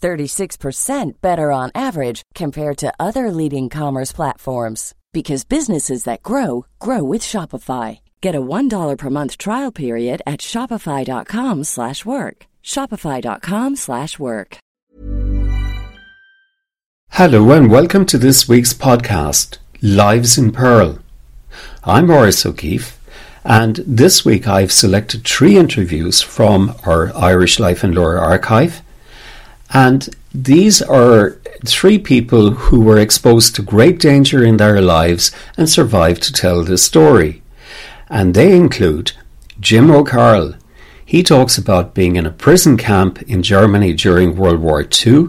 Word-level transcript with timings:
36% 0.00 1.20
better 1.20 1.52
on 1.52 1.70
average 1.74 2.22
compared 2.34 2.78
to 2.78 2.92
other 2.98 3.30
leading 3.30 3.68
commerce 3.68 4.12
platforms 4.12 4.94
because 5.12 5.44
businesses 5.44 6.04
that 6.04 6.22
grow 6.22 6.64
grow 6.78 7.02
with 7.02 7.22
Shopify. 7.22 8.00
Get 8.20 8.34
a 8.34 8.40
$1 8.40 8.96
per 8.96 9.10
month 9.10 9.36
trial 9.38 9.72
period 9.72 10.22
at 10.26 10.40
shopify.com/work. 10.40 12.46
shopify.com/work. 12.62 14.58
Hello 17.14 17.50
and 17.50 17.70
welcome 17.70 18.06
to 18.06 18.18
this 18.18 18.48
week's 18.48 18.72
podcast, 18.72 19.58
Lives 19.82 20.38
in 20.38 20.52
Peril. 20.52 21.00
I'm 21.84 22.06
Maurice 22.06 22.46
O'Keeffe, 22.46 22.98
and 23.44 23.82
this 23.86 24.24
week 24.24 24.46
I've 24.46 24.70
selected 24.70 25.24
three 25.24 25.58
interviews 25.58 26.22
from 26.22 26.76
our 26.86 27.10
Irish 27.16 27.58
Life 27.58 27.82
and 27.82 27.94
Lore 27.94 28.18
archive, 28.18 28.82
and 29.72 30.08
these 30.34 30.80
are 30.82 31.38
three 31.64 31.98
people 31.98 32.50
who 32.50 32.80
were 32.80 32.98
exposed 32.98 33.54
to 33.54 33.62
great 33.62 33.98
danger 33.98 34.44
in 34.44 34.56
their 34.56 34.80
lives 34.80 35.30
and 35.56 35.68
survived 35.68 36.22
to 36.24 36.32
tell 36.32 36.64
the 36.64 36.78
story. 36.78 37.42
And 38.08 38.34
they 38.34 38.56
include 38.56 39.12
Jim 39.58 39.90
O'Carroll. 39.90 40.54
He 41.04 41.22
talks 41.22 41.58
about 41.58 41.94
being 41.94 42.16
in 42.16 42.26
a 42.26 42.30
prison 42.30 42.76
camp 42.76 43.22
in 43.22 43.42
Germany 43.42 43.92
during 43.92 44.36
World 44.36 44.60
War 44.60 44.82
II. 44.82 45.28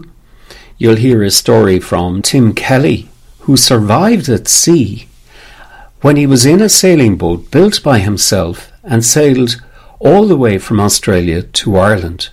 You'll 0.78 0.96
hear 0.96 1.22
a 1.22 1.30
story 1.30 1.78
from 1.78 2.22
Tim 2.22 2.54
Kelly, 2.54 3.08
who 3.40 3.56
survived 3.56 4.28
at 4.28 4.48
sea 4.48 5.08
when 6.00 6.16
he 6.16 6.26
was 6.26 6.44
in 6.44 6.60
a 6.60 6.68
sailing 6.68 7.16
boat 7.16 7.50
built 7.50 7.82
by 7.82 7.98
himself 7.98 8.72
and 8.82 9.04
sailed 9.04 9.62
all 10.00 10.26
the 10.26 10.36
way 10.36 10.58
from 10.58 10.80
Australia 10.80 11.42
to 11.42 11.76
Ireland. 11.76 12.30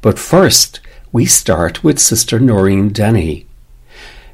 But 0.00 0.18
first, 0.18 0.80
we 1.12 1.26
start 1.26 1.82
with 1.82 1.98
Sister 1.98 2.38
Noreen 2.38 2.90
Denny. 2.90 3.46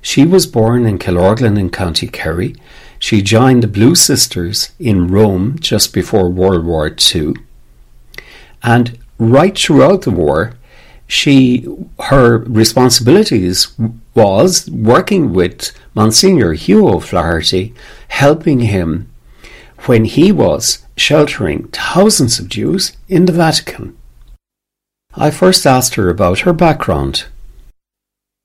She 0.02 0.26
was 0.26 0.46
born 0.46 0.84
in 0.84 0.98
Killorglin 0.98 1.58
in 1.58 1.70
County 1.70 2.06
Kerry. 2.06 2.54
She 2.98 3.22
joined 3.22 3.62
the 3.62 3.68
Blue 3.68 3.94
Sisters 3.94 4.70
in 4.78 5.08
Rome 5.08 5.58
just 5.58 5.94
before 5.94 6.28
World 6.28 6.64
War 6.66 6.94
II. 7.14 7.34
And 8.62 8.98
right 9.18 9.56
throughout 9.56 10.02
the 10.02 10.10
war, 10.10 10.54
she 11.08 11.66
her 12.00 12.38
responsibilities 12.38 13.72
was 14.14 14.68
working 14.70 15.32
with 15.32 15.70
Monsignor 15.94 16.52
Hugh 16.54 16.88
O'Flaherty, 16.88 17.74
helping 18.08 18.60
him 18.60 19.08
when 19.86 20.04
he 20.04 20.32
was 20.32 20.84
sheltering 20.96 21.68
thousands 21.68 22.38
of 22.38 22.48
Jews 22.48 22.92
in 23.08 23.26
the 23.26 23.32
Vatican. 23.32 23.96
I 25.18 25.30
first 25.30 25.66
asked 25.66 25.94
her 25.94 26.10
about 26.10 26.40
her 26.40 26.52
background. 26.52 27.24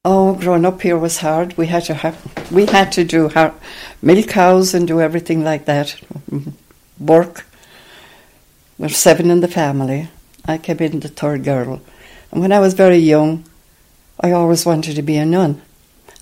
Oh, 0.06 0.36
growing 0.36 0.66
up 0.66 0.82
here 0.82 0.98
was 0.98 1.18
hard. 1.18 1.58
We 1.58 1.68
had 1.68 1.84
to 1.86 1.94
have, 1.94 2.16
we 2.50 2.66
had 2.66 2.94
to 2.94 3.04
do 3.04 3.28
har 3.28 3.54
milk 4.02 4.30
cows 4.30 4.74
and 4.74 4.88
do 4.88 5.02
everything 5.02 5.44
like 5.44 5.66
that. 5.66 6.00
Mm-hmm. 6.32 7.06
Work. 7.06 7.46
We're 8.78 8.88
seven 8.88 9.30
in 9.30 9.42
the 9.42 9.50
family. 9.50 10.10
I 10.46 10.58
came 10.58 10.78
in 10.80 11.02
the 11.02 11.10
third 11.10 11.44
girl, 11.44 11.82
and 12.32 12.42
when 12.42 12.54
I 12.54 12.60
was 12.60 12.74
very 12.74 12.98
young, 12.98 13.44
I 14.22 14.32
always 14.32 14.66
wanted 14.66 14.96
to 14.96 15.02
be 15.02 15.18
a 15.18 15.26
nun. 15.26 15.62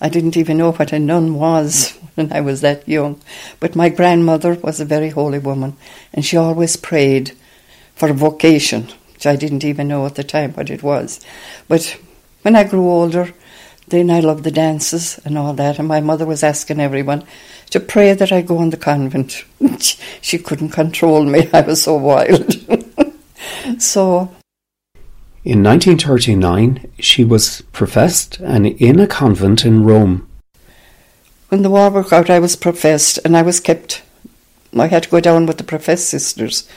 I 0.01 0.09
didn't 0.09 0.35
even 0.35 0.57
know 0.57 0.71
what 0.71 0.91
a 0.91 0.99
nun 0.99 1.35
was 1.35 1.91
when 2.15 2.33
I 2.33 2.41
was 2.41 2.61
that 2.61 2.87
young, 2.87 3.21
but 3.59 3.75
my 3.75 3.89
grandmother 3.89 4.55
was 4.55 4.79
a 4.79 4.85
very 4.85 5.09
holy 5.09 5.39
woman, 5.39 5.77
and 6.11 6.25
she 6.25 6.37
always 6.37 6.75
prayed 6.75 7.37
for 7.95 8.09
a 8.09 8.13
vocation, 8.13 8.89
which 9.19 9.27
I 9.27 9.35
didn't 9.35 9.65
even 9.65 9.89
know 9.89 10.05
at 10.05 10.15
the 10.15 10.23
time 10.23 10.53
what 10.53 10.69
it 10.69 10.81
was. 10.81 11.19
But 11.67 11.99
when 12.43 12.55
I 12.55 12.63
grew 12.63 12.89
older, 12.89 13.33
then 13.89 14.09
I 14.09 14.21
loved 14.21 14.45
the 14.45 14.51
dances 14.51 15.19
and 15.25 15.37
all 15.37 15.53
that, 15.55 15.77
and 15.77 15.89
my 15.89 15.99
mother 15.99 16.25
was 16.25 16.41
asking 16.41 16.79
everyone 16.79 17.25
to 17.71 17.81
pray 17.81 18.13
that 18.13 18.31
I 18.31 18.41
go 18.41 18.61
in 18.61 18.69
the 18.69 18.77
convent. 18.77 19.43
she 20.21 20.37
couldn't 20.37 20.69
control 20.69 21.25
me, 21.25 21.49
I 21.51 21.59
was 21.59 21.83
so 21.83 21.97
wild. 21.97 22.53
so 23.77 24.31
In 25.43 25.63
1939, 25.63 26.89
she 26.99 27.25
was 27.25 27.59
professed 27.73 28.39
and 28.39 28.67
in 28.67 29.01
a 29.01 29.07
convent 29.07 29.65
in 29.65 29.83
Rome. 29.83 30.29
when 31.49 31.61
the 31.63 31.69
war 31.69 31.91
broke 31.91 32.13
out, 32.13 32.29
I 32.29 32.39
was 32.39 32.55
professed, 32.55 33.19
and 33.25 33.35
I 33.35 33.41
was 33.41 33.59
kept. 33.59 34.01
I 34.77 34.87
had 34.87 35.03
to 35.03 35.09
go 35.09 35.19
down 35.19 35.45
with 35.45 35.57
the 35.57 35.65
professed 35.65 36.09
sisters, 36.09 36.69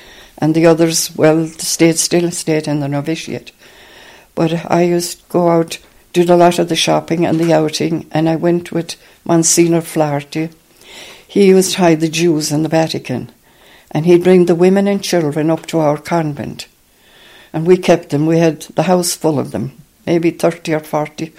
and 0.43 0.57
the 0.57 0.67
others, 0.67 1.15
well, 1.15 1.47
stayed 1.47 1.97
still, 2.01 2.29
stayed 2.33 2.67
in 2.67 2.81
the 2.81 2.89
novitiate. 2.89 3.53
But 4.35 4.69
I 4.69 4.83
used 4.83 5.21
to 5.21 5.29
go 5.29 5.49
out, 5.49 5.79
did 6.13 6.29
a 6.29 6.37
lot 6.37 6.59
of 6.59 6.69
the 6.69 6.75
shopping 6.75 7.25
and 7.25 7.39
the 7.39 7.53
outing, 7.53 8.09
and 8.11 8.29
I 8.29 8.35
went 8.35 8.73
with 8.73 8.97
Monsignor 9.25 9.83
Flaherty. 9.83 10.49
He 11.29 11.47
used 11.47 11.75
to 11.75 11.79
hide 11.83 12.01
the 12.01 12.09
Jews 12.09 12.51
in 12.51 12.65
the 12.65 12.69
Vatican, 12.69 13.31
and 13.93 14.05
he'd 14.05 14.25
bring 14.25 14.47
the 14.47 14.57
women 14.57 14.89
and 14.89 15.01
children 15.01 15.49
up 15.49 15.67
to 15.67 15.79
our 15.79 15.97
convent. 15.97 16.67
And 17.53 17.65
we 17.65 17.77
kept 17.77 18.11
them, 18.11 18.27
we 18.27 18.39
had 18.39 18.63
the 18.63 18.83
house 18.83 19.15
full 19.15 19.39
of 19.39 19.53
them, 19.53 19.81
maybe 20.09 20.33
30 20.33 20.75
or 20.75 20.81
40 20.81 21.33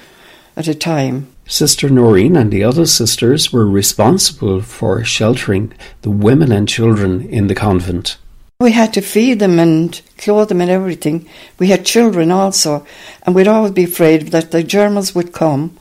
at 0.56 0.70
a 0.70 0.74
time. 0.74 1.28
Sister 1.46 1.90
Noreen 1.90 2.38
and 2.38 2.54
the 2.54 2.64
other 2.64 2.86
sisters 2.86 3.52
were 3.52 3.68
responsible 3.68 4.62
for 4.62 5.04
sheltering 5.04 5.74
the 6.04 6.10
women 6.10 6.54
and 6.54 6.70
children 6.70 7.28
in 7.28 7.48
the 7.48 7.56
convent. 7.56 8.16
We 8.64 8.72
had 8.72 8.94
to 8.94 9.02
feed 9.02 9.40
them 9.40 9.60
and 9.60 10.02
clothe 10.18 10.48
them 10.48 10.62
and 10.62 10.72
everything. 10.72 11.28
We 11.60 11.68
had 11.68 11.86
children 11.86 12.32
also, 12.32 12.88
and 13.24 13.36
we'd 13.36 13.50
always 13.50 13.74
be 13.74 13.84
afraid 13.84 14.30
that 14.30 14.52
the 14.52 14.64
Germans 14.64 15.14
would 15.14 15.34
come 15.34 15.78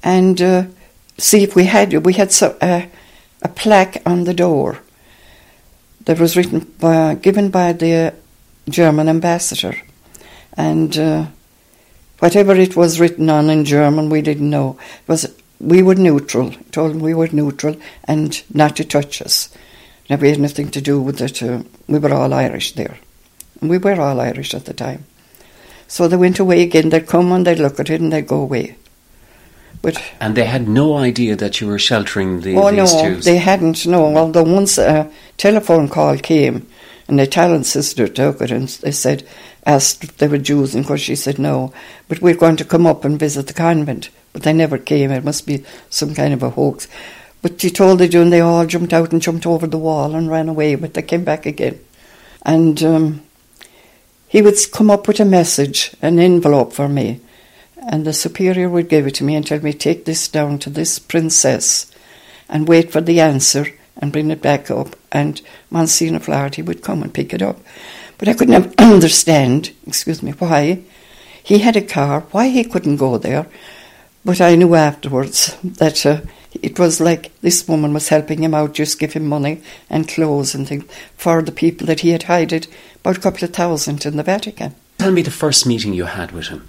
and 0.00 0.40
uh, 0.40 0.66
see 1.18 1.42
if 1.42 1.56
we 1.56 1.64
had. 1.64 2.06
We 2.06 2.12
had 2.12 2.30
so, 2.30 2.56
uh, 2.60 2.86
a 3.42 3.48
plaque 3.48 4.00
on 4.06 4.24
the 4.24 4.32
door 4.32 4.78
that 6.04 6.20
was 6.20 6.36
written 6.36 6.60
by, 6.78 7.16
given 7.16 7.50
by 7.50 7.72
the 7.72 8.14
German 8.68 9.08
ambassador, 9.08 9.76
and 10.56 10.96
uh, 10.96 11.26
whatever 12.20 12.54
it 12.54 12.76
was 12.76 13.00
written 13.00 13.28
on 13.28 13.50
in 13.50 13.64
German, 13.64 14.08
we 14.08 14.22
didn't 14.22 14.48
know. 14.48 14.78
It 15.02 15.08
was 15.08 15.34
we 15.58 15.82
were 15.82 15.96
neutral. 15.96 16.52
Told 16.70 16.92
them 16.92 17.00
we 17.00 17.12
were 17.12 17.28
neutral 17.32 17.76
and 18.04 18.40
not 18.54 18.76
to 18.76 18.84
touch 18.84 19.20
us. 19.20 19.52
Never 20.10 20.26
had 20.26 20.40
nothing 20.40 20.70
to 20.72 20.80
do 20.80 21.00
with 21.00 21.20
it. 21.20 21.40
Uh, 21.42 21.62
we 21.86 22.00
were 22.00 22.12
all 22.12 22.34
Irish 22.34 22.72
there. 22.72 22.98
And 23.60 23.70
we 23.70 23.78
were 23.78 24.00
all 24.00 24.20
Irish 24.20 24.52
at 24.54 24.64
the 24.64 24.74
time. 24.74 25.04
So 25.86 26.08
they 26.08 26.16
went 26.16 26.40
away 26.40 26.62
again. 26.62 26.88
They'd 26.88 27.06
come 27.06 27.30
and 27.32 27.46
they'd 27.46 27.58
look 27.58 27.78
at 27.78 27.90
it 27.90 28.00
and 28.00 28.12
they'd 28.12 28.26
go 28.26 28.40
away. 28.42 28.76
But 29.82 30.02
And 30.20 30.36
they 30.36 30.44
had 30.44 30.68
no 30.68 30.96
idea 30.96 31.36
that 31.36 31.60
you 31.60 31.68
were 31.68 31.78
sheltering 31.78 32.40
the, 32.40 32.56
oh 32.56 32.70
these 32.70 32.92
no, 32.92 33.02
Jews. 33.02 33.24
they 33.24 33.38
hadn't. 33.38 33.86
No, 33.86 34.14
although 34.16 34.42
once 34.42 34.76
a 34.78 35.10
telephone 35.36 35.88
call 35.88 36.18
came, 36.18 36.66
and 37.08 37.18
the 37.18 37.22
Italian 37.22 37.64
sister 37.64 38.06
took 38.06 38.40
it 38.40 38.50
and 38.50 38.68
they 38.68 38.92
said, 38.92 39.26
asked 39.64 40.04
if 40.04 40.16
they 40.18 40.28
were 40.28 40.38
Jews, 40.38 40.74
and 40.74 40.84
of 40.84 40.88
course 40.88 41.00
she 41.00 41.16
said 41.16 41.38
no. 41.38 41.72
But 42.08 42.20
we're 42.20 42.36
going 42.36 42.56
to 42.56 42.64
come 42.64 42.86
up 42.86 43.04
and 43.04 43.18
visit 43.18 43.46
the 43.46 43.54
convent. 43.54 44.10
But 44.32 44.42
they 44.42 44.52
never 44.52 44.78
came. 44.78 45.10
It 45.10 45.24
must 45.24 45.46
be 45.46 45.64
some 45.88 46.14
kind 46.14 46.34
of 46.34 46.42
a 46.42 46.50
hoax. 46.50 46.86
But 47.42 47.60
she 47.60 47.70
told 47.70 47.98
the 47.98 48.08
Jew, 48.08 48.22
and 48.22 48.32
they 48.32 48.40
all 48.40 48.66
jumped 48.66 48.92
out 48.92 49.12
and 49.12 49.22
jumped 49.22 49.46
over 49.46 49.66
the 49.66 49.78
wall 49.78 50.14
and 50.14 50.30
ran 50.30 50.48
away. 50.48 50.74
But 50.74 50.94
they 50.94 51.02
came 51.02 51.24
back 51.24 51.46
again, 51.46 51.80
and 52.42 52.82
um, 52.82 53.22
he 54.30 54.42
would 54.42 54.56
come 54.72 54.90
up 54.90 55.08
with 55.08 55.18
a 55.18 55.24
message, 55.24 55.92
an 56.00 56.20
envelope 56.20 56.72
for 56.72 56.88
me, 56.88 57.20
And 57.76 58.04
the 58.04 58.12
superior 58.12 58.68
would 58.68 58.88
give 58.88 59.06
it 59.08 59.16
to 59.16 59.24
me 59.24 59.34
and 59.34 59.44
tell 59.44 59.60
me, 59.60 59.72
take 59.72 60.04
this 60.04 60.28
down 60.28 60.60
to 60.60 60.70
this 60.70 61.00
princess 61.00 61.90
and 62.48 62.68
wait 62.68 62.92
for 62.92 63.00
the 63.00 63.18
answer 63.20 63.66
and 63.96 64.12
bring 64.12 64.30
it 64.30 64.40
back 64.40 64.70
up. 64.70 64.94
And 65.10 65.42
Monsignor 65.68 66.20
Flaherty 66.20 66.62
would 66.62 66.82
come 66.82 67.02
and 67.02 67.12
pick 67.12 67.34
it 67.34 67.42
up. 67.42 67.58
But 68.18 68.28
I 68.28 68.34
could 68.34 68.48
never 68.48 68.70
understand, 68.78 69.72
excuse 69.84 70.22
me, 70.22 70.30
why 70.32 70.82
he 71.42 71.58
had 71.58 71.76
a 71.76 71.82
car, 71.82 72.20
why 72.30 72.50
he 72.50 72.62
couldn't 72.62 72.98
go 72.98 73.18
there. 73.18 73.48
But 74.24 74.40
I 74.40 74.54
knew 74.54 74.76
afterwards 74.76 75.56
that 75.64 76.06
uh, 76.06 76.20
it 76.54 76.78
was 76.78 77.00
like 77.00 77.32
this 77.40 77.66
woman 77.68 77.92
was 77.94 78.08
helping 78.08 78.42
him 78.42 78.54
out, 78.54 78.74
just 78.74 78.98
give 78.98 79.12
him 79.12 79.26
money 79.26 79.62
and 79.88 80.08
clothes 80.08 80.54
and 80.54 80.66
things 80.66 80.84
for 81.16 81.42
the 81.42 81.52
people 81.52 81.86
that 81.86 82.00
he 82.00 82.10
had 82.10 82.24
hired 82.24 82.66
about 83.00 83.16
a 83.18 83.20
couple 83.20 83.44
of 83.44 83.52
thousand 83.52 84.04
in 84.04 84.16
the 84.16 84.22
Vatican. 84.22 84.74
Tell 84.98 85.12
me 85.12 85.22
the 85.22 85.30
first 85.30 85.66
meeting 85.66 85.94
you 85.94 86.04
had 86.04 86.32
with 86.32 86.48
him. 86.48 86.66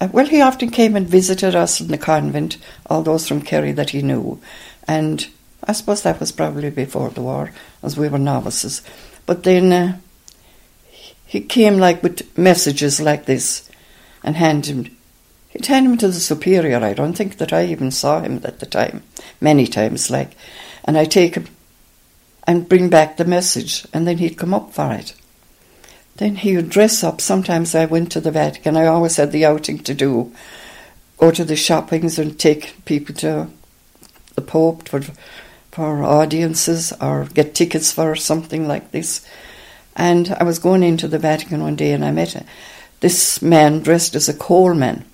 Uh, 0.00 0.08
well, 0.12 0.26
he 0.26 0.40
often 0.40 0.70
came 0.70 0.96
and 0.96 1.08
visited 1.08 1.54
us 1.54 1.80
in 1.80 1.88
the 1.88 1.98
convent, 1.98 2.58
all 2.86 3.02
those 3.02 3.26
from 3.26 3.40
Kerry 3.40 3.72
that 3.72 3.90
he 3.90 4.02
knew. 4.02 4.40
And 4.86 5.26
I 5.62 5.72
suppose 5.72 6.02
that 6.02 6.20
was 6.20 6.32
probably 6.32 6.70
before 6.70 7.10
the 7.10 7.22
war, 7.22 7.52
as 7.82 7.96
we 7.96 8.08
were 8.08 8.18
novices. 8.18 8.82
But 9.26 9.44
then 9.44 9.72
uh, 9.72 9.98
he 11.26 11.40
came 11.40 11.78
like 11.78 12.02
with 12.02 12.36
messages 12.36 13.00
like 13.00 13.24
this 13.24 13.70
and 14.22 14.36
handed 14.36 14.93
He'd 15.54 15.66
hand 15.66 15.86
him 15.86 15.96
to 15.98 16.08
the 16.08 16.14
superior. 16.14 16.78
I 16.78 16.92
don't 16.94 17.14
think 17.14 17.38
that 17.38 17.52
I 17.52 17.64
even 17.66 17.92
saw 17.92 18.20
him 18.20 18.40
at 18.44 18.58
the 18.58 18.66
time, 18.66 19.04
many 19.40 19.66
times, 19.66 20.10
like. 20.10 20.32
And 20.84 20.98
I 20.98 21.04
take 21.04 21.36
him 21.36 21.46
and 22.46 22.68
bring 22.68 22.90
back 22.90 23.16
the 23.16 23.24
message, 23.24 23.86
and 23.92 24.06
then 24.06 24.18
he'd 24.18 24.36
come 24.36 24.52
up 24.52 24.72
for 24.72 24.92
it. 24.92 25.14
Then 26.16 26.36
he 26.36 26.56
would 26.56 26.70
dress 26.70 27.02
up. 27.04 27.20
Sometimes 27.20 27.74
I 27.74 27.86
went 27.86 28.12
to 28.12 28.20
the 28.20 28.32
Vatican. 28.32 28.76
I 28.76 28.86
always 28.86 29.16
had 29.16 29.32
the 29.32 29.44
outing 29.44 29.78
to 29.84 29.94
do. 29.94 30.32
Go 31.18 31.30
to 31.30 31.44
the 31.44 31.56
shoppings 31.56 32.18
and 32.18 32.38
take 32.38 32.84
people 32.84 33.14
to 33.16 33.48
the 34.34 34.42
Pope 34.42 34.88
for 34.88 35.00
for 35.70 36.04
audiences 36.04 36.92
or 37.00 37.24
get 37.34 37.52
tickets 37.52 37.90
for 37.90 38.14
something 38.14 38.68
like 38.68 38.92
this. 38.92 39.26
And 39.96 40.30
I 40.38 40.44
was 40.44 40.60
going 40.60 40.84
into 40.84 41.08
the 41.08 41.18
Vatican 41.18 41.62
one 41.62 41.74
day 41.74 41.90
and 41.92 42.04
I 42.04 42.12
met 42.12 42.46
this 43.00 43.42
man 43.42 43.80
dressed 43.80 44.14
as 44.14 44.28
a 44.28 44.34
coalman. 44.34 45.04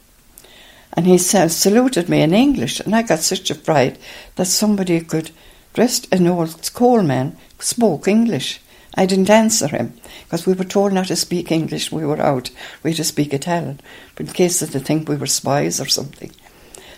And 0.93 1.07
he 1.07 1.19
saluted 1.19 2.09
me 2.09 2.23
in 2.23 2.35
English, 2.35 2.81
and 2.81 2.95
I 2.95 3.03
got 3.03 3.21
such 3.21 3.51
a 3.51 3.55
fright 3.55 3.99
that 4.37 4.47
somebody 4.47 5.01
could, 5.01 5.31
dressed 5.73 6.13
an 6.13 6.27
old 6.27 6.73
coalman, 6.75 7.37
spoke 7.59 8.09
English. 8.09 8.61
I 8.97 9.07
didn't 9.07 9.31
answer 9.31 9.69
him 9.69 9.95
because 10.25 10.47
we 10.47 10.53
were 10.53 10.65
told 10.65 10.93
not 10.93 11.07
to 11.07 11.17
speak 11.17 11.53
English. 11.53 11.93
We 11.93 12.05
were 12.05 12.21
out. 12.21 12.51
We 12.83 12.91
had 12.91 12.97
to 12.97 13.05
speak 13.05 13.33
Italian, 13.33 13.81
but 14.17 14.27
in 14.27 14.33
case 14.33 14.59
that 14.61 14.71
they 14.71 14.81
think 14.81 15.09
we 15.09 15.17
were 15.17 15.27
spies 15.27 15.81
or 15.81 15.87
something. 15.87 16.33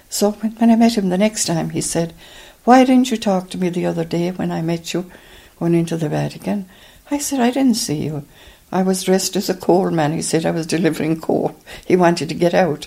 So 0.09 0.33
when 0.33 0.71
I 0.71 0.77
met 0.77 0.97
him 0.97 1.11
the 1.11 1.19
next 1.19 1.45
time, 1.45 1.71
he 1.71 1.83
said, 1.83 2.15
why 2.65 2.85
didn't 2.85 3.11
you 3.11 3.17
talk 3.17 3.51
to 3.51 3.59
me 3.59 3.69
the 3.69 3.87
other 3.87 4.05
day 4.05 4.31
when 4.31 4.53
I 4.53 4.63
met 4.63 4.95
you 4.95 5.11
going 5.59 5.75
into 5.75 5.97
the 5.97 6.09
Vatican? 6.09 6.69
I 7.11 7.19
said, 7.19 7.41
I 7.41 7.51
didn't 7.51 7.75
see 7.75 8.05
you. 8.05 8.25
I 8.71 8.83
was 8.83 9.03
dressed 9.03 9.37
as 9.37 9.51
a 9.51 9.55
coal 9.55 9.91
man. 9.91 10.13
He 10.13 10.23
said 10.23 10.47
I 10.47 10.51
was 10.51 10.67
delivering 10.67 11.21
coal. 11.21 11.57
He 11.85 11.97
wanted 11.97 12.29
to 12.31 12.35
get 12.35 12.55
out 12.55 12.87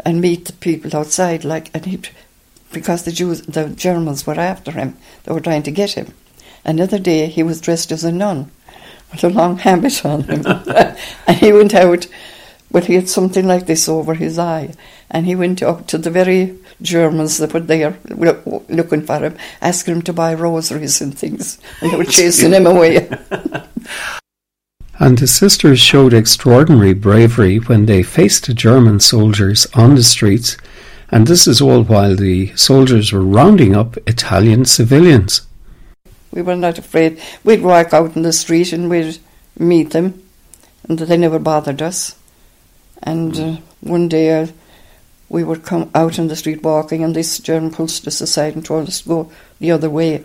and 0.00 0.20
meet 0.20 0.46
the 0.46 0.52
people 0.54 0.96
outside, 0.96 1.44
like, 1.44 1.70
and 1.74 1.86
he, 1.86 2.00
because 2.72 3.04
the 3.04 3.12
Jews, 3.12 3.42
the 3.42 3.68
Germans 3.68 4.26
were 4.26 4.38
after 4.38 4.72
him. 4.72 4.96
They 5.24 5.32
were 5.32 5.40
trying 5.40 5.62
to 5.64 5.70
get 5.70 5.92
him. 5.92 6.14
Another 6.64 6.98
day, 6.98 7.26
he 7.26 7.42
was 7.42 7.60
dressed 7.60 7.92
as 7.92 8.04
a 8.04 8.12
nun 8.12 8.50
with 9.12 9.24
a 9.24 9.28
long 9.28 9.58
habit 9.58 10.04
on 10.04 10.22
him, 10.22 10.42
and 11.26 11.36
he 11.36 11.52
went 11.52 11.74
out 11.74 12.06
but 12.74 12.86
he 12.86 12.94
had 12.96 13.08
something 13.08 13.46
like 13.46 13.66
this 13.66 13.88
over 13.88 14.14
his 14.14 14.36
eye. 14.36 14.74
And 15.08 15.26
he 15.26 15.36
went 15.36 15.62
up 15.62 15.86
to 15.86 15.96
the 15.96 16.10
very 16.10 16.58
Germans 16.82 17.38
that 17.38 17.54
were 17.54 17.60
there 17.60 17.96
looking 18.68 19.02
for 19.02 19.20
him, 19.20 19.36
asking 19.62 19.94
him 19.94 20.02
to 20.02 20.12
buy 20.12 20.34
rosaries 20.34 21.00
and 21.00 21.16
things. 21.16 21.58
And 21.80 21.92
they 21.92 21.96
were 21.96 22.04
chasing 22.18 22.50
him 22.50 22.66
away. 22.66 23.08
and 25.04 25.18
the 25.18 25.26
sisters 25.26 25.78
showed 25.78 26.14
extraordinary 26.14 26.94
bravery 26.94 27.58
when 27.58 27.84
they 27.84 28.02
faced 28.02 28.46
the 28.46 28.54
German 28.54 28.98
soldiers 28.98 29.66
on 29.74 29.94
the 29.96 30.02
streets. 30.02 30.56
And 31.10 31.26
this 31.26 31.46
is 31.46 31.60
all 31.60 31.82
while 31.82 32.16
the 32.16 32.56
soldiers 32.56 33.12
were 33.12 33.20
rounding 33.20 33.76
up 33.76 33.98
Italian 34.08 34.64
civilians. 34.64 35.46
We 36.32 36.40
were 36.40 36.56
not 36.56 36.78
afraid. 36.78 37.20
We'd 37.44 37.60
walk 37.60 37.92
out 37.92 38.16
in 38.16 38.22
the 38.22 38.32
street 38.32 38.72
and 38.72 38.88
we'd 38.88 39.18
meet 39.58 39.90
them, 39.90 40.22
and 40.88 40.98
they 40.98 41.18
never 41.18 41.38
bothered 41.38 41.82
us. 41.82 42.16
And 43.02 43.38
uh, 43.38 43.56
one 43.82 44.08
day 44.08 44.40
uh, 44.40 44.46
we 45.28 45.44
would 45.44 45.66
come 45.66 45.90
out 45.94 46.18
in 46.18 46.28
the 46.28 46.36
street 46.36 46.62
walking, 46.62 47.04
and 47.04 47.14
this 47.14 47.38
German 47.40 47.72
pushed 47.72 48.06
us 48.06 48.22
aside 48.22 48.54
and 48.54 48.64
told 48.64 48.88
us 48.88 49.02
to 49.02 49.08
go 49.08 49.32
the 49.60 49.70
other 49.70 49.90
way. 49.90 50.24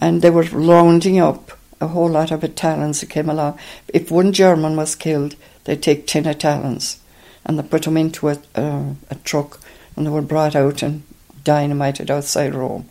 And 0.00 0.20
they 0.20 0.30
were 0.30 0.42
rounding 0.42 1.20
up 1.20 1.52
a 1.84 1.88
whole 1.88 2.08
lot 2.08 2.30
of 2.30 2.42
Italians 2.42 3.00
that 3.00 3.10
came 3.10 3.28
along. 3.28 3.58
If 3.88 4.10
one 4.10 4.32
German 4.32 4.76
was 4.76 4.94
killed, 4.94 5.36
they'd 5.64 5.82
take 5.82 6.06
10 6.06 6.26
Italians 6.26 7.00
and 7.44 7.58
they 7.58 7.62
put 7.62 7.82
them 7.82 7.96
into 7.96 8.28
a, 8.28 8.38
uh, 8.54 8.94
a 9.10 9.14
truck 9.24 9.60
and 9.96 10.06
they 10.06 10.10
were 10.10 10.22
brought 10.22 10.56
out 10.56 10.82
and 10.82 11.02
dynamited 11.44 12.10
outside 12.10 12.54
Rome. 12.54 12.88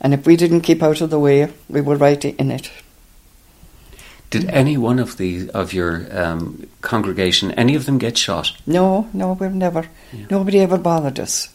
And 0.00 0.14
if 0.14 0.26
we 0.26 0.36
didn't 0.36 0.62
keep 0.62 0.82
out 0.82 1.00
of 1.00 1.10
the 1.10 1.18
way, 1.18 1.52
we 1.68 1.80
were 1.80 1.96
right 1.96 2.24
in 2.24 2.50
it. 2.50 2.70
Did 4.30 4.48
any 4.48 4.78
one 4.78 4.98
of 4.98 5.18
the 5.18 5.50
of 5.50 5.74
your 5.74 6.06
um, 6.10 6.66
congregation, 6.80 7.52
any 7.52 7.74
of 7.74 7.84
them 7.84 7.98
get 7.98 8.16
shot? 8.16 8.52
No, 8.66 9.08
no, 9.12 9.34
we've 9.34 9.52
never. 9.52 9.88
Yeah. 10.10 10.24
Nobody 10.30 10.60
ever 10.60 10.78
bothered 10.78 11.20
us. 11.20 11.50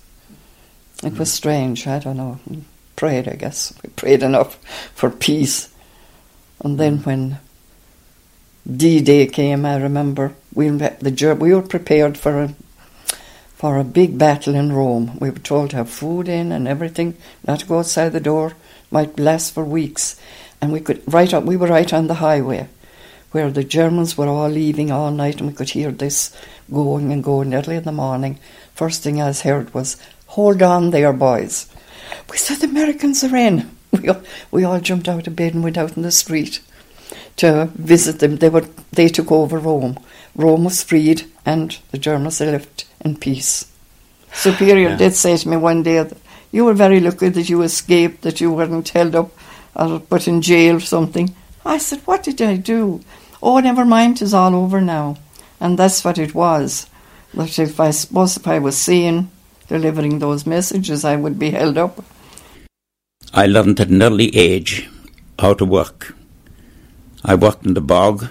It 1.03 1.13
mm. 1.13 1.17
was 1.17 1.33
strange. 1.33 1.87
I 1.87 1.97
don't 1.97 2.17
know. 2.17 2.39
We 2.47 2.63
prayed, 2.95 3.27
I 3.27 3.33
guess. 3.33 3.73
We 3.83 3.89
prayed 3.89 4.21
enough 4.21 4.55
for 4.93 5.09
peace. 5.09 5.69
And 6.63 6.79
then 6.79 6.99
when 6.99 7.39
D-Day 8.65 9.27
came, 9.27 9.65
I 9.65 9.77
remember 9.77 10.35
we 10.53 10.69
the 10.69 11.37
we 11.39 11.53
were 11.53 11.61
prepared 11.61 12.17
for 12.17 12.41
a 12.41 12.55
for 13.55 13.77
a 13.77 13.83
big 13.83 14.17
battle 14.17 14.55
in 14.55 14.71
Rome. 14.71 15.17
We 15.19 15.29
were 15.29 15.39
told 15.39 15.71
to 15.71 15.77
have 15.77 15.89
food 15.89 16.27
in 16.27 16.51
and 16.51 16.67
everything, 16.67 17.15
not 17.47 17.61
to 17.61 17.65
go 17.65 17.79
outside 17.79 18.09
the 18.09 18.19
door. 18.19 18.53
Might 18.91 19.19
last 19.19 19.53
for 19.53 19.63
weeks 19.63 20.15
and 20.61 20.71
we 20.71 20.79
could 20.79 21.01
right 21.11 21.33
up. 21.33 21.43
We 21.43 21.57
were 21.57 21.67
right 21.67 21.91
on 21.93 22.07
the 22.07 22.15
highway, 22.15 22.67
where 23.31 23.51
the 23.51 23.63
Germans 23.63 24.17
were 24.17 24.27
all 24.27 24.49
leaving 24.49 24.91
all 24.91 25.11
night, 25.11 25.37
and 25.37 25.47
we 25.47 25.53
could 25.53 25.69
hear 25.69 25.91
this 25.91 26.35
going 26.71 27.11
and 27.11 27.23
going 27.23 27.53
early 27.53 27.75
in 27.75 27.83
the 27.83 27.91
morning. 27.91 28.39
First 28.73 29.03
thing 29.03 29.21
I 29.21 29.31
heard 29.33 29.73
was, 29.73 29.97
"Hold 30.27 30.61
on 30.61 30.91
there, 30.91 31.13
boys." 31.13 31.67
We 32.29 32.37
said 32.37 32.57
the 32.57 32.67
Americans 32.67 33.23
are 33.23 33.35
in. 33.35 33.69
We 34.07 34.13
all, 34.13 34.21
we 34.51 34.63
all 34.63 34.79
jumped 34.79 35.09
out 35.09 35.27
of 35.27 35.35
bed 35.35 35.53
and 35.53 35.63
went 35.63 35.77
out 35.77 35.97
in 35.97 36.03
the 36.03 36.11
street 36.11 36.61
to 37.35 37.65
visit 37.75 38.19
them. 38.19 38.37
They 38.37 38.47
were 38.47 38.65
they 38.93 39.09
took 39.09 39.31
over 39.31 39.59
Rome. 39.59 39.99
Rome 40.33 40.63
was 40.63 40.81
freed, 40.81 41.25
and 41.45 41.77
the 41.91 41.97
Germans 41.97 42.39
left 42.39 42.85
in 43.01 43.17
peace. 43.17 43.69
Superior 44.31 44.89
yeah. 44.89 44.97
did 44.97 45.13
say 45.13 45.35
to 45.35 45.49
me 45.49 45.57
one 45.57 45.83
day 45.83 46.03
that 46.03 46.17
you 46.53 46.63
were 46.63 46.73
very 46.73 47.01
lucky 47.01 47.27
that 47.27 47.49
you 47.49 47.61
escaped, 47.63 48.21
that 48.21 48.39
you 48.39 48.51
weren't 48.53 48.87
held 48.89 49.13
up 49.13 49.31
or 49.75 49.99
put 49.99 50.27
in 50.27 50.41
jail 50.41 50.77
or 50.77 50.79
something. 50.79 51.35
I 51.65 51.77
said, 51.77 51.99
What 52.05 52.23
did 52.23 52.41
I 52.41 52.55
do? 52.55 53.01
Oh, 53.43 53.59
never 53.59 53.83
mind, 53.83 54.21
it's 54.21 54.33
all 54.33 54.55
over 54.55 54.79
now. 54.79 55.17
And 55.59 55.77
that's 55.77 56.05
what 56.05 56.17
it 56.17 56.33
was. 56.33 56.87
But 57.33 57.59
if 57.59 57.79
I 57.79 57.91
suppose 57.91 58.37
if 58.37 58.47
I 58.47 58.59
was 58.59 58.77
seen 58.77 59.29
delivering 59.67 60.19
those 60.19 60.45
messages, 60.45 61.03
I 61.03 61.17
would 61.17 61.37
be 61.37 61.49
held 61.49 61.77
up. 61.77 62.03
I 63.33 63.45
learned 63.45 63.79
at 63.79 63.89
an 63.89 64.01
early 64.01 64.35
age 64.35 64.89
how 65.39 65.53
to 65.55 65.65
work. 65.65 66.15
I 67.23 67.35
worked 67.35 67.65
in 67.65 67.73
the 67.73 67.81
bog, 67.81 68.27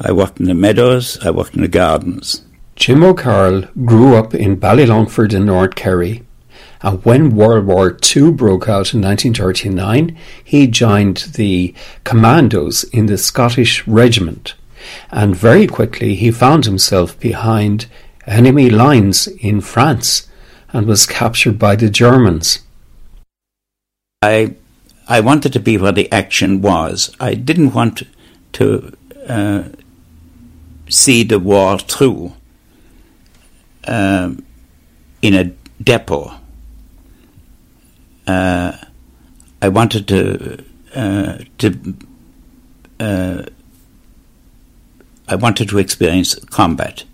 I 0.00 0.12
worked 0.12 0.40
in 0.40 0.46
the 0.46 0.54
meadows, 0.54 1.18
I 1.22 1.30
worked 1.30 1.54
in 1.54 1.62
the 1.62 1.68
gardens. 1.68 2.44
Jim 2.76 3.04
O'Carroll 3.04 3.62
grew 3.84 4.16
up 4.16 4.34
in 4.34 4.58
Ballylongford 4.58 5.34
in 5.34 5.46
North 5.46 5.74
Kerry 5.74 6.24
and 6.82 7.04
when 7.04 7.36
World 7.36 7.66
War 7.66 7.96
II 8.16 8.32
broke 8.32 8.68
out 8.68 8.94
in 8.94 9.02
1939, 9.02 10.16
he 10.42 10.66
joined 10.66 11.18
the 11.34 11.74
commandos 12.04 12.84
in 12.84 13.06
the 13.06 13.18
Scottish 13.18 13.86
Regiment. 13.86 14.54
And 15.10 15.36
very 15.36 15.66
quickly 15.66 16.14
he 16.14 16.30
found 16.30 16.64
himself 16.64 17.18
behind 17.20 17.86
enemy 18.26 18.70
lines 18.70 19.26
in 19.26 19.60
France 19.60 20.28
and 20.72 20.86
was 20.86 21.04
captured 21.04 21.58
by 21.58 21.76
the 21.76 21.90
Germans. 21.90 22.60
I 24.22 24.54
I 25.08 25.20
wanted 25.20 25.52
to 25.54 25.60
be 25.60 25.78
where 25.78 25.92
the 25.92 26.12
action 26.12 26.60
was. 26.60 27.14
I 27.18 27.34
didn't 27.34 27.72
want 27.72 28.02
to 28.52 28.96
uh, 29.26 29.64
see 30.88 31.24
the 31.24 31.38
war 31.38 31.78
through 31.78 32.34
uh, 33.84 34.34
in 35.22 35.34
a 35.34 35.44
depot 35.82 36.40
uh, 38.26 38.76
I 39.62 39.68
wanted 39.68 40.06
to 40.08 40.64
uh, 40.94 41.38
to 41.58 41.96
uh, 42.98 43.42
I 45.28 45.34
wanted 45.36 45.68
to 45.70 45.78
experience 45.78 46.34
combat, 46.46 47.04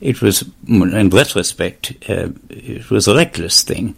it 0.00 0.22
was, 0.22 0.44
in 0.68 1.10
retrospect, 1.10 1.92
uh, 2.08 2.28
it 2.48 2.88
was 2.90 3.08
a 3.08 3.14
reckless 3.14 3.62
thing. 3.62 3.96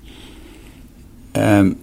Um, 1.34 1.78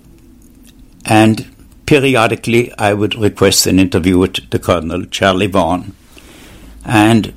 and 1.09 1.55
periodically, 1.87 2.71
I 2.77 2.93
would 2.93 3.15
request 3.15 3.65
an 3.65 3.79
interview 3.79 4.19
with 4.19 4.51
the 4.51 4.59
Colonel, 4.59 5.05
Charlie 5.05 5.47
Vaughan, 5.47 5.95
and 6.85 7.33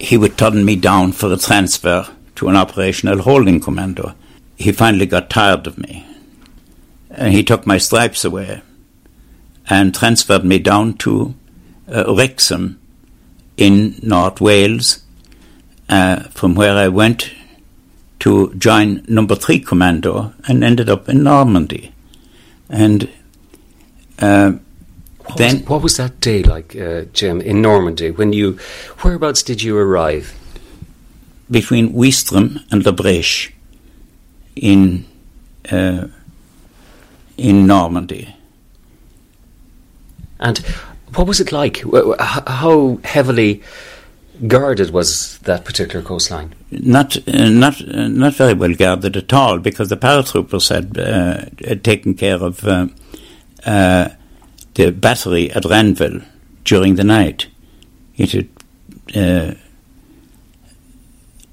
he 0.00 0.16
would 0.16 0.36
turn 0.36 0.64
me 0.64 0.74
down 0.74 1.12
for 1.12 1.32
a 1.32 1.36
transfer 1.36 2.08
to 2.34 2.48
an 2.48 2.56
operational 2.56 3.22
holding 3.22 3.60
commando. 3.60 4.14
He 4.56 4.72
finally 4.72 5.06
got 5.06 5.30
tired 5.30 5.68
of 5.68 5.78
me, 5.78 6.04
and 7.08 7.32
he 7.32 7.44
took 7.44 7.64
my 7.64 7.78
stripes 7.78 8.24
away 8.24 8.60
and 9.70 9.94
transferred 9.94 10.44
me 10.44 10.58
down 10.58 10.94
to 10.94 11.36
uh, 11.88 12.12
Wrexham 12.12 12.80
in 13.56 14.00
North 14.02 14.40
Wales, 14.40 15.04
uh, 15.88 16.24
from 16.30 16.56
where 16.56 16.76
I 16.76 16.88
went 16.88 17.32
to 18.18 18.52
join 18.54 19.04
Number 19.06 19.36
3 19.36 19.60
Commando 19.60 20.34
and 20.48 20.64
ended 20.64 20.90
up 20.90 21.08
in 21.08 21.22
Normandy. 21.22 21.92
And 22.68 23.08
uh, 24.18 24.52
What 25.24 25.36
then 25.38 25.58
was, 25.60 25.68
what 25.68 25.82
was 25.82 25.96
that 25.96 26.20
day 26.20 26.42
like, 26.42 26.74
uh, 26.76 27.02
Jim, 27.12 27.40
in 27.40 27.62
Normandy? 27.62 28.10
When 28.10 28.32
you, 28.32 28.58
whereabouts 29.02 29.42
did 29.42 29.62
you 29.62 29.76
arrive? 29.78 30.34
between 31.48 31.92
Ouistreham 31.94 32.58
and 32.72 32.84
La 32.84 32.90
Brèche 32.90 33.52
in 34.56 35.04
uh, 35.70 36.08
in 37.36 37.66
Normandy. 37.68 38.34
And 40.40 40.58
what 41.14 41.28
was 41.28 41.38
it 41.40 41.52
like? 41.52 41.78
Wh- 41.82 42.02
wh- 42.04 42.20
h- 42.20 42.42
How 42.48 42.98
heavily 43.04 43.62
guarded 44.46 44.90
was 44.90 45.38
that 45.38 45.64
particular 45.64 46.04
coastline? 46.04 46.54
Not 46.70 47.16
uh, 47.28 47.48
not 47.48 47.80
uh, 47.80 48.08
not 48.08 48.34
very 48.34 48.54
well 48.54 48.74
guarded 48.74 49.16
at 49.16 49.32
all 49.32 49.58
because 49.58 49.88
the 49.88 49.96
paratroopers 49.96 50.68
had, 50.68 50.98
uh, 50.98 51.46
had 51.66 51.82
taken 51.84 52.14
care 52.14 52.42
of 52.42 52.64
uh, 52.64 52.88
uh, 53.64 54.08
the 54.74 54.92
battery 54.92 55.50
at 55.50 55.64
Ranville 55.64 56.24
during 56.64 56.96
the 56.96 57.04
night. 57.04 57.46
It 58.16 58.32
had 58.32 58.48
uh, 59.14 59.54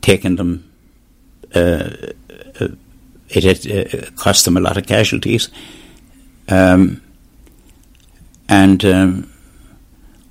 taken 0.02 0.36
them. 0.36 0.70
It 1.56 3.44
had 3.44 4.16
cost 4.16 4.46
them 4.46 4.58
a 4.58 4.62
lot 4.62 4.78
of 4.78 4.86
casualties, 4.86 5.50
um, 6.50 7.02
and 8.48 8.84
um, 8.86 9.32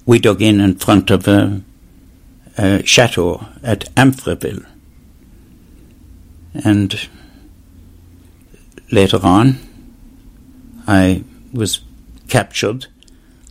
we 0.06 0.18
dug 0.18 0.42
in 0.42 0.60
in 0.60 0.76
front 0.76 1.10
of 1.10 1.24
a 2.56 2.84
chateau 2.84 3.46
at 3.62 3.94
Amfreville. 3.94 4.66
And 6.54 7.08
later 8.90 9.20
on, 9.22 9.58
I 10.86 11.24
was 11.52 11.80
captured 12.28 12.86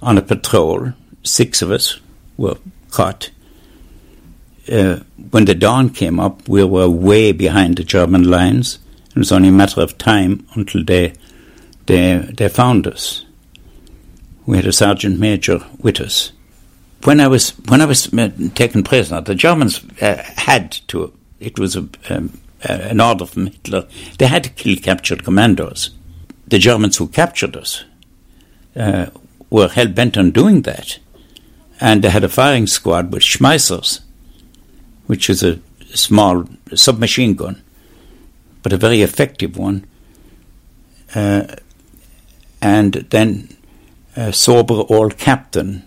on 0.02 0.18
a 0.18 0.22
patrol. 0.22 0.94
Six 1.24 1.62
of 1.62 1.72
us 1.72 2.00
were 2.38 2.58
caught. 2.90 3.32
Uh, 4.72 5.00
when 5.32 5.46
the 5.46 5.56
dawn 5.56 5.90
came 5.90 6.20
up, 6.20 6.48
we 6.48 6.64
were 6.64 6.90
way 6.90 7.32
behind 7.32 7.78
the 7.78 7.84
German 7.84 8.24
lines. 8.24 8.80
It 9.10 9.18
was 9.18 9.32
only 9.32 9.50
a 9.50 9.52
matter 9.52 9.82
of 9.82 9.98
time 9.98 10.48
until 10.54 10.84
they 10.84 11.14
they 11.88 12.18
they 12.18 12.48
found 12.48 12.88
us. 12.88 13.26
We 14.46 14.58
had 14.58 14.68
a 14.68 14.74
sergeant 14.74 15.20
major 15.20 15.60
with 15.80 16.00
us. 16.00 16.32
When 17.04 17.20
I 17.20 17.28
was 17.28 17.52
when 17.68 17.82
I 17.82 17.86
was 17.86 18.10
taken 18.54 18.84
prisoner, 18.84 19.22
the 19.22 19.36
Germans 19.36 19.82
uh, 20.02 20.24
had 20.38 20.72
to. 20.88 21.14
It 21.40 21.58
was 21.58 21.76
a, 21.76 21.88
um, 22.10 22.40
uh, 22.68 22.74
an 22.74 23.02
order 23.02 23.26
from 23.26 23.48
Hitler. 23.48 23.88
They 24.20 24.28
had 24.28 24.44
to 24.44 24.50
kill 24.52 24.78
captured 24.78 25.24
commandos. 25.24 25.92
The 26.48 26.60
Germans 26.60 26.98
who 26.98 27.08
captured 27.08 27.56
us 27.56 27.84
uh, 28.76 29.08
were 29.50 29.70
hell 29.70 29.88
bent 29.88 30.18
on 30.18 30.32
doing 30.32 30.62
that, 30.64 31.00
and 31.80 32.04
they 32.04 32.10
had 32.10 32.24
a 32.24 32.30
firing 32.30 32.68
squad 32.68 33.12
with 33.12 33.24
Schmeissers, 33.24 34.02
which 35.08 35.30
is 35.30 35.42
a 35.42 35.60
small 35.94 36.46
submachine 36.76 37.34
gun, 37.34 37.62
but 38.62 38.74
a 38.74 38.78
very 38.78 39.02
effective 39.02 39.58
one. 39.58 39.86
Uh, 41.16 41.56
and 42.62 42.94
then 43.10 43.50
a 44.16 44.32
sober 44.32 44.84
old 44.90 45.18
captain. 45.18 45.84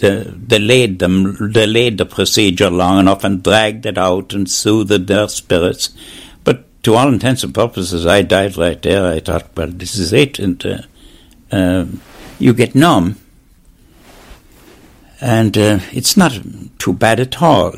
Laid 0.00 0.98
them, 0.98 1.36
laid 1.52 1.98
the 1.98 2.06
procedure 2.06 2.70
long 2.70 2.98
enough 3.00 3.24
and 3.24 3.42
dragged 3.42 3.86
it 3.86 3.96
out 3.96 4.34
and 4.34 4.48
soothed 4.50 5.06
their 5.06 5.28
spirits. 5.28 5.90
But 6.44 6.82
to 6.82 6.96
all 6.96 7.08
intents 7.08 7.44
and 7.44 7.54
purposes, 7.54 8.06
I 8.06 8.22
died 8.22 8.56
right 8.56 8.80
there. 8.80 9.06
I 9.06 9.20
thought, 9.20 9.56
well, 9.56 9.68
this 9.68 9.96
is 9.96 10.12
it, 10.12 10.38
and 10.38 10.64
uh, 10.66 10.82
um, 11.50 12.00
you 12.38 12.52
get 12.52 12.74
numb, 12.74 13.16
and 15.20 15.56
uh, 15.56 15.80
it's 15.92 16.16
not 16.16 16.38
too 16.78 16.92
bad 16.92 17.20
at 17.20 17.40
all. 17.40 17.74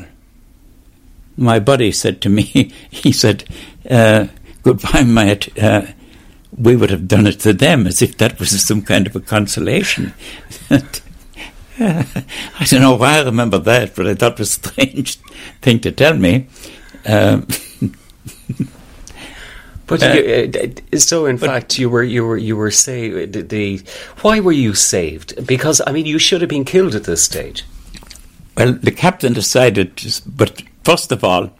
My 1.37 1.59
buddy 1.59 1.91
said 1.91 2.21
to 2.21 2.29
me, 2.29 2.43
he 2.89 3.11
said, 3.11 3.45
uh, 3.89 4.27
"Goodbye, 4.61 5.03
mate." 5.03 5.57
Uh, 5.57 5.87
we 6.57 6.75
would 6.75 6.91
have 6.91 7.07
done 7.07 7.25
it 7.25 7.39
to 7.39 7.53
them 7.53 7.87
as 7.87 8.01
if 8.01 8.17
that 8.17 8.39
was 8.39 8.63
some 8.63 8.81
kind 8.81 9.07
of 9.07 9.15
a 9.15 9.19
consolation. 9.19 10.13
I 12.59 12.65
don't 12.65 12.81
know 12.81 12.95
why 12.95 13.17
I 13.17 13.23
remember 13.23 13.57
that, 13.59 13.95
but 13.95 14.07
I 14.07 14.15
thought 14.15 14.33
it 14.33 14.39
was 14.39 14.57
a 14.57 14.69
strange 14.69 15.17
thing 15.61 15.79
to 15.81 15.91
tell 15.91 16.15
me. 16.15 16.47
Um, 17.05 17.47
But 19.85 20.01
Uh, 20.01 20.13
you, 20.13 20.51
uh, 20.93 20.97
so, 20.97 21.25
in 21.25 21.37
fact, 21.37 21.77
you 21.77 21.89
were 21.89 22.03
you 22.03 22.25
were 22.25 22.37
you 22.37 22.55
were 22.55 22.71
saved. 22.71 23.33
The, 23.33 23.41
the 23.41 23.81
why 24.21 24.39
were 24.39 24.53
you 24.53 24.73
saved? 24.73 25.45
Because 25.45 25.81
I 25.85 25.91
mean, 25.91 26.05
you 26.05 26.19
should 26.19 26.41
have 26.41 26.49
been 26.49 26.65
killed 26.65 26.95
at 26.95 27.03
this 27.03 27.23
stage. 27.23 27.65
well, 28.57 28.73
the 28.73 28.91
captain 28.91 29.33
decided, 29.33 30.01
but 30.25 30.63
first 30.83 31.11
of 31.11 31.23
all, 31.23 31.51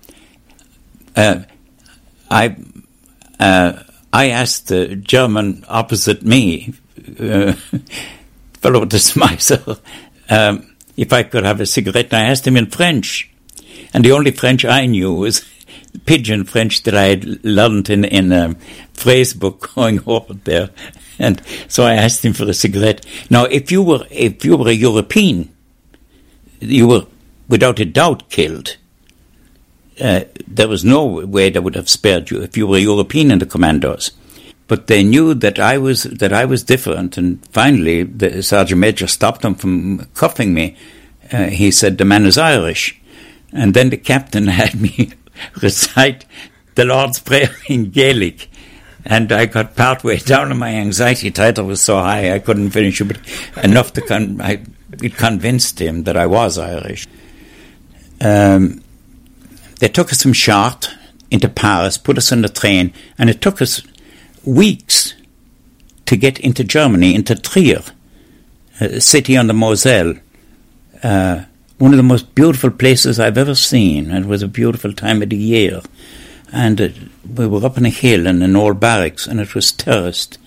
uh, 1.15 1.39
I 2.31 2.55
uh, 3.39 3.83
I 4.13 4.29
asked 4.29 4.69
the 4.69 4.95
German 4.95 5.65
opposite 5.67 6.23
me, 6.23 6.73
uh, 7.19 7.53
fellow 8.61 8.85
Schmeisser, 8.85 9.79
um, 10.33 10.75
if 10.97 11.13
I 11.13 11.23
could 11.23 11.43
have 11.43 11.61
a 11.61 11.65
cigarette. 11.65 12.07
And 12.11 12.15
I 12.15 12.29
asked 12.29 12.47
him 12.47 12.57
in 12.57 12.67
French, 12.67 13.29
and 13.93 14.03
the 14.03 14.11
only 14.11 14.31
French 14.31 14.65
I 14.65 14.85
knew 14.85 15.13
was 15.13 15.45
pigeon 16.05 16.43
French 16.43 16.83
that 16.83 16.95
I 16.95 17.03
had 17.03 17.45
learned 17.45 17.89
in 17.89 18.05
in 18.05 18.31
a 18.31 18.55
phrase 18.93 19.33
book 19.33 19.71
going 19.75 20.01
over 20.05 20.33
there. 20.33 20.69
And 21.19 21.41
so 21.67 21.83
I 21.83 21.93
asked 21.93 22.25
him 22.25 22.33
for 22.33 22.49
a 22.49 22.53
cigarette. 22.53 23.05
Now, 23.29 23.45
if 23.45 23.71
you 23.71 23.83
were 23.83 24.05
if 24.09 24.43
you 24.43 24.57
were 24.57 24.69
a 24.69 24.73
European, 24.73 25.53
you 26.59 26.87
were 26.87 27.05
without 27.47 27.79
a 27.79 27.85
doubt 27.85 28.29
killed. 28.29 28.77
Uh, 30.01 30.21
there 30.47 30.67
was 30.67 30.83
no 30.83 31.05
way 31.05 31.51
they 31.51 31.59
would 31.59 31.75
have 31.75 31.87
spared 31.87 32.31
you 32.31 32.41
if 32.41 32.57
you 32.57 32.65
were 32.65 32.77
a 32.77 32.81
European 32.81 33.29
in 33.29 33.37
the 33.37 33.45
commandos. 33.45 34.11
But 34.67 34.87
they 34.87 35.03
knew 35.03 35.33
that 35.33 35.59
I 35.59 35.77
was 35.77 36.03
that 36.03 36.33
I 36.33 36.45
was 36.45 36.63
different, 36.63 37.17
and 37.17 37.45
finally 37.47 38.03
the 38.03 38.41
sergeant 38.41 38.79
major 38.79 39.07
stopped 39.07 39.41
them 39.41 39.55
from 39.55 40.05
cuffing 40.13 40.53
me. 40.53 40.77
Uh, 41.31 41.45
he 41.45 41.71
said, 41.71 41.97
"The 41.97 42.05
man 42.05 42.25
is 42.25 42.37
Irish," 42.37 42.99
and 43.51 43.73
then 43.73 43.89
the 43.89 43.97
captain 43.97 44.47
had 44.61 44.79
me 44.79 45.13
recite 45.61 46.25
the 46.75 46.85
Lord's 46.85 47.19
Prayer 47.19 47.55
in 47.67 47.89
Gaelic. 47.91 48.49
And 49.05 49.33
I 49.33 49.47
got 49.47 49.75
partway 49.75 50.17
down, 50.17 50.49
and 50.49 50.59
my 50.59 50.73
anxiety 50.75 51.29
title 51.29 51.65
was 51.65 51.81
so 51.81 51.97
high 51.97 52.33
I 52.33 52.39
couldn't 52.39 52.69
finish 52.69 53.01
it. 53.01 53.05
But 53.05 53.19
enough 53.65 53.91
to 53.93 54.01
con- 54.01 54.39
I, 54.39 54.63
it 55.01 55.17
convinced 55.17 55.81
him 55.81 56.03
that 56.03 56.15
I 56.15 56.25
was 56.25 56.57
Irish. 56.57 57.05
Um, 58.21 58.81
they 59.79 59.89
took 59.89 60.13
us 60.13 60.21
from 60.21 60.31
Chartres 60.31 60.95
into 61.29 61.49
Paris, 61.49 61.97
put 61.97 62.17
us 62.17 62.31
on 62.31 62.43
the 62.43 62.47
train, 62.47 62.93
and 63.17 63.29
it 63.29 63.41
took 63.41 63.61
us 63.61 63.81
weeks 64.45 65.13
to 66.05 66.15
get 66.15 66.39
into 66.39 66.63
Germany, 66.63 67.15
into 67.15 67.35
Trier, 67.35 67.81
a 68.79 69.01
city 69.01 69.37
on 69.37 69.47
the 69.47 69.53
Moselle. 69.53 70.15
Uh, 71.01 71.43
one 71.77 71.91
of 71.91 71.97
the 71.97 72.03
most 72.03 72.33
beautiful 72.35 72.71
places 72.71 73.19
I've 73.19 73.37
ever 73.37 73.55
seen. 73.55 74.11
It 74.11 74.25
was 74.25 74.41
a 74.41 74.47
beautiful 74.47 74.93
time 74.93 75.21
of 75.21 75.29
the 75.29 75.35
year. 75.35 75.81
And 76.51 76.79
uh, 76.79 76.89
we 77.35 77.47
were 77.47 77.65
up 77.65 77.77
on 77.77 77.85
a 77.85 77.89
hill 77.89 78.27
in 78.27 78.41
an 78.41 78.55
old 78.55 78.79
barracks, 78.79 79.27
and 79.27 79.39
it 79.39 79.55
was 79.55 79.71
terraced. 79.71 80.37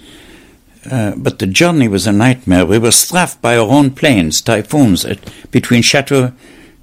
Uh, 0.90 1.14
but 1.16 1.38
the 1.38 1.46
journey 1.46 1.88
was 1.88 2.06
a 2.06 2.12
nightmare. 2.12 2.64
We 2.64 2.78
were 2.78 2.92
strafed 2.92 3.42
by 3.42 3.56
our 3.56 3.68
own 3.68 3.90
planes, 3.90 4.40
typhoons, 4.40 5.04
at, 5.04 5.18
between 5.50 5.82
Chateau 5.82 6.32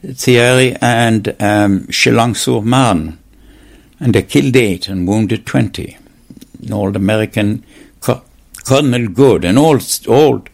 Thierry 0.05 0.75
and 0.82 1.29
um, 1.41 1.88
Chalon-sur-Marne. 1.88 3.17
And 4.00 4.13
they 4.13 4.24
killed 4.24 4.55
eight 4.58 4.89
and 4.89 5.08
wounded 5.08 5.46
20. 5.46 5.98
An 6.65 6.74
old 6.74 6.96
American 6.96 7.63
Colonel 8.65 9.08
Good, 9.08 9.46
an 9.46 9.58
old, 9.58 9.84
old 10.08 10.50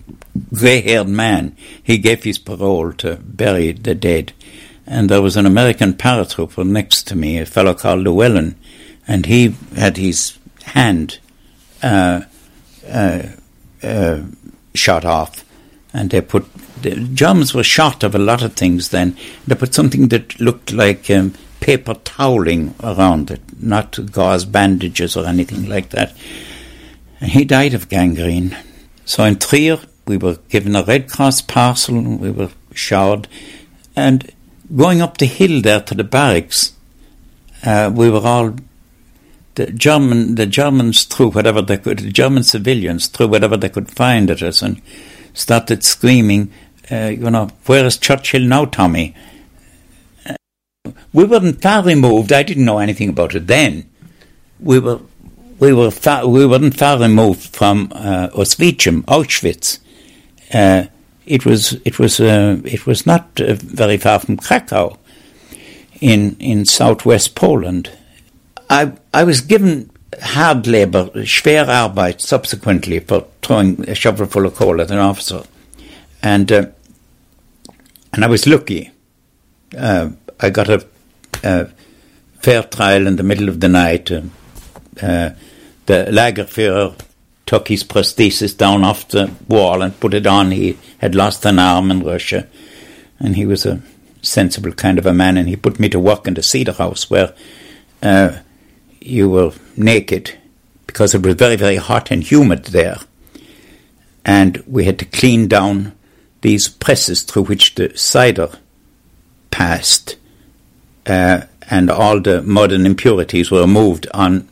grey 0.54 0.82
haired 0.82 1.08
man, 1.08 1.56
he 1.82 1.98
gave 1.98 2.24
his 2.24 2.40
parole 2.40 2.94
to 2.94 3.18
bury 3.18 3.72
the 3.72 3.96
dead. 3.96 4.34
and 4.92 5.08
there 5.08 5.22
was 5.22 5.38
an 5.38 5.46
American 5.46 5.94
paratrooper 5.94 6.66
next 6.66 7.04
to 7.08 7.16
me, 7.16 7.38
a 7.38 7.46
fellow 7.46 7.76
called 7.76 8.00
Llewellyn, 8.00 8.56
and 9.08 9.28
he 9.28 9.56
had 9.76 9.98
his 9.98 10.38
hand 10.64 11.20
uh, 11.84 12.22
uh, 12.92 13.24
uh, 13.84 14.22
shot 14.74 15.06
off, 15.06 15.46
and 15.94 16.10
they 16.10 16.22
put 16.22 16.48
the 16.82 16.96
Germans 16.96 17.54
were 17.54 17.64
shot 17.64 18.04
of 18.04 18.16
a 18.16 18.20
lot 18.20 18.42
of 18.42 18.54
things. 18.54 18.90
Then 18.90 19.16
they 19.46 19.54
put 19.54 19.76
something 19.76 20.08
that 20.08 20.40
looked 20.40 20.72
like 20.72 21.10
um, 21.12 21.34
paper 21.60 21.94
toweling 21.94 22.76
around 22.84 23.32
it, 23.32 23.42
not 23.62 24.12
gauze 24.12 24.46
bandages 24.46 25.18
or 25.18 25.26
anything 25.26 25.68
like 25.68 25.90
that. 25.90 26.14
And 27.20 27.32
he 27.32 27.46
died 27.46 27.74
of 27.74 27.90
gangrene. 27.90 28.56
So 29.06 29.24
in 29.24 29.38
Trier, 29.38 29.80
we 30.08 30.18
were 30.18 30.38
given 30.50 30.76
a 30.76 30.84
Red 30.84 31.10
Cross 31.10 31.42
parcel, 31.42 31.98
and 31.98 32.20
we 32.20 32.32
were 32.32 32.50
showered, 32.74 33.28
and 33.96 34.32
going 34.76 35.02
up 35.02 35.18
the 35.18 35.26
hill 35.26 35.62
there 35.62 35.82
to 35.82 35.96
the 35.96 36.04
barracks, 36.04 36.74
uh, 37.66 37.92
we 37.94 38.10
were 38.10 38.26
all 38.26 38.56
the 39.56 39.72
German 39.72 40.36
the 40.36 40.46
Germans 40.46 41.04
threw 41.04 41.30
whatever 41.30 41.62
they 41.62 41.78
could 41.78 42.00
the 42.00 42.12
German 42.12 42.44
civilians 42.44 43.08
threw 43.08 43.28
whatever 43.28 43.58
they 43.58 43.68
could 43.68 43.92
find 43.92 44.32
at 44.32 44.42
us 44.42 44.62
and 44.62 44.82
started 45.34 45.84
screaming, 45.84 46.52
uh, 46.92 47.08
you 47.08 47.30
know, 47.30 47.50
where 47.66 47.86
is 47.86 47.98
Churchill 47.98 48.42
now, 48.42 48.66
Tommy? 48.66 49.16
We 51.14 51.24
weren't 51.24 51.62
far 51.62 51.84
removed. 51.84 52.32
I 52.32 52.44
didn't 52.44 52.66
know 52.66 52.80
anything 52.80 53.10
about 53.10 53.36
it 53.36 53.48
then. 53.48 53.90
We 54.60 54.80
were 54.80 55.00
we 55.60 55.74
were 55.74 55.92
far, 55.92 56.28
we 56.28 56.46
weren't 56.46 56.78
far 56.78 57.00
removed 57.00 57.56
from 57.56 57.92
uh, 57.94 58.30
Auschwitz. 58.30 59.80
Uh, 60.54 60.86
it 61.26 61.46
was 61.46 61.74
it 61.86 62.00
was 62.00 62.20
uh, 62.20 62.60
it 62.66 62.86
was 62.86 63.06
not 63.06 63.40
uh, 63.40 63.54
very 63.56 63.98
far 63.98 64.20
from 64.20 64.38
Krakow, 64.38 64.98
in 66.02 66.36
in 66.40 66.66
southwest 66.66 67.36
Poland. 67.36 67.92
I 68.70 68.94
I 69.14 69.24
was 69.24 69.42
given 69.42 69.92
hard 70.22 70.66
labour, 70.68 71.10
schwer 71.26 71.68
Arbeit, 71.68 72.22
subsequently 72.22 73.00
for 73.00 73.26
throwing 73.42 73.88
a 73.88 73.96
shovel 73.96 74.26
full 74.26 74.46
of 74.46 74.56
coal 74.56 74.82
at 74.82 74.92
an 74.92 74.98
officer, 74.98 75.44
and 76.24 76.52
uh, 76.52 76.66
and 78.14 78.24
I 78.24 78.28
was 78.28 78.48
lucky. 78.48 78.92
Uh, 79.78 80.10
I 80.40 80.50
got 80.50 80.70
a, 80.70 80.86
a, 81.44 81.70
fair 82.42 82.64
trial 82.64 83.06
in 83.08 83.18
the 83.18 83.24
middle 83.24 83.50
of 83.50 83.60
the 83.60 83.70
night. 83.70 84.12
Uh, 84.12 84.22
uh 85.02 85.32
the 85.86 86.06
Lagerführer 86.12 86.98
took 87.46 87.68
his 87.68 87.84
prosthesis 87.84 88.56
down 88.56 88.84
off 88.84 89.08
the 89.08 89.32
wall 89.48 89.82
and 89.82 90.00
put 90.00 90.14
it 90.14 90.28
on. 90.28 90.52
He 90.52 90.78
had 91.00 91.16
lost 91.16 91.46
an 91.46 91.58
arm 91.58 91.90
in 91.90 92.04
Russia, 92.04 92.48
and 93.20 93.36
he 93.36 93.46
was 93.46 93.66
a 93.66 93.82
sensible 94.22 94.72
kind 94.72 95.00
of 95.00 95.06
a 95.06 95.14
man. 95.14 95.36
And 95.36 95.50
he 95.50 95.56
put 95.56 95.80
me 95.80 95.90
to 95.90 96.00
work 96.00 96.28
in 96.28 96.36
the 96.36 96.44
cedar 96.44 96.74
house 96.74 97.10
where 97.10 97.34
uh, 98.04 98.38
you 99.02 99.30
were 99.30 99.52
naked 99.76 100.38
because 100.86 101.16
it 101.16 101.26
was 101.26 101.36
very, 101.36 101.56
very 101.56 101.78
hot 101.78 102.12
and 102.12 102.24
humid 102.24 102.66
there. 102.66 102.98
And 104.24 104.64
we 104.68 104.86
had 104.86 105.00
to 105.00 105.06
clean 105.06 105.48
down 105.48 105.94
these 106.42 106.68
presses 106.68 107.24
through 107.24 107.44
which 107.44 107.76
the 107.76 107.98
cider 107.98 108.52
passed, 109.50 110.18
uh, 111.10 111.46
and 111.70 111.90
all 111.90 112.20
the 112.20 112.42
modern 112.42 112.86
impurities 112.86 113.52
were 113.52 113.62
removed 113.62 114.08
on 114.14 114.48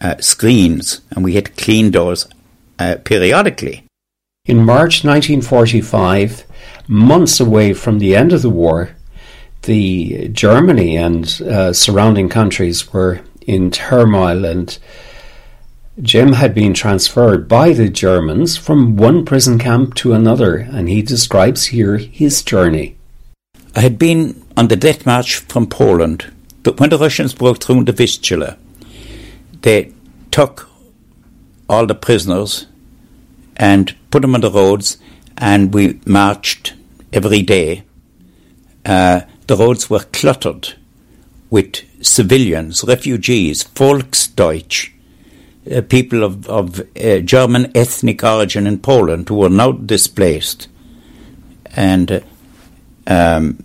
uh, 0.00 0.16
screens, 0.18 1.00
and 1.10 1.24
we 1.24 1.34
had 1.34 1.46
to 1.46 1.52
clean 1.52 1.90
those 1.90 2.28
uh, 2.78 2.96
periodically. 3.04 3.84
In 4.46 4.64
March 4.64 5.04
1945, 5.04 6.44
months 6.88 7.38
away 7.38 7.72
from 7.72 7.98
the 7.98 8.16
end 8.16 8.32
of 8.32 8.42
the 8.42 8.50
war, 8.50 8.90
the 9.62 10.28
Germany 10.28 10.96
and 10.96 11.40
uh, 11.42 11.72
surrounding 11.72 12.28
countries 12.28 12.92
were 12.92 13.20
in 13.46 13.70
turmoil 13.70 14.44
and 14.44 14.78
Jim 16.00 16.32
had 16.32 16.54
been 16.54 16.72
transferred 16.72 17.46
by 17.46 17.72
the 17.74 17.90
Germans 17.90 18.56
from 18.56 18.96
one 18.96 19.26
prison 19.26 19.58
camp 19.58 19.94
to 19.96 20.14
another, 20.14 20.56
and 20.56 20.88
he 20.88 21.02
describes 21.02 21.66
here 21.66 21.98
his 21.98 22.42
journey. 22.42 22.96
I 23.74 23.80
had 23.80 23.98
been 23.98 24.44
on 24.56 24.68
the 24.68 24.76
death 24.76 25.06
march 25.06 25.36
from 25.36 25.66
Poland, 25.66 26.32
but 26.62 26.78
when 26.78 26.90
the 26.90 26.98
Russians 26.98 27.32
broke 27.32 27.62
through 27.62 27.84
the 27.84 27.92
Vistula, 27.92 28.58
they 29.62 29.92
took 30.30 30.68
all 31.68 31.86
the 31.86 31.94
prisoners 31.94 32.66
and 33.56 33.94
put 34.10 34.22
them 34.22 34.34
on 34.34 34.42
the 34.42 34.50
roads, 34.50 34.98
and 35.38 35.72
we 35.72 36.00
marched 36.04 36.74
every 37.12 37.42
day. 37.42 37.84
Uh, 38.84 39.22
the 39.46 39.56
roads 39.56 39.88
were 39.88 40.00
cluttered 40.12 40.74
with 41.48 41.82
civilians, 42.04 42.84
refugees, 42.84 43.64
Volksdeutsch, 43.64 44.90
uh, 45.70 45.80
people 45.82 46.24
of, 46.24 46.46
of 46.48 46.80
uh, 46.80 47.18
German 47.20 47.70
ethnic 47.74 48.22
origin 48.24 48.66
in 48.66 48.78
Poland 48.78 49.28
who 49.28 49.36
were 49.36 49.48
now 49.48 49.72
displaced 49.72 50.68
and 51.76 52.10
uh, 52.10 52.20
um, 53.06 53.62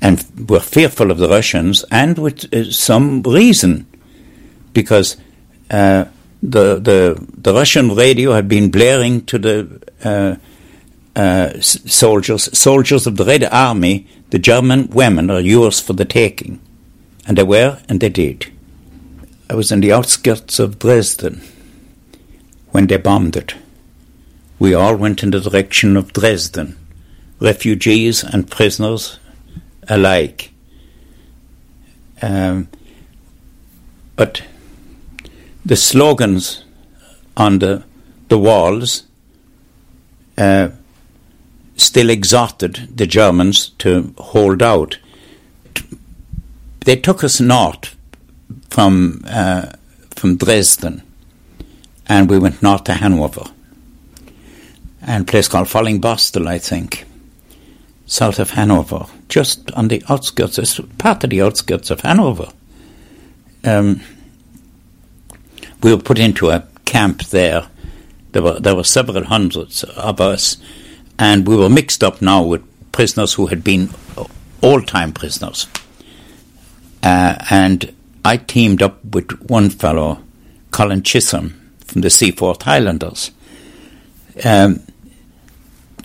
and 0.00 0.24
were 0.48 0.60
fearful 0.60 1.10
of 1.10 1.18
the 1.18 1.28
Russians 1.28 1.84
and 1.90 2.18
with 2.18 2.52
uh, 2.52 2.70
some 2.70 3.22
reason 3.22 3.86
because 4.72 5.16
uh, 5.70 6.04
the 6.42 6.78
the 6.78 7.26
the 7.36 7.52
Russian 7.52 7.94
radio 7.94 8.32
had 8.32 8.48
been 8.48 8.70
blaring 8.70 9.24
to 9.26 9.38
the 9.38 10.38
uh, 11.16 11.60
soldiers 11.60 12.56
soldiers 12.56 13.06
of 13.06 13.16
the 13.16 13.24
Red 13.24 13.44
Army 13.44 14.06
the 14.30 14.38
German 14.38 14.88
women 14.90 15.30
are 15.30 15.40
yours 15.40 15.80
for 15.80 15.94
the 15.94 16.04
taking 16.04 16.60
and 17.28 17.36
they 17.36 17.42
were, 17.42 17.78
and 17.90 18.00
they 18.00 18.08
did. 18.08 18.50
I 19.50 19.54
was 19.54 19.70
in 19.70 19.80
the 19.80 19.92
outskirts 19.92 20.58
of 20.58 20.78
Dresden 20.78 21.42
when 22.70 22.86
they 22.86 22.96
bombed 22.96 23.36
it. 23.36 23.54
We 24.58 24.72
all 24.72 24.96
went 24.96 25.22
in 25.22 25.30
the 25.30 25.40
direction 25.40 25.98
of 25.98 26.14
Dresden, 26.14 26.78
refugees 27.40 28.24
and 28.24 28.50
prisoners 28.50 29.18
alike. 29.88 30.52
Um, 32.20 32.68
but 34.16 34.42
the 35.64 35.76
slogans 35.76 36.64
on 37.36 37.60
the, 37.60 37.84
the 38.28 38.38
walls 38.38 39.04
uh, 40.36 40.70
still 41.76 42.10
exhorted 42.10 42.88
the 42.96 43.06
Germans 43.06 43.70
to 43.78 44.14
hold 44.18 44.62
out. 44.62 44.98
They 46.80 46.96
took 46.96 47.22
us 47.22 47.40
north 47.40 47.96
from 48.70 49.24
uh, 49.26 49.72
from 50.16 50.36
Dresden, 50.36 51.02
and 52.06 52.28
we 52.28 52.38
went 52.38 52.62
north 52.62 52.84
to 52.84 52.94
Hanover, 52.94 53.44
and 55.02 55.22
a 55.22 55.30
place 55.30 55.48
called 55.48 55.68
Falling 55.68 56.00
Fallingbostel, 56.00 56.48
I 56.48 56.58
think, 56.58 57.04
south 58.08 58.38
of 58.38 58.50
Hanover, 58.50 59.04
just 59.28 59.70
on 59.72 59.88
the 59.88 60.02
outskirts, 60.08 60.80
part 60.96 61.22
of 61.22 61.30
the 61.30 61.42
outskirts 61.42 61.90
of 61.90 62.00
Hanover. 62.00 62.48
Um, 63.62 64.00
we 65.82 65.94
were 65.94 66.02
put 66.02 66.18
into 66.18 66.48
a 66.50 66.66
camp 66.86 67.22
there. 67.26 67.68
There 68.32 68.42
were 68.42 68.58
there 68.58 68.74
were 68.74 68.84
several 68.84 69.24
hundreds 69.24 69.84
of 69.84 70.20
us, 70.20 70.56
and 71.18 71.46
we 71.46 71.54
were 71.54 71.68
mixed 71.68 72.02
up 72.02 72.20
now 72.22 72.42
with 72.42 72.64
prisoners 72.92 73.34
who 73.34 73.46
had 73.46 73.62
been 73.62 73.90
all-time 74.62 75.12
prisoners. 75.12 75.68
Uh, 77.02 77.36
and 77.50 77.94
I 78.24 78.38
teamed 78.38 78.82
up 78.82 79.04
with 79.04 79.30
one 79.48 79.70
fellow, 79.70 80.24
Colin 80.70 81.02
Chisholm, 81.02 81.54
from 81.86 82.00
the 82.00 82.10
Seaforth 82.10 82.62
Highlanders. 82.62 83.30
Um, 84.44 84.82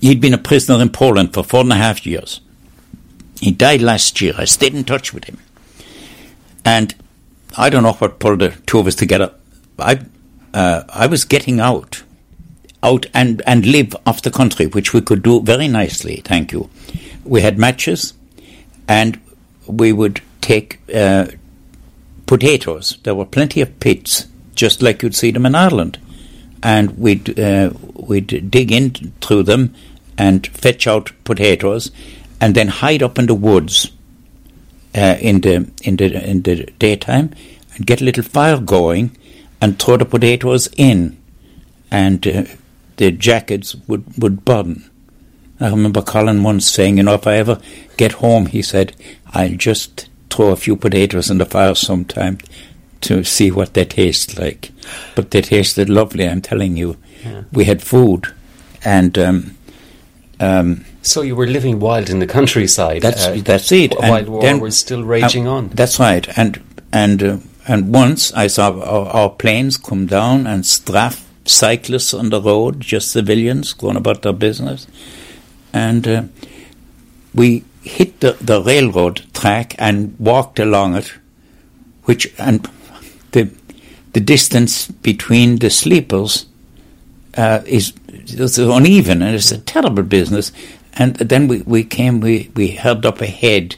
he'd 0.04 0.20
been 0.20 0.34
a 0.34 0.38
prisoner 0.38 0.82
in 0.82 0.90
Poland 0.90 1.34
for 1.34 1.46
four 1.46 1.62
and 1.62 1.72
a 1.72 1.78
half 1.78 2.06
years. 2.06 2.42
He 3.40 3.52
died 3.52 3.82
last 3.82 4.20
year. 4.20 4.34
I 4.38 4.44
stayed 4.44 4.76
in 4.76 4.84
touch 4.84 5.14
with 5.14 5.24
him. 5.24 5.38
And 6.66 6.94
I 7.56 7.70
don't 7.70 7.84
know 7.84 7.94
what 7.94 8.20
pulled 8.20 8.40
the 8.40 8.50
two 8.66 8.80
of 8.80 8.88
us 8.88 8.96
together. 8.96 9.34
I, 9.80 10.02
uh, 10.54 10.84
I 10.90 11.08
was 11.08 11.24
getting 11.24 11.62
out, 11.62 12.04
out 12.84 13.06
and, 13.14 13.42
and 13.48 13.66
live 13.66 13.96
off 14.06 14.22
the 14.22 14.30
country, 14.30 14.66
which 14.68 14.94
we 14.94 15.00
could 15.00 15.24
do 15.24 15.42
very 15.42 15.70
nicely, 15.70 16.18
thank 16.18 16.52
you. 16.52 16.70
We 17.24 17.40
had 17.40 17.58
matches, 17.58 18.14
and 18.90 19.22
we 19.66 19.94
would 19.94 20.22
take 20.42 20.80
uh, 20.94 21.28
potatoes. 22.26 22.98
There 23.04 23.16
were 23.16 23.26
plenty 23.26 23.62
of 23.62 23.80
pits, 23.80 24.28
just 24.54 24.82
like 24.82 25.02
you'd 25.02 25.16
see 25.16 25.32
them 25.32 25.46
in 25.46 25.56
Ireland, 25.56 25.98
and 26.62 26.98
we'd 26.98 27.40
uh, 27.40 27.72
we'd 27.94 28.52
dig 28.52 28.72
in 28.72 28.92
through 29.22 29.44
them 29.44 29.74
and 30.18 30.46
fetch 30.48 30.88
out 30.88 31.12
potatoes, 31.24 31.92
and 32.40 32.56
then 32.56 32.68
hide 32.68 33.04
up 33.04 33.18
in 33.18 33.26
the 33.26 33.36
woods 33.36 33.92
uh, 34.96 35.18
in 35.20 35.42
the 35.42 35.72
in 35.84 35.98
the 35.98 36.30
in 36.30 36.42
the 36.44 36.66
daytime 36.80 37.34
and 37.76 37.86
get 37.86 38.02
a 38.02 38.06
little 38.06 38.24
fire 38.24 38.60
going 38.60 39.18
and 39.62 39.80
throw 39.80 39.98
the 39.98 40.06
potatoes 40.06 40.70
in, 40.78 41.18
and 41.90 42.28
uh, 42.28 42.44
the 42.98 43.12
jackets 43.12 43.76
would 43.88 44.04
would 44.18 44.46
burn 44.46 44.90
I 45.64 45.70
remember 45.70 46.02
Colin 46.02 46.44
once 46.44 46.70
saying, 46.70 46.98
you 46.98 47.04
know, 47.04 47.14
if 47.14 47.26
I 47.26 47.36
ever 47.38 47.62
get 47.96 48.14
home, 48.14 48.48
he 48.48 48.62
said, 48.62 48.96
I'll 49.34 49.56
just 49.56 50.10
throw 50.30 50.50
a 50.50 50.58
few 50.58 50.76
potatoes 50.76 51.30
in 51.30 51.38
the 51.38 51.46
fire 51.46 51.76
sometime 51.76 52.40
to 53.02 53.24
see 53.24 53.50
what 53.50 53.74
they 53.74 53.86
taste 53.86 54.38
like. 54.38 54.72
But 55.16 55.32
they 55.32 55.42
tasted 55.42 55.90
lovely, 55.90 56.28
I'm 56.28 56.42
telling 56.42 56.76
you. 56.76 56.98
Yeah. 57.24 57.44
We 57.54 57.64
had 57.64 57.82
food, 57.82 58.34
and 58.84 59.18
um, 59.18 59.58
um, 60.44 60.86
so 61.02 61.22
you 61.22 61.36
were 61.36 61.48
living 61.48 61.80
wild 61.80 62.10
in 62.10 62.20
the 62.20 62.28
countryside. 62.28 63.02
That's 63.02 63.26
uh, 63.26 63.42
that's 63.44 63.72
it. 63.72 63.96
While 63.98 64.16
and 64.16 64.30
war 64.30 64.42
then, 64.42 64.60
was 64.60 64.78
still 64.78 65.04
raging 65.04 65.48
uh, 65.48 65.54
on. 65.54 65.70
That's 65.70 66.00
right. 66.00 66.28
And 66.38 66.62
and 66.92 67.24
uh, 67.24 67.38
and 67.68 67.94
once 67.94 68.34
I 68.34 68.48
saw 68.48 68.72
our, 68.72 69.08
our, 69.08 69.30
planes 69.30 69.78
come 69.78 70.06
down 70.06 70.46
and 70.48 70.66
strafe 70.66 71.26
cyclists 71.46 72.14
on 72.14 72.30
the 72.30 72.42
road, 72.42 72.82
just 72.82 73.12
civilians 73.12 73.74
going 73.74 73.96
about 73.96 74.22
their 74.22 74.34
business, 74.34 74.88
and 75.72 76.08
uh, 76.08 76.24
we 77.34 77.64
hit 77.82 78.20
the, 78.20 78.34
the 78.42 78.62
railroad 78.62 79.24
track 79.34 79.76
and 79.78 80.18
walked 80.20 80.60
along 80.60 80.96
it, 80.96 81.14
which 82.04 82.34
and 82.38 82.68
the 83.32 83.50
the 84.14 84.20
distance 84.20 84.88
between 84.88 85.58
the 85.58 85.70
sleepers 85.70 86.46
uh, 87.38 87.62
is 88.26 88.40
it's 88.40 88.58
uneven 88.58 89.22
and 89.22 89.36
it's 89.36 89.52
a 89.52 89.58
terrible 89.60 90.04
business. 90.04 90.52
And 90.94 91.16
then 91.16 91.48
we, 91.48 91.62
we 91.62 91.84
came, 91.84 92.20
we, 92.20 92.52
we 92.56 92.70
held 92.70 93.06
up 93.06 93.22
ahead 93.22 93.76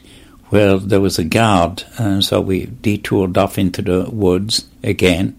where 0.48 0.78
there 0.78 1.00
was 1.00 1.18
a 1.18 1.24
guard, 1.24 1.82
and 1.98 2.24
so 2.24 2.40
we 2.40 2.66
detoured 2.66 3.36
off 3.36 3.58
into 3.58 3.82
the 3.82 4.08
woods 4.10 4.68
again. 4.82 5.38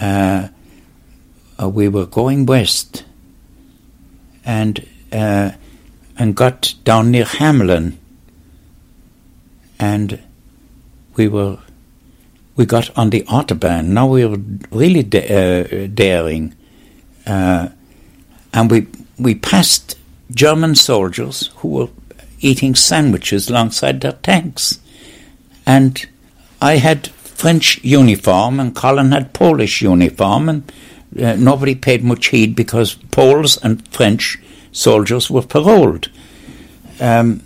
Uh, 0.00 0.48
uh, 1.62 1.68
we 1.68 1.88
were 1.88 2.06
going 2.06 2.44
west 2.44 3.04
and 4.44 4.86
uh, 5.12 5.52
and 6.18 6.34
got 6.34 6.74
down 6.84 7.10
near 7.10 7.24
Hamelin, 7.24 7.96
and 9.78 10.20
we 11.14 11.28
were 11.28 11.58
we 12.56 12.66
got 12.66 12.96
on 12.98 13.10
the 13.10 13.22
autobahn. 13.22 13.86
Now 13.86 14.08
we 14.08 14.24
were 14.26 14.40
really 14.70 15.02
da- 15.02 15.28
uh, 15.62 15.86
daring 15.86 16.54
uh, 17.26 17.68
and 18.56 18.70
we 18.70 18.86
we 19.18 19.34
passed 19.34 19.98
German 20.30 20.74
soldiers 20.74 21.50
who 21.56 21.68
were 21.68 21.88
eating 22.40 22.74
sandwiches 22.74 23.48
alongside 23.48 24.00
their 24.00 24.12
tanks, 24.12 24.80
and 25.66 26.08
I 26.60 26.76
had 26.76 27.08
French 27.08 27.78
uniform 27.84 28.58
and 28.58 28.74
Colin 28.74 29.12
had 29.12 29.34
Polish 29.34 29.82
uniform, 29.82 30.48
and 30.48 30.72
uh, 31.20 31.36
nobody 31.36 31.74
paid 31.74 32.02
much 32.02 32.28
heed 32.28 32.56
because 32.56 32.94
Poles 32.94 33.58
and 33.58 33.86
French 33.88 34.38
soldiers 34.72 35.30
were 35.30 35.42
paroled, 35.42 36.10
um, 37.00 37.42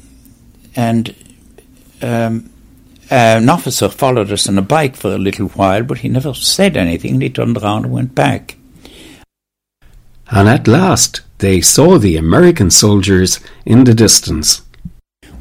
and. 0.75 1.15
Um, 2.03 2.47
uh, 3.13 3.43
an 3.43 3.49
officer 3.49 3.89
followed 3.89 4.31
us 4.31 4.49
on 4.49 4.57
a 4.57 4.63
bike 4.63 4.95
for 4.95 5.13
a 5.13 5.19
little 5.19 5.49
while, 5.49 5.83
but 5.83 5.99
he 5.99 6.09
never 6.09 6.33
said 6.33 6.77
anything. 6.77 7.21
He 7.21 7.29
turned 7.29 7.59
around 7.59 7.85
and 7.85 7.93
went 7.93 8.15
back 8.15 8.57
and 10.31 10.49
at 10.49 10.69
last 10.69 11.23
they 11.39 11.61
saw 11.61 11.99
the 11.99 12.17
American 12.17 12.71
soldiers 12.71 13.41
in 13.65 13.85
the 13.85 13.95
distance. 13.95 14.63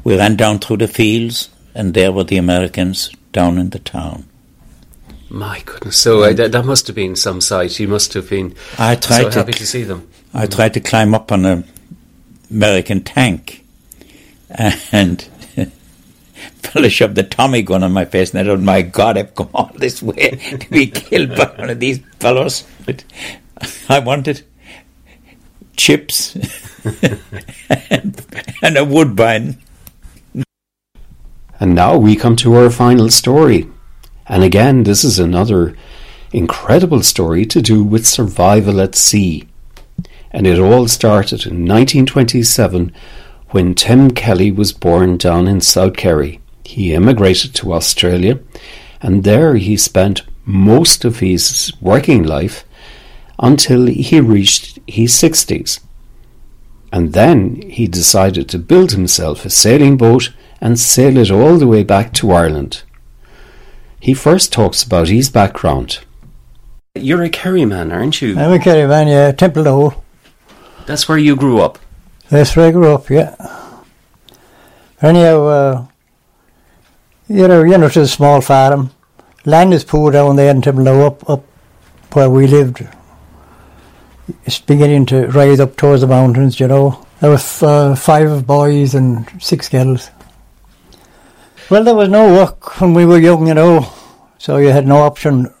We 0.02 0.16
ran 0.16 0.36
down 0.36 0.58
through 0.58 0.78
the 0.78 0.88
fields, 0.88 1.50
and 1.74 1.94
there 1.94 2.10
were 2.10 2.24
the 2.24 2.38
Americans 2.38 3.10
down 3.32 3.58
in 3.58 3.70
the 3.70 3.78
town. 3.78 4.24
My 5.28 5.62
goodness! 5.64 5.96
So 5.96 6.24
uh, 6.24 6.32
that, 6.32 6.52
that 6.52 6.64
must 6.64 6.88
have 6.88 6.96
been 6.96 7.14
some 7.14 7.40
sight. 7.40 7.78
You 7.78 7.86
must 7.86 8.14
have 8.14 8.28
been 8.28 8.56
I 8.78 8.96
tried 8.96 9.22
so 9.24 9.30
to, 9.30 9.38
happy 9.38 9.52
to 9.52 9.66
see 9.66 9.84
them. 9.84 10.08
I 10.34 10.46
tried 10.46 10.74
to 10.74 10.80
climb 10.80 11.14
up 11.14 11.30
on 11.30 11.44
an 11.44 11.64
American 12.50 13.04
tank, 13.04 13.64
and 14.48 15.22
fellow 16.62 16.88
shoved 16.88 17.14
the 17.14 17.22
Tommy 17.22 17.62
gun 17.62 17.84
on 17.84 17.92
my 17.92 18.06
face, 18.06 18.30
and 18.30 18.40
I 18.40 18.44
thought, 18.44 18.60
"My 18.60 18.82
God, 18.82 19.18
I've 19.18 19.34
come 19.36 19.50
all 19.54 19.70
this 19.76 20.02
way 20.02 20.30
to 20.30 20.70
be 20.70 20.88
killed 20.88 21.36
by 21.36 21.44
one 21.56 21.70
of 21.70 21.78
these 21.78 22.00
fellows." 22.18 22.64
But 22.84 23.04
I 23.88 24.00
wanted 24.00 24.42
chips 25.80 26.36
and, 27.90 28.24
and 28.62 28.76
a 28.76 28.84
woodbine. 28.84 29.58
And 31.58 31.74
now 31.74 31.96
we 31.96 32.16
come 32.16 32.36
to 32.36 32.54
our 32.54 32.70
final 32.70 33.08
story. 33.10 33.68
And 34.26 34.44
again, 34.44 34.84
this 34.84 35.04
is 35.04 35.18
another 35.18 35.76
incredible 36.32 37.02
story 37.02 37.44
to 37.46 37.60
do 37.60 37.82
with 37.82 38.06
survival 38.06 38.80
at 38.80 38.94
sea. 38.94 39.48
And 40.30 40.46
it 40.46 40.58
all 40.58 40.86
started 40.86 41.46
in 41.46 41.66
1927 41.66 42.92
when 43.48 43.74
Tim 43.74 44.12
Kelly 44.12 44.52
was 44.52 44.72
born 44.72 45.16
down 45.16 45.48
in 45.48 45.60
South 45.60 45.96
Kerry. 45.96 46.40
He 46.64 46.94
emigrated 46.94 47.54
to 47.56 47.72
Australia 47.72 48.38
and 49.02 49.24
there 49.24 49.56
he 49.56 49.76
spent 49.76 50.22
most 50.44 51.04
of 51.04 51.20
his 51.20 51.72
working 51.80 52.22
life 52.22 52.64
until 53.40 53.86
he 53.86 54.20
reached 54.20 54.78
his 54.86 55.12
60s. 55.14 55.80
And 56.92 57.14
then 57.14 57.62
he 57.62 57.86
decided 57.86 58.48
to 58.48 58.58
build 58.58 58.92
himself 58.92 59.44
a 59.44 59.50
sailing 59.50 59.96
boat 59.96 60.32
and 60.60 60.78
sail 60.78 61.16
it 61.16 61.30
all 61.30 61.56
the 61.56 61.66
way 61.66 61.82
back 61.82 62.12
to 62.14 62.32
Ireland. 62.32 62.82
He 63.98 64.14
first 64.14 64.52
talks 64.52 64.82
about 64.82 65.08
his 65.08 65.30
background. 65.30 66.00
You're 66.94 67.22
a 67.22 67.30
Kerry 67.30 67.64
man, 67.64 67.92
aren't 67.92 68.20
you? 68.20 68.38
I'm 68.38 68.52
a 68.52 68.58
Kerry 68.58 68.86
man, 68.86 69.08
yeah, 69.08 69.32
Templenoe. 69.32 70.00
That's 70.86 71.08
where 71.08 71.18
you 71.18 71.36
grew 71.36 71.60
up? 71.60 71.78
That's 72.28 72.56
where 72.56 72.68
I 72.68 72.72
grew 72.72 72.92
up, 72.92 73.08
yeah. 73.08 73.34
Anyhow, 75.00 75.44
uh, 75.44 75.86
you 77.28 77.48
know, 77.48 77.62
you 77.62 77.78
know, 77.78 77.86
it's 77.86 77.96
a 77.96 78.08
small 78.08 78.40
farm. 78.40 78.90
Land 79.46 79.72
is 79.72 79.84
poor 79.84 80.10
down 80.10 80.36
there 80.36 80.50
in 80.50 80.60
Templenoe, 80.60 81.06
up, 81.06 81.30
up 81.30 81.44
where 82.12 82.28
we 82.28 82.46
lived 82.46 82.86
it's 84.44 84.60
beginning 84.60 85.06
to 85.06 85.26
rise 85.28 85.60
up 85.60 85.76
towards 85.76 86.02
the 86.02 86.06
mountains, 86.06 86.60
you 86.60 86.68
know. 86.68 87.06
There 87.20 87.30
were 87.30 87.38
uh, 87.62 87.94
five 87.94 88.46
boys 88.46 88.94
and 88.94 89.28
six 89.42 89.68
girls. 89.68 90.10
Well, 91.70 91.84
there 91.84 91.94
was 91.94 92.08
no 92.08 92.32
work 92.32 92.80
when 92.80 92.94
we 92.94 93.06
were 93.06 93.18
young, 93.18 93.46
you 93.46 93.54
know, 93.54 93.92
so 94.38 94.56
you 94.56 94.68
had 94.68 94.86
no 94.86 94.98
option 94.98 95.52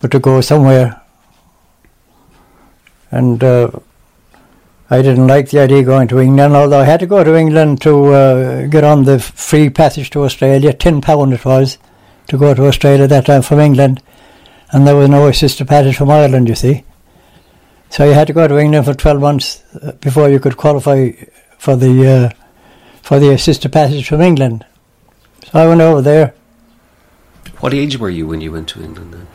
but 0.00 0.10
to 0.12 0.18
go 0.18 0.40
somewhere. 0.40 1.02
And 3.10 3.42
uh, 3.42 3.70
I 4.90 5.02
didn't 5.02 5.26
like 5.26 5.50
the 5.50 5.60
idea 5.60 5.80
of 5.80 5.86
going 5.86 6.08
to 6.08 6.20
England, 6.20 6.54
although 6.54 6.80
I 6.80 6.84
had 6.84 7.00
to 7.00 7.06
go 7.06 7.22
to 7.22 7.34
England 7.36 7.82
to 7.82 8.06
uh, 8.06 8.66
get 8.68 8.84
on 8.84 9.04
the 9.04 9.18
free 9.18 9.68
passage 9.68 10.08
to 10.10 10.24
Australia. 10.24 10.72
Ten 10.72 11.00
pound 11.00 11.34
it 11.34 11.44
was 11.44 11.76
to 12.28 12.38
go 12.38 12.54
to 12.54 12.66
Australia 12.66 13.06
that 13.06 13.26
time 13.26 13.42
from 13.42 13.60
England, 13.60 14.02
and 14.70 14.86
there 14.86 14.96
was 14.96 15.10
no 15.10 15.26
assisted 15.26 15.68
passage 15.68 15.96
from 15.96 16.10
Ireland. 16.10 16.48
You 16.48 16.54
see, 16.54 16.84
so 17.90 18.04
you 18.04 18.12
had 18.12 18.26
to 18.26 18.32
go 18.32 18.46
to 18.46 18.58
England 18.58 18.84
for 18.84 18.94
12 18.94 19.20
months 19.20 19.62
uh, 19.82 19.92
before 19.92 20.28
you 20.28 20.38
could 20.38 20.56
qualify 20.56 21.10
for 21.58 21.76
the 21.76 22.06
uh, 22.06 22.30
for 23.02 23.18
the 23.18 23.32
assisted 23.32 23.72
passage 23.72 24.06
from 24.06 24.20
England. 24.20 24.66
So 25.50 25.58
I 25.58 25.66
went 25.66 25.80
over 25.80 26.02
there. 26.02 26.34
What 27.60 27.74
age 27.74 27.98
were 27.98 28.10
you 28.10 28.26
when 28.26 28.40
you 28.40 28.52
went 28.52 28.68
to 28.70 28.82
England 28.82 29.14
then? 29.14 29.26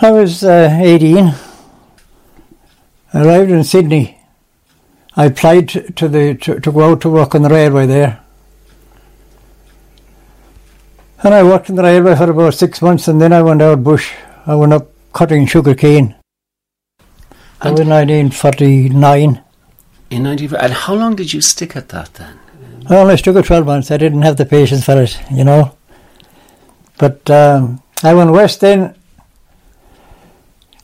I 0.00 0.10
was 0.12 0.44
uh, 0.44 0.78
18. 0.80 1.34
I 3.12 3.24
arrived 3.24 3.50
in 3.50 3.64
Sydney. 3.64 4.18
I 5.16 5.26
applied 5.26 5.68
to 5.68 6.08
the 6.08 6.36
to, 6.36 6.60
to 6.60 6.72
go 6.72 6.92
out 6.92 7.00
to 7.00 7.10
work 7.10 7.34
on 7.34 7.42
the 7.42 7.48
railway 7.48 7.86
there. 7.86 8.20
And 11.24 11.34
I 11.34 11.42
worked 11.42 11.68
on 11.68 11.76
the 11.76 11.82
railway 11.82 12.14
for 12.14 12.30
about 12.30 12.54
six 12.54 12.80
months 12.80 13.08
and 13.08 13.20
then 13.20 13.32
I 13.32 13.42
went 13.42 13.60
out 13.60 13.82
bush. 13.82 14.14
I 14.46 14.54
went 14.54 14.72
up 14.72 14.92
cutting 15.12 15.46
sugar 15.46 15.74
cane. 15.74 16.14
And 17.60 17.72
was 17.72 17.86
1949. 17.86 19.42
In 20.10 20.22
19, 20.22 20.54
and 20.54 20.72
how 20.72 20.94
long 20.94 21.16
did 21.16 21.32
you 21.32 21.40
stick 21.40 21.76
at 21.76 21.88
that 21.90 22.14
then? 22.14 22.38
I 22.88 22.96
only 22.96 23.16
stuck 23.16 23.36
at 23.36 23.44
12 23.44 23.66
months. 23.66 23.90
I 23.90 23.98
didn't 23.98 24.22
have 24.22 24.36
the 24.36 24.46
patience 24.46 24.84
for 24.84 25.02
it, 25.02 25.20
you 25.30 25.44
know. 25.44 25.76
But 26.96 27.28
um, 27.30 27.82
I 28.02 28.14
went 28.14 28.30
west 28.30 28.60
then 28.60 28.94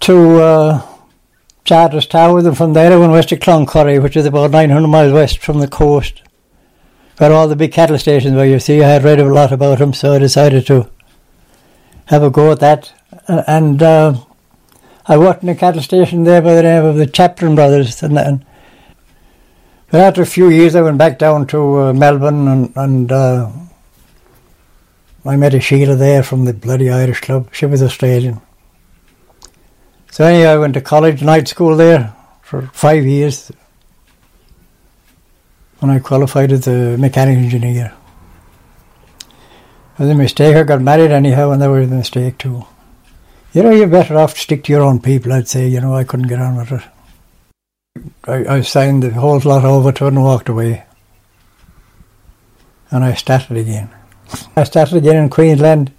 to 0.00 0.40
uh, 0.40 0.86
Charters 1.64 2.06
Tower, 2.06 2.40
and 2.40 2.56
from 2.56 2.74
there 2.74 2.92
I 2.92 2.96
went 2.96 3.12
west 3.12 3.30
to 3.30 3.36
Cloncurry, 3.36 4.02
which 4.02 4.16
is 4.16 4.26
about 4.26 4.50
900 4.50 4.86
miles 4.86 5.12
west 5.12 5.38
from 5.38 5.60
the 5.60 5.68
coast, 5.68 6.22
where 7.16 7.32
all 7.32 7.48
the 7.48 7.56
big 7.56 7.72
cattle 7.72 7.98
stations 7.98 8.34
were. 8.34 8.44
You 8.44 8.58
see, 8.58 8.82
I 8.82 8.88
had 8.88 9.04
read 9.04 9.20
a 9.20 9.24
lot 9.24 9.50
about 9.50 9.78
them, 9.78 9.94
so 9.94 10.12
I 10.12 10.18
decided 10.18 10.66
to 10.66 10.90
have 12.06 12.22
a 12.22 12.30
go 12.30 12.52
at 12.52 12.60
that. 12.60 12.92
And 13.26 13.82
uh, 13.82 14.16
I 15.06 15.18
worked 15.18 15.42
in 15.42 15.50
a 15.50 15.54
cattle 15.54 15.82
station 15.82 16.24
there 16.24 16.40
by 16.40 16.54
the 16.54 16.62
name 16.62 16.84
of 16.84 16.96
the 16.96 17.06
Chaplin 17.06 17.54
Brothers, 17.54 18.02
and, 18.02 18.18
and 18.18 18.44
but 19.90 20.00
after 20.00 20.22
a 20.22 20.26
few 20.26 20.48
years, 20.48 20.74
I 20.74 20.82
went 20.82 20.98
back 20.98 21.18
down 21.18 21.46
to 21.48 21.78
uh, 21.78 21.92
Melbourne, 21.92 22.48
and, 22.48 22.72
and 22.74 23.12
uh, 23.12 23.50
I 25.24 25.36
met 25.36 25.54
a 25.54 25.60
Sheila 25.60 25.94
there 25.94 26.22
from 26.22 26.46
the 26.46 26.52
bloody 26.52 26.90
Irish 26.90 27.20
club. 27.20 27.48
She 27.52 27.66
was 27.66 27.82
Australian. 27.82 28.40
So 30.10 30.24
anyway, 30.24 30.46
I 30.46 30.56
went 30.56 30.74
to 30.74 30.80
college, 30.80 31.22
night 31.22 31.48
school 31.48 31.76
there 31.76 32.14
for 32.42 32.62
five 32.72 33.04
years. 33.04 33.52
and 35.80 35.92
I 35.92 35.98
qualified 35.98 36.50
as 36.50 36.66
a 36.66 36.96
mechanic 36.96 37.36
engineer. 37.38 37.94
It 39.94 39.98
was 39.98 40.08
a 40.08 40.14
mistake. 40.14 40.56
I 40.56 40.62
got 40.62 40.80
married 40.80 41.10
anyhow, 41.10 41.50
and 41.50 41.60
that 41.62 41.68
was 41.68 41.90
a 41.90 41.94
mistake 41.94 42.38
too. 42.38 42.64
You 43.54 43.62
know, 43.62 43.70
you're 43.70 43.86
better 43.86 44.18
off 44.18 44.34
to 44.34 44.40
stick 44.40 44.64
to 44.64 44.72
your 44.72 44.82
own 44.82 44.98
people, 44.98 45.32
I'd 45.32 45.46
say. 45.46 45.68
You 45.68 45.80
know, 45.80 45.94
I 45.94 46.02
couldn't 46.02 46.26
get 46.26 46.40
on 46.40 46.56
with 46.56 46.72
it. 46.72 46.82
I, 48.24 48.56
I 48.56 48.60
signed 48.62 49.04
the 49.04 49.10
whole 49.10 49.38
lot 49.38 49.64
over 49.64 49.92
to 49.92 50.06
it 50.06 50.08
and 50.08 50.24
walked 50.24 50.48
away. 50.48 50.84
And 52.90 53.04
I 53.04 53.14
started 53.14 53.56
again. 53.56 53.90
I 54.56 54.64
started 54.64 54.96
again 54.96 55.22
in 55.22 55.28
Queensland, 55.28 55.92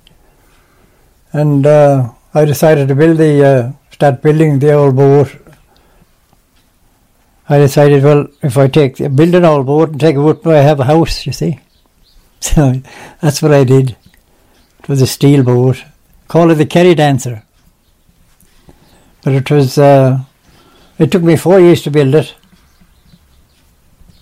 and 1.31 1.65
uh, 1.65 2.09
I 2.33 2.43
decided 2.43 2.89
to 2.89 2.95
build 2.95 3.19
the, 3.19 3.45
uh, 3.45 3.71
start 3.89 4.21
building 4.21 4.59
the 4.59 4.73
old 4.73 4.97
boat. 4.97 5.33
I 7.47 7.59
decided, 7.59 8.03
well, 8.03 8.27
if 8.41 8.57
I 8.57 8.67
take 8.67 8.97
build 8.97 9.33
an 9.33 9.45
old 9.45 9.65
boat 9.65 9.91
and 9.91 9.99
take 9.99 10.15
it 10.15 10.19
with 10.19 10.45
I 10.45 10.57
have 10.57 10.81
a 10.81 10.85
house. 10.85 11.25
You 11.25 11.31
see, 11.31 11.61
so 12.41 12.81
that's 13.21 13.41
what 13.41 13.53
I 13.53 13.63
did. 13.63 13.95
It 14.79 14.89
was 14.89 15.01
a 15.01 15.07
steel 15.07 15.43
boat. 15.43 15.81
Call 16.27 16.51
it 16.51 16.55
the 16.55 16.65
Kerry 16.65 16.95
Dancer. 16.95 17.44
But 19.25 19.33
it 19.33 19.51
was. 19.51 19.77
Uh, 19.77 20.19
it 20.97 21.11
took 21.11 21.23
me 21.23 21.35
four 21.35 21.59
years 21.59 21.81
to 21.81 21.91
build 21.91 22.15
it. 22.15 22.33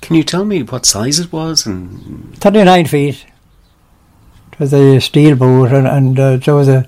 Can 0.02 0.16
you 0.16 0.24
tell 0.24 0.44
me 0.44 0.64
what 0.64 0.88
size 0.88 1.20
it 1.20 1.32
was? 1.32 1.68
And 1.68 2.36
39 2.38 2.88
feet. 2.88 3.26
It 4.52 4.60
was 4.60 4.74
a 4.74 5.00
steel 5.00 5.36
boat, 5.36 5.72
and, 5.72 5.88
and 5.88 6.20
uh, 6.20 6.38
there 6.38 6.56
was 6.56 6.68
a 6.68 6.88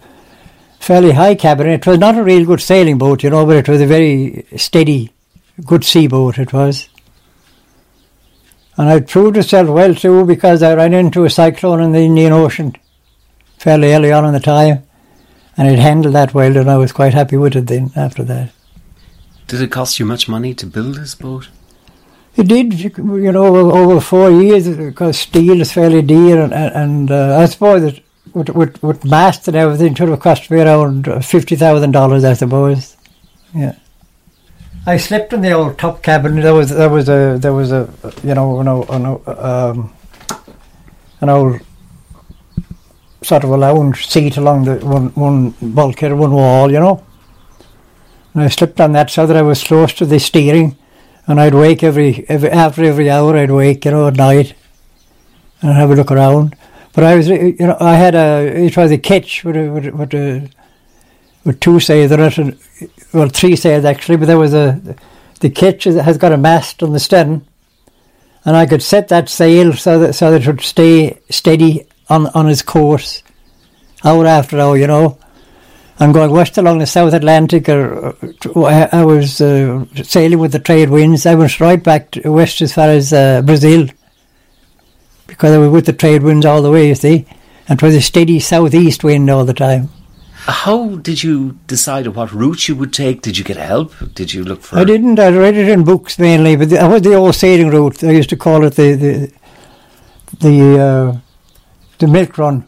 fairly 0.80 1.12
high 1.12 1.36
cabin. 1.36 1.68
It 1.68 1.86
was 1.86 2.00
not 2.00 2.18
a 2.18 2.24
real 2.24 2.46
good 2.46 2.62
sailing 2.62 2.98
boat, 2.98 3.22
you 3.22 3.30
know, 3.30 3.46
but 3.46 3.58
it 3.58 3.70
was 3.70 3.82
a 3.82 3.86
very 3.86 4.46
steady, 4.56 5.12
good 5.64 5.84
sea 5.84 6.08
boat, 6.08 6.38
it 6.38 6.54
was. 6.54 6.90
And 8.78 8.90
it 8.90 9.08
proved 9.08 9.38
itself 9.38 9.70
well 9.70 9.94
too 9.94 10.26
because 10.26 10.64
I 10.64 10.74
ran 10.76 10.94
into 10.94 11.26
a 11.26 11.30
cyclone 11.30 11.82
in 11.82 11.92
the 11.92 12.00
Indian 12.00 12.34
Ocean 12.34 12.76
fairly 13.58 13.94
early 13.94 14.12
on 14.12 14.26
in 14.26 14.34
the 14.34 14.40
time, 14.40 14.85
and 15.58 15.68
it 15.68 15.80
handled 15.80 16.16
that 16.16 16.34
well, 16.34 16.58
and 16.58 16.70
I 16.70 16.78
was 16.78 16.92
quite 16.92 17.14
happy 17.14 17.38
with 17.38 17.56
it 17.56 17.68
then 17.68 17.92
after 17.96 18.24
that. 18.24 18.52
did 19.48 19.62
it 19.62 19.72
cost 19.72 20.00
you 20.00 20.06
much 20.06 20.28
money 20.28 20.54
to 20.56 20.66
build 20.66 20.96
this 20.96 21.16
boat? 21.16 21.50
It 22.36 22.48
did, 22.48 22.80
you 22.80 23.32
know, 23.32 23.46
over, 23.46 23.78
over 23.78 24.02
four 24.02 24.30
years 24.30 24.68
because 24.68 25.18
steel 25.18 25.62
is 25.62 25.72
fairly 25.72 26.02
dear, 26.02 26.42
and, 26.42 26.54
and 26.54 27.12
uh, 27.12 27.38
I 27.40 27.46
suppose 27.46 27.82
that 27.84 28.04
with, 28.34 28.50
with, 28.50 28.84
with 28.84 29.06
mast 29.06 29.48
and 29.48 29.56
everything, 29.56 29.94
it 29.94 30.00
would 30.00 30.10
have 30.10 30.20
cost 30.20 30.52
me 30.52 30.60
around 30.60 31.08
fifty 31.24 31.56
thousand 31.56 31.92
dollars, 31.92 32.26
I 32.26 32.34
suppose. 32.34 32.98
Yeah. 33.54 33.76
I 34.86 34.98
slept 34.98 35.32
in 35.34 35.42
the 35.42 35.52
old 35.52 35.80
top 35.80 36.04
cabin. 36.04 36.36
There 36.42 36.54
was 36.54 36.70
there 36.70 36.90
was 36.90 37.08
a 37.08 37.38
there 37.40 37.54
was 37.54 37.72
a 37.72 37.90
you 38.24 38.36
know 38.36 38.60
an 38.60 38.68
old, 38.68 38.90
an 38.90 39.06
old, 39.06 39.28
um, 39.28 39.94
an 41.22 41.30
old 41.30 41.62
sort 43.26 43.44
of 43.44 43.50
a 43.50 43.58
lounge 43.58 44.08
seat 44.08 44.38
along 44.38 44.66
the 44.66 44.76
one 44.86 45.10
one 45.10 45.52
bulkhead, 45.62 46.14
one 46.14 46.32
wall, 46.32 46.72
you 46.72 46.80
know. 46.80 47.04
And 48.34 48.44
I 48.44 48.48
slept 48.50 48.82
on 48.82 48.92
that 48.94 49.10
so 49.10 49.26
that 49.26 49.38
I 49.38 49.42
was 49.42 49.64
close 49.64 49.94
to 49.94 50.06
the 50.06 50.20
steering 50.20 50.78
and 51.28 51.40
I'd 51.40 51.56
wake 51.56 51.84
every, 51.84 52.26
every 52.30 52.50
after 52.50 52.84
every 52.84 53.10
hour. 53.10 53.36
I'd 53.36 53.52
wake, 53.52 53.86
you 53.86 53.92
know, 53.92 54.08
at 54.08 54.16
night, 54.16 54.54
and 55.62 55.74
have 55.74 55.92
a 55.92 55.96
look 55.96 56.12
around. 56.12 56.56
But 56.94 57.04
I 57.04 57.16
was, 57.16 57.28
you 57.28 57.56
know, 57.60 57.78
I 57.80 57.96
had 57.96 58.16
a 58.16 58.66
it 58.66 58.78
was 58.78 58.92
a 58.92 58.98
ketch 58.98 59.44
with 59.44 59.56
with, 59.56 59.94
with, 59.94 60.14
a, 60.14 60.50
with 61.44 61.60
two 61.60 61.80
sails 61.80 62.12
on 62.12 62.20
it, 62.22 62.38
and, 62.38 62.60
well, 63.14 63.30
three 63.30 63.56
sails 63.56 63.86
actually. 63.86 64.18
But 64.18 64.28
there 64.28 64.38
was 64.38 64.54
a 64.54 64.96
the 65.40 65.50
ketch 65.50 65.86
has 65.86 66.18
got 66.18 66.32
a 66.32 66.38
mast 66.38 66.84
on 66.84 66.94
the 66.94 67.00
stern, 67.00 67.46
and 68.46 68.56
I 68.56 68.66
could 68.66 68.84
set 68.84 69.10
that 69.10 69.30
sail 69.30 69.74
so 69.74 70.00
that 70.00 70.14
so 70.14 70.32
that 70.32 70.42
it 70.42 70.48
would 70.48 70.62
stay 70.62 71.20
steady 71.30 71.86
on 72.10 72.28
on 72.28 72.50
its 72.50 72.62
course, 72.62 73.24
hour 74.04 74.26
after 74.26 74.60
hour, 74.60 74.78
you 74.78 74.88
know 74.88 75.18
and 76.00 76.14
going 76.14 76.32
west 76.32 76.58
along 76.58 76.80
the 76.80 76.86
South 76.86 77.14
Atlantic, 77.14 77.70
or 77.70 78.08
uh, 78.08 78.90
I 78.92 79.06
was 79.06 79.40
uh, 79.40 79.86
sailing 80.04 80.40
with 80.40 80.52
the 80.52 80.60
trade 80.60 80.90
winds. 80.90 81.26
I 81.26 81.36
went 81.36 81.60
right 81.60 81.82
back 81.82 82.12
to 82.12 82.32
west 82.32 82.62
as 82.62 82.74
far 82.74 82.90
as 82.90 83.14
uh, 83.14 83.42
Brazil 83.42 83.88
because 85.28 85.54
I 85.54 85.58
was 85.58 85.70
with 85.70 85.86
the 85.86 85.94
trade 85.94 86.24
winds 86.24 86.46
all 86.46 86.62
the 86.62 86.72
way, 86.72 86.88
you 86.90 86.96
see, 86.96 87.26
and 87.68 87.82
it 87.82 87.86
was 87.86 87.96
a 87.96 88.02
steady 88.02 88.40
southeast 88.40 89.04
wind 89.04 89.30
all 89.30 89.46
the 89.46 89.54
time. 89.54 89.90
How 90.48 90.98
did 90.98 91.24
you 91.24 91.58
decide 91.66 92.06
what 92.08 92.32
route 92.32 92.68
you 92.68 92.76
would 92.76 92.94
take? 92.94 93.22
Did 93.22 93.38
you 93.38 93.44
get 93.44 93.58
help? 93.58 93.94
Did 94.14 94.32
you 94.34 94.44
look 94.44 94.62
for? 94.62 94.78
I 94.78 94.84
didn't. 94.84 95.18
I 95.18 95.30
read 95.30 95.56
it 95.56 95.68
in 95.68 95.84
books 95.84 96.20
mainly, 96.20 96.56
but 96.56 96.70
that 96.70 96.88
was 96.88 97.02
the 97.02 97.16
old 97.16 97.34
sailing 97.34 97.70
route. 97.70 98.04
I 98.04 98.12
used 98.12 98.30
to 98.30 98.38
call 98.38 98.64
it 98.66 98.76
the 98.76 98.94
the 98.96 99.32
the, 100.40 100.80
uh, 100.80 101.20
the 102.00 102.08
milk 102.08 102.38
run. 102.38 102.68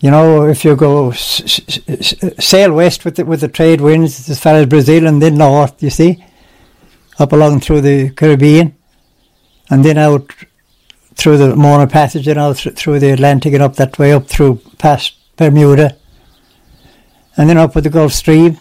You 0.00 0.10
know, 0.10 0.46
if 0.46 0.64
you 0.64 0.76
go 0.76 1.10
s- 1.10 1.60
s- 1.88 2.14
sail 2.44 2.72
west 2.74 3.04
with 3.04 3.16
the, 3.16 3.24
with 3.24 3.40
the 3.40 3.48
trade 3.48 3.80
winds 3.80 4.28
as 4.28 4.38
far 4.40 4.54
as 4.56 4.66
Brazil 4.66 5.06
and 5.06 5.22
then 5.22 5.36
north, 5.36 5.82
you 5.82 5.90
see, 5.90 6.22
up 7.18 7.32
along 7.32 7.60
through 7.60 7.80
the 7.80 8.10
Caribbean, 8.10 8.74
and 9.70 9.84
then 9.84 9.96
out 9.96 10.30
through 11.14 11.38
the 11.38 11.56
Mona 11.56 11.86
Passage 11.86 12.28
and 12.28 12.38
out 12.38 12.56
th- 12.58 12.76
through 12.76 12.98
the 12.98 13.12
Atlantic 13.12 13.54
and 13.54 13.62
up 13.62 13.76
that 13.76 13.98
way 13.98 14.12
up 14.12 14.26
through 14.26 14.60
past 14.78 15.14
Bermuda, 15.36 15.96
and 17.36 17.48
then 17.48 17.56
up 17.56 17.74
with 17.74 17.84
the 17.84 17.90
Gulf 17.90 18.12
Stream 18.12 18.58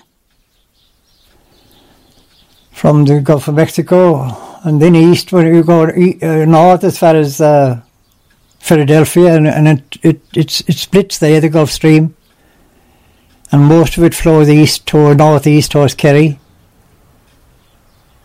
from 2.72 3.06
the 3.06 3.20
Gulf 3.22 3.48
of 3.48 3.56
Mexico, 3.56 4.60
and 4.64 4.82
then 4.82 4.96
east 4.96 5.32
when 5.34 5.54
you 5.54 5.64
go 5.64 5.90
e- 5.90 6.20
uh, 6.22 6.46
north 6.46 6.84
as 6.84 6.98
far 6.98 7.16
as. 7.16 7.42
Uh, 7.42 7.82
Philadelphia, 8.64 9.36
and, 9.36 9.46
and 9.46 9.68
it, 9.68 9.98
it, 10.02 10.22
it, 10.34 10.70
it 10.70 10.78
splits 10.78 11.18
there, 11.18 11.42
the 11.42 11.50
Gulf 11.50 11.70
Stream, 11.70 12.16
and 13.52 13.62
most 13.66 13.98
of 13.98 14.06
it 14.06 14.16
flows 14.16 14.50
east 14.50 14.88
toward 14.88 15.18
northeast 15.18 15.74
towards 15.74 15.94
Kerry, 15.96 16.40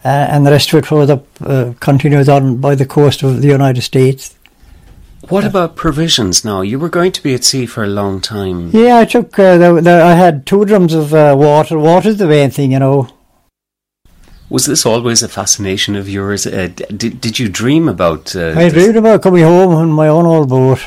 uh, 0.04 0.08
and 0.30 0.46
the 0.46 0.52
rest 0.52 0.72
of 0.72 0.78
it 0.78 0.86
flows 0.86 1.10
up, 1.10 1.26
uh, 1.40 1.72
continues 1.80 2.28
on 2.28 2.58
by 2.58 2.76
the 2.76 2.86
coast 2.86 3.24
of 3.24 3.42
the 3.42 3.48
United 3.48 3.82
States. 3.82 4.36
What 5.28 5.44
about 5.44 5.74
provisions? 5.74 6.44
Now 6.44 6.60
you 6.60 6.78
were 6.78 6.88
going 6.88 7.10
to 7.10 7.22
be 7.22 7.34
at 7.34 7.42
sea 7.42 7.66
for 7.66 7.82
a 7.82 7.88
long 7.88 8.20
time. 8.20 8.70
Yeah, 8.70 8.98
I 8.98 9.06
took. 9.06 9.36
Uh, 9.36 9.58
the, 9.58 9.80
the, 9.80 9.90
I 9.90 10.14
had 10.14 10.46
two 10.46 10.64
drums 10.64 10.94
of 10.94 11.12
uh, 11.12 11.34
water. 11.36 11.76
Water's 11.76 12.18
the 12.18 12.28
main 12.28 12.50
thing, 12.50 12.70
you 12.70 12.78
know. 12.78 13.08
Was 14.50 14.64
this 14.66 14.86
always 14.86 15.22
a 15.22 15.28
fascination 15.28 15.94
of 15.96 16.08
yours? 16.08 16.46
Uh, 16.46 16.68
d- 16.74 16.84
did, 16.96 17.20
did 17.20 17.38
you 17.38 17.48
dream 17.48 17.88
about? 17.88 18.34
Uh, 18.34 18.54
I 18.56 18.68
dreamed 18.70 18.96
about 18.96 19.22
coming 19.22 19.42
home 19.44 19.74
on 19.74 19.90
my 19.92 20.08
own 20.08 20.24
old 20.24 20.48
boat. 20.48 20.80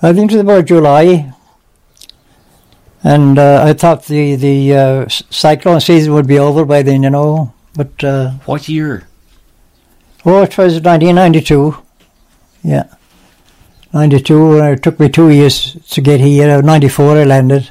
I 0.00 0.12
think 0.12 0.30
it 0.30 0.34
was 0.36 0.42
about 0.42 0.66
July, 0.66 1.32
and 3.02 3.38
uh, 3.38 3.64
I 3.66 3.72
thought 3.72 4.04
the 4.06 4.36
the 4.36 4.74
uh, 4.76 5.08
cyclone 5.08 5.80
season 5.80 6.12
would 6.14 6.26
be 6.28 6.38
over 6.38 6.64
by 6.64 6.82
then, 6.82 7.02
you 7.02 7.10
know. 7.10 7.52
But 7.74 8.04
uh, 8.04 8.30
What 8.46 8.68
year? 8.68 9.08
oh, 10.24 10.42
it 10.42 10.56
was 10.56 10.74
1992. 10.80 11.76
Yeah, 12.62 12.84
92. 13.92 14.58
It 14.58 14.82
took 14.84 15.00
me 15.00 15.08
two 15.08 15.30
years 15.30 15.76
to 15.90 16.00
get 16.00 16.20
here. 16.20 16.62
94, 16.62 17.18
I 17.18 17.24
landed. 17.24 17.70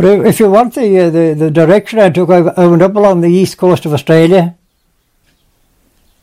But 0.00 0.26
if 0.26 0.40
you 0.40 0.50
want 0.50 0.72
the 0.72 0.98
uh, 0.98 1.10
the, 1.10 1.34
the 1.34 1.50
direction 1.50 1.98
I 1.98 2.08
took, 2.08 2.30
I, 2.30 2.40
went 2.66 2.80
up 2.80 2.96
along 2.96 3.20
the 3.20 3.28
east 3.28 3.58
coast 3.58 3.84
of 3.84 3.92
Australia. 3.92 4.56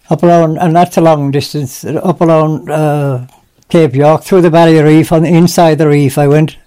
Up 0.09 0.23
along, 0.23 0.57
and 0.57 0.75
that's 0.75 0.97
a 0.97 1.01
long 1.01 1.29
distance. 1.29 1.85
Up 1.85 2.19
along 2.21 2.71
uh, 2.71 3.27
Cape 3.69 3.93
York, 3.93 4.23
through 4.23 4.41
the 4.41 4.49
Barrier 4.49 4.83
Reef, 4.83 5.11
on 5.11 5.21
the 5.21 5.29
inside 5.29 5.75
the 5.75 5.87
reef, 5.87 6.17
I 6.17 6.27
went. 6.27 6.57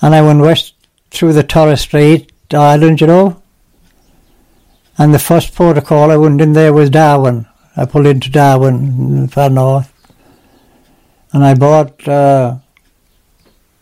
And 0.00 0.14
I 0.14 0.22
went 0.22 0.42
west 0.42 0.74
through 1.10 1.32
the 1.32 1.42
Torres 1.42 1.80
Strait 1.80 2.30
Island, 2.52 3.00
you 3.00 3.08
know. 3.08 3.42
And 4.96 5.12
the 5.12 5.18
first 5.18 5.56
port 5.56 5.76
of 5.76 5.86
call 5.86 6.12
I 6.12 6.18
went 6.18 6.40
in 6.40 6.52
there 6.52 6.72
was 6.72 6.88
Darwin. 6.88 7.46
I 7.76 7.84
pulled 7.84 8.06
into 8.06 8.30
Darwin, 8.30 9.26
far 9.26 9.50
north. 9.50 9.92
And 11.32 11.44
I 11.44 11.54
bought 11.54 12.06
uh, 12.06 12.58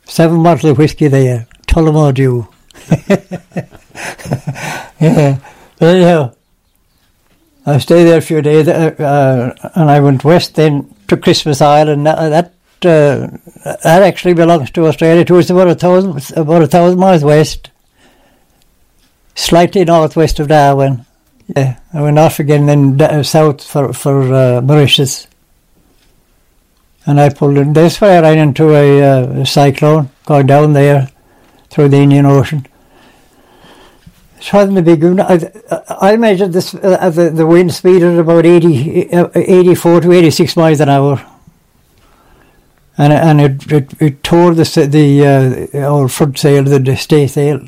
seven 0.06 0.42
bottles 0.42 0.70
of 0.70 0.78
whiskey 0.78 1.08
there, 1.08 1.46
Dew. 1.76 2.48
yeah. 4.98 5.38
But 5.78 5.94
anyhow, 5.94 6.34
I 7.66 7.78
stayed 7.78 8.04
there 8.04 8.16
a 8.16 8.22
few 8.22 8.40
days, 8.40 8.66
uh, 8.66 8.94
uh, 8.98 9.70
and 9.74 9.90
I 9.90 10.00
went 10.00 10.24
west 10.24 10.54
then 10.54 10.94
to 11.08 11.18
Christmas 11.18 11.60
Island. 11.60 12.06
That 12.06 12.52
that, 12.80 12.86
uh, 12.86 13.74
that 13.82 14.02
actually 14.02 14.32
belongs 14.32 14.70
to 14.70 14.86
Australia 14.86 15.24
too. 15.24 15.38
It's 15.38 15.50
about 15.50 15.68
a 15.68 15.74
thousand, 15.74 16.32
about 16.36 16.62
a 16.62 16.66
thousand 16.66 16.98
miles 16.98 17.22
west, 17.22 17.70
slightly 19.34 19.84
northwest 19.84 20.40
of 20.40 20.48
Darwin. 20.48 21.04
Yeah, 21.54 21.78
I 21.92 22.00
went 22.00 22.18
off 22.18 22.40
again, 22.40 22.64
then 22.64 23.22
south 23.22 23.62
for 23.62 23.92
for 23.92 24.32
uh, 24.32 24.60
Mauritius, 24.62 25.26
and 27.04 27.20
I 27.20 27.28
pulled 27.28 27.58
in. 27.58 27.74
That's 27.74 28.00
where 28.00 28.24
I 28.24 28.30
ran 28.30 28.48
into 28.48 28.74
a, 28.74 29.02
uh, 29.02 29.40
a 29.42 29.46
cyclone 29.46 30.08
going 30.24 30.46
down 30.46 30.72
there 30.72 31.10
through 31.76 31.90
the 31.90 31.98
Indian 31.98 32.24
Ocean. 32.24 32.66
It 34.38 34.50
wasn't 34.50 34.78
a. 34.78 35.92
I, 36.00 36.12
I 36.12 36.16
measured 36.16 36.54
this 36.54 36.74
uh, 36.74 37.10
the, 37.10 37.28
the 37.28 37.46
wind 37.46 37.74
speed 37.74 38.02
at 38.02 38.18
about 38.18 38.46
80, 38.46 39.12
uh, 39.12 39.28
84 39.34 40.00
to 40.00 40.12
86 40.12 40.56
miles 40.56 40.80
an 40.80 40.88
hour. 40.88 41.22
And, 42.96 43.12
and 43.12 43.40
it, 43.42 43.70
it, 43.70 43.92
it 44.00 44.22
tore 44.22 44.54
the, 44.54 44.64
the 44.90 45.76
uh, 45.76 46.08
front 46.08 46.38
sail, 46.38 46.64
the 46.64 46.96
stay 46.96 47.26
sail, 47.26 47.60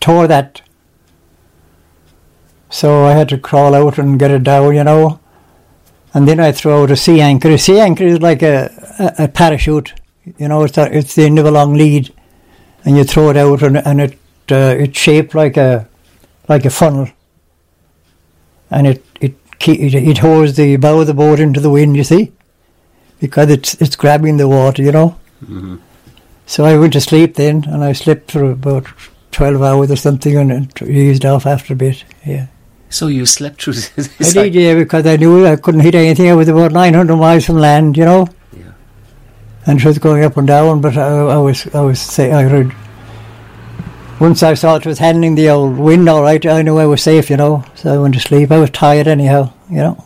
tore 0.00 0.26
that. 0.26 0.60
So 2.68 3.04
I 3.04 3.12
had 3.12 3.28
to 3.28 3.38
crawl 3.38 3.76
out 3.76 3.96
and 3.96 4.18
get 4.18 4.32
it 4.32 4.42
down, 4.42 4.74
you 4.74 4.82
know. 4.82 5.20
And 6.14 6.26
then 6.26 6.40
I 6.40 6.50
threw 6.50 6.72
out 6.72 6.90
a 6.90 6.96
sea 6.96 7.20
anchor. 7.20 7.50
A 7.50 7.58
sea 7.58 7.78
anchor 7.78 8.04
is 8.04 8.20
like 8.20 8.42
a, 8.42 8.72
a, 8.98 9.24
a 9.24 9.28
parachute, 9.28 9.94
you 10.36 10.48
know, 10.48 10.64
it's, 10.64 10.78
a, 10.78 10.92
it's 10.92 11.14
the 11.14 11.26
end 11.26 11.38
of 11.38 11.46
a 11.46 11.52
long 11.52 11.74
lead. 11.74 12.12
And 12.84 12.96
you 12.96 13.04
throw 13.04 13.30
it 13.30 13.36
out 13.36 13.62
and, 13.62 13.76
and 13.78 14.00
it 14.00 14.12
uh, 14.50 14.74
it's 14.78 14.98
shaped 14.98 15.34
like 15.34 15.56
a 15.56 15.88
like 16.48 16.64
a 16.64 16.70
funnel, 16.70 17.08
and 18.70 18.86
it 18.86 19.04
it 19.20 19.34
it, 19.66 19.94
it 19.94 20.18
holds 20.18 20.56
the 20.56 20.76
bow 20.76 21.00
of 21.00 21.06
the 21.06 21.14
boat 21.14 21.38
into 21.38 21.60
the 21.60 21.70
wind. 21.70 21.96
You 21.96 22.04
see, 22.04 22.32
because 23.20 23.50
it's 23.50 23.74
it's 23.80 23.94
grabbing 23.96 24.36
the 24.38 24.48
water. 24.48 24.82
You 24.82 24.92
know. 24.92 25.16
So 26.46 26.64
I 26.64 26.76
went 26.76 26.92
to 26.94 27.00
sleep 27.00 27.36
then, 27.36 27.64
and 27.68 27.84
I 27.84 27.92
slept 27.92 28.32
for 28.32 28.50
about 28.50 28.86
twelve 29.30 29.62
hours 29.62 29.90
or 29.90 29.96
something, 29.96 30.36
and 30.36 30.50
it 30.52 30.82
eased 30.82 31.24
off 31.24 31.46
after 31.46 31.74
a 31.74 31.76
bit. 31.76 32.04
Yeah, 32.26 32.46
So 32.90 33.06
you 33.06 33.26
slept 33.26 33.62
through 33.62 33.74
I 33.96 34.02
this. 34.18 34.32
did. 34.34 34.54
Yeah, 34.54 34.74
because 34.74 35.06
I 35.06 35.16
knew 35.16 35.46
I 35.46 35.56
couldn't 35.56 35.80
hit 35.80 35.94
anything. 35.94 36.28
I 36.28 36.34
was 36.34 36.48
about 36.48 36.72
nine 36.72 36.94
hundred 36.94 37.16
miles 37.16 37.46
from 37.46 37.56
land. 37.58 37.96
You 37.96 38.04
know. 38.06 38.26
And 39.66 39.78
it 39.78 39.84
was 39.84 39.98
going 39.98 40.24
up 40.24 40.36
and 40.36 40.46
down, 40.46 40.80
but 40.80 40.96
I, 40.96 41.08
I 41.08 41.36
was 41.38 41.72
I 41.74 41.80
was 41.80 42.00
say 42.00 42.32
I 42.32 42.42
heard. 42.42 42.74
Once 44.20 44.42
I 44.42 44.54
saw 44.54 44.76
it 44.76 44.86
was 44.86 44.98
handling 44.98 45.34
the 45.34 45.48
old 45.48 45.78
wind 45.78 46.08
all 46.08 46.22
right, 46.22 46.44
I 46.46 46.62
knew 46.62 46.78
I 46.78 46.86
was 46.86 47.02
safe, 47.02 47.28
you 47.30 47.36
know. 47.36 47.64
So 47.74 47.94
I 47.94 47.98
went 47.98 48.14
to 48.14 48.20
sleep. 48.20 48.50
I 48.50 48.58
was 48.58 48.70
tired 48.70 49.08
anyhow, 49.08 49.52
you 49.68 49.76
know. 49.76 50.04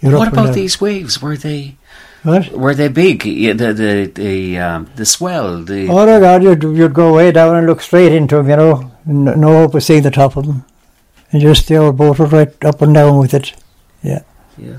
You're 0.00 0.16
What 0.18 0.28
about 0.28 0.54
these 0.54 0.80
waves? 0.80 1.20
Were 1.20 1.36
they 1.36 1.76
What? 2.22 2.52
were 2.52 2.74
they 2.74 2.88
big? 2.88 3.24
Yeah, 3.26 3.52
the 3.52 3.72
the 3.72 4.06
the 4.14 4.58
um, 4.58 4.90
the 4.96 5.04
swell. 5.04 5.62
The 5.62 5.88
Oh 5.88 6.06
my 6.06 6.20
God, 6.20 6.42
you'd, 6.42 6.62
you'd 6.62 6.94
go 6.94 7.14
way 7.14 7.32
down 7.32 7.56
and 7.56 7.66
look 7.66 7.82
straight 7.82 8.12
into 8.12 8.36
them, 8.36 8.48
you 8.48 8.56
know. 8.56 8.90
No, 9.06 9.34
no 9.34 9.48
hope 9.48 9.74
of 9.74 9.82
seeing 9.82 10.02
the 10.02 10.10
top 10.10 10.36
of 10.36 10.46
them. 10.46 10.64
And 11.32 11.40
just 11.40 11.68
the 11.68 11.76
old 11.76 11.96
boat 11.96 12.18
was 12.18 12.32
right 12.32 12.64
up 12.64 12.82
and 12.82 12.94
down 12.94 13.18
with 13.18 13.34
it. 13.34 13.54
Yeah. 14.02 14.22
yeah. 14.58 14.78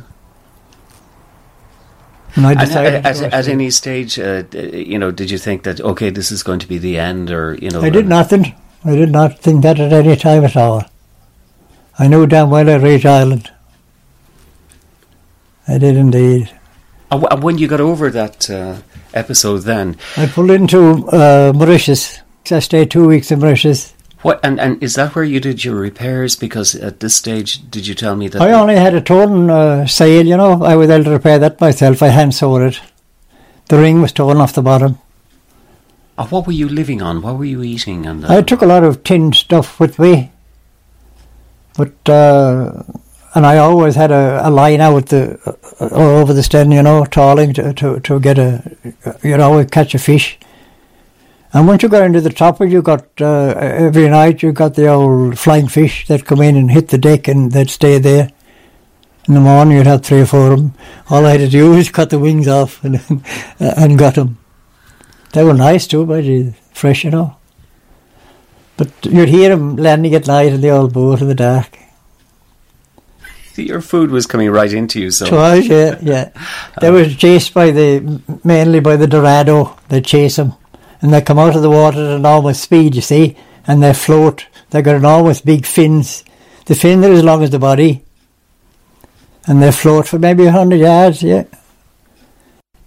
And 2.36 2.48
I 2.48 2.54
decided. 2.56 3.04
go 3.04 3.10
at, 3.10 3.22
at 3.22 3.48
any 3.48 3.70
stage, 3.70 4.18
uh, 4.20 4.44
you 4.54 4.98
know, 4.98 5.12
did 5.12 5.30
you 5.30 5.38
think 5.38 5.64
that 5.64 5.82
okay, 5.82 6.10
this 6.10 6.32
is 6.32 6.44
going 6.44 6.60
to 6.60 6.68
be 6.68 6.78
the 6.78 6.98
end, 6.98 7.32
or 7.32 7.56
you 7.56 7.70
know? 7.70 7.82
I 7.82 7.90
did 7.90 8.04
um, 8.04 8.10
nothing. 8.10 8.56
I 8.84 8.96
did 8.96 9.12
not 9.12 9.40
think 9.40 9.64
that 9.64 9.80
at 9.80 9.94
any 9.94 10.16
time 10.16 10.44
at 10.44 10.56
all. 10.56 10.84
I 12.00 12.08
knew 12.08 12.26
damn 12.26 12.50
well 12.50 12.68
I'd 12.70 12.82
reach 12.82 13.06
Ireland. 13.06 13.52
I 15.68 15.78
did 15.78 15.96
indeed. 15.96 16.52
And 17.12 17.44
when 17.44 17.58
you 17.58 17.68
got 17.68 17.82
over 17.82 18.10
that 18.10 18.50
uh, 18.50 18.78
episode, 19.14 19.60
then 19.60 19.98
I 20.18 20.26
pulled 20.26 20.52
into 20.52 21.08
uh, 21.10 21.52
Mauritius. 21.54 22.22
I 22.50 22.60
stayed 22.60 22.90
two 22.90 23.08
weeks 23.08 23.32
in 23.32 23.40
Mauritius. 23.40 23.94
What? 24.22 24.40
And, 24.44 24.60
and 24.60 24.82
is 24.84 24.96
that 24.96 25.16
where 25.16 25.24
you 25.24 25.40
did 25.40 25.64
your 25.64 25.76
repairs? 25.76 26.36
Because 26.36 26.76
at 26.76 27.00
this 27.00 27.16
stage, 27.16 27.70
did 27.70 27.88
you 27.88 27.96
tell 27.96 28.16
me 28.16 28.28
that? 28.28 28.42
I 28.42 28.52
only 28.52 28.76
had 28.76 28.94
a 28.94 29.02
torn 29.02 29.50
uh, 29.50 29.88
sail, 29.88 30.26
you 30.26 30.38
know. 30.38 30.64
I 30.64 30.76
was 30.76 30.90
able 30.90 31.06
to 31.06 31.12
repair 31.12 31.40
that 31.40 31.60
myself. 31.60 32.02
I 32.02 32.08
hand 32.08 32.36
sewed 32.36 32.74
it. 32.74 32.82
The 33.68 33.78
ring 33.78 34.02
was 34.02 34.12
torn 34.12 34.38
off 34.38 34.54
the 34.54 34.62
bottom. 34.62 35.00
Uh, 36.18 36.28
what 36.28 36.46
were 36.46 36.54
you 36.54 36.68
living 36.70 37.02
on? 37.02 37.22
What 37.22 37.38
were 37.38 37.46
you 37.46 37.64
eating? 37.64 38.06
And 38.06 38.26
I 38.26 38.42
took 38.42 38.62
a 38.62 38.66
lot 38.66 38.84
of 38.84 39.04
tin 39.04 39.34
stuff 39.34 39.80
with 39.80 39.98
me, 39.98 40.32
but 41.76 42.10
uh, 42.10 42.84
and 43.34 43.46
I 43.46 43.58
always 43.58 43.96
had 43.96 44.12
a, 44.12 44.48
a 44.48 44.50
line 44.50 44.82
out 44.82 45.08
the 45.08 45.40
uh, 45.80 45.90
over 45.90 46.34
the 46.34 46.44
stand, 46.44 46.74
you 46.74 46.84
know, 46.84 47.06
trawling 47.06 47.54
to, 47.54 47.74
to 47.74 48.00
to 48.02 48.20
get 48.20 48.38
a 48.38 48.78
you 49.24 49.38
know 49.38 49.64
catch 49.66 49.96
a 49.96 50.00
fish. 50.00 50.38
And 51.54 51.68
once 51.68 51.84
you 51.84 51.90
got 51.90 52.04
into 52.04 52.22
the 52.22 52.30
topper, 52.30 52.66
you 52.66 52.82
got 52.82 53.06
uh, 53.20 53.54
every 53.58 54.08
night 54.08 54.42
you 54.42 54.54
got 54.54 54.76
the 54.76 54.88
old 54.88 55.38
flying 55.38 55.68
fish 55.68 56.08
that 56.08 56.26
come 56.26 56.42
in 56.42 56.56
and 56.56 56.72
hit 56.72 56.88
the 56.88 56.98
deck 56.98 57.28
and 57.28 57.52
they'd 57.52 57.70
stay 57.70 58.00
there. 58.00 58.30
In 59.28 59.36
the 59.36 59.40
morning, 59.42 59.78
you'd 59.78 59.86
have 59.86 60.04
three 60.04 60.22
or 60.22 60.26
four 60.26 60.54
of 60.54 60.60
them. 60.60 60.74
All 61.10 61.26
I 61.26 61.32
had 61.32 61.42
to 61.42 61.50
do 61.50 61.72
was 61.72 61.90
cut 61.92 62.10
the 62.10 62.20
wings 62.20 62.48
off 62.48 62.84
and 62.84 63.00
and 63.60 63.98
got 63.98 64.16
them. 64.16 64.38
They 65.34 65.44
were 65.44 65.54
nice 65.54 65.88
too, 65.88 66.06
but 66.06 66.26
uh, 66.26 66.52
fresh, 66.74 67.04
you 67.04 67.12
know. 67.12 67.36
But 68.78 68.90
you'd 69.06 69.30
hear 69.30 69.50
them 69.50 69.76
landing 69.76 70.16
at 70.16 70.28
night 70.28 70.54
in 70.54 70.62
the 70.62 70.72
old 70.72 70.94
boat 70.94 71.22
in 71.22 71.28
the 71.28 71.36
dark. 71.36 71.78
See 73.54 73.68
your 73.68 73.82
food 73.82 74.10
was 74.10 74.26
coming 74.26 74.50
right 74.50 74.72
into 74.72 75.00
you. 75.02 75.12
So 75.12 75.28
Twice, 75.28 75.68
yeah, 75.68 76.00
yeah. 76.02 76.30
They 76.80 76.90
were 76.90 77.06
chased 77.06 77.54
by 77.54 77.72
the 77.72 78.22
mainly 78.44 78.80
by 78.80 78.96
the 78.96 79.08
Dorado. 79.08 79.78
They 79.90 80.02
chase 80.02 80.38
them, 80.38 80.54
and 81.02 81.12
they 81.12 81.22
come 81.22 81.40
out 81.40 81.56
of 81.56 81.62
the 81.62 81.70
water 81.70 81.98
at 81.98 82.06
an 82.06 82.16
enormous 82.18 82.62
speed. 82.62 82.96
You 82.96 83.02
see, 83.02 83.36
and 83.68 83.82
they 83.82 83.94
float. 83.94 84.48
They've 84.70 84.84
got 84.84 84.96
enormous 84.96 85.42
big 85.42 85.66
fins. 85.66 86.24
The 86.66 86.76
fin 86.76 87.04
are 87.04 87.12
as 87.12 87.24
long 87.24 87.44
as 87.44 87.50
the 87.50 87.60
body, 87.60 88.04
and 89.48 89.62
they 89.62 89.72
float 89.72 90.08
for 90.08 90.20
maybe 90.20 90.46
a 90.46 90.52
hundred 90.52 90.80
yards. 90.80 91.24
Yeah. 91.24 91.44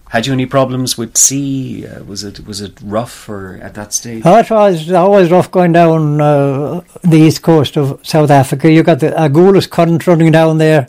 had 0.09 0.27
you 0.27 0.33
any 0.33 0.46
problems 0.46 0.96
with 0.96 1.16
sea? 1.16 1.87
Uh, 1.87 2.05
was 2.05 2.24
it 2.24 2.46
was 2.46 2.61
it 2.61 2.81
rough 2.83 3.29
or 3.29 3.59
at 3.62 3.74
that 3.74 3.92
stage? 3.92 4.22
Oh, 4.24 4.38
it 4.38 4.48
was 4.50 4.90
always 4.92 5.31
rough 5.31 5.50
going 5.50 5.72
down 5.72 6.20
uh, 6.20 6.83
the 7.03 7.18
east 7.18 7.42
coast 7.42 7.77
of 7.77 8.00
South 8.07 8.31
Africa. 8.31 8.70
You 8.70 8.83
got 8.83 9.00
the 9.00 9.11
Agulhas 9.11 9.68
current 9.68 10.07
running 10.07 10.33
down 10.33 10.59
there 10.59 10.88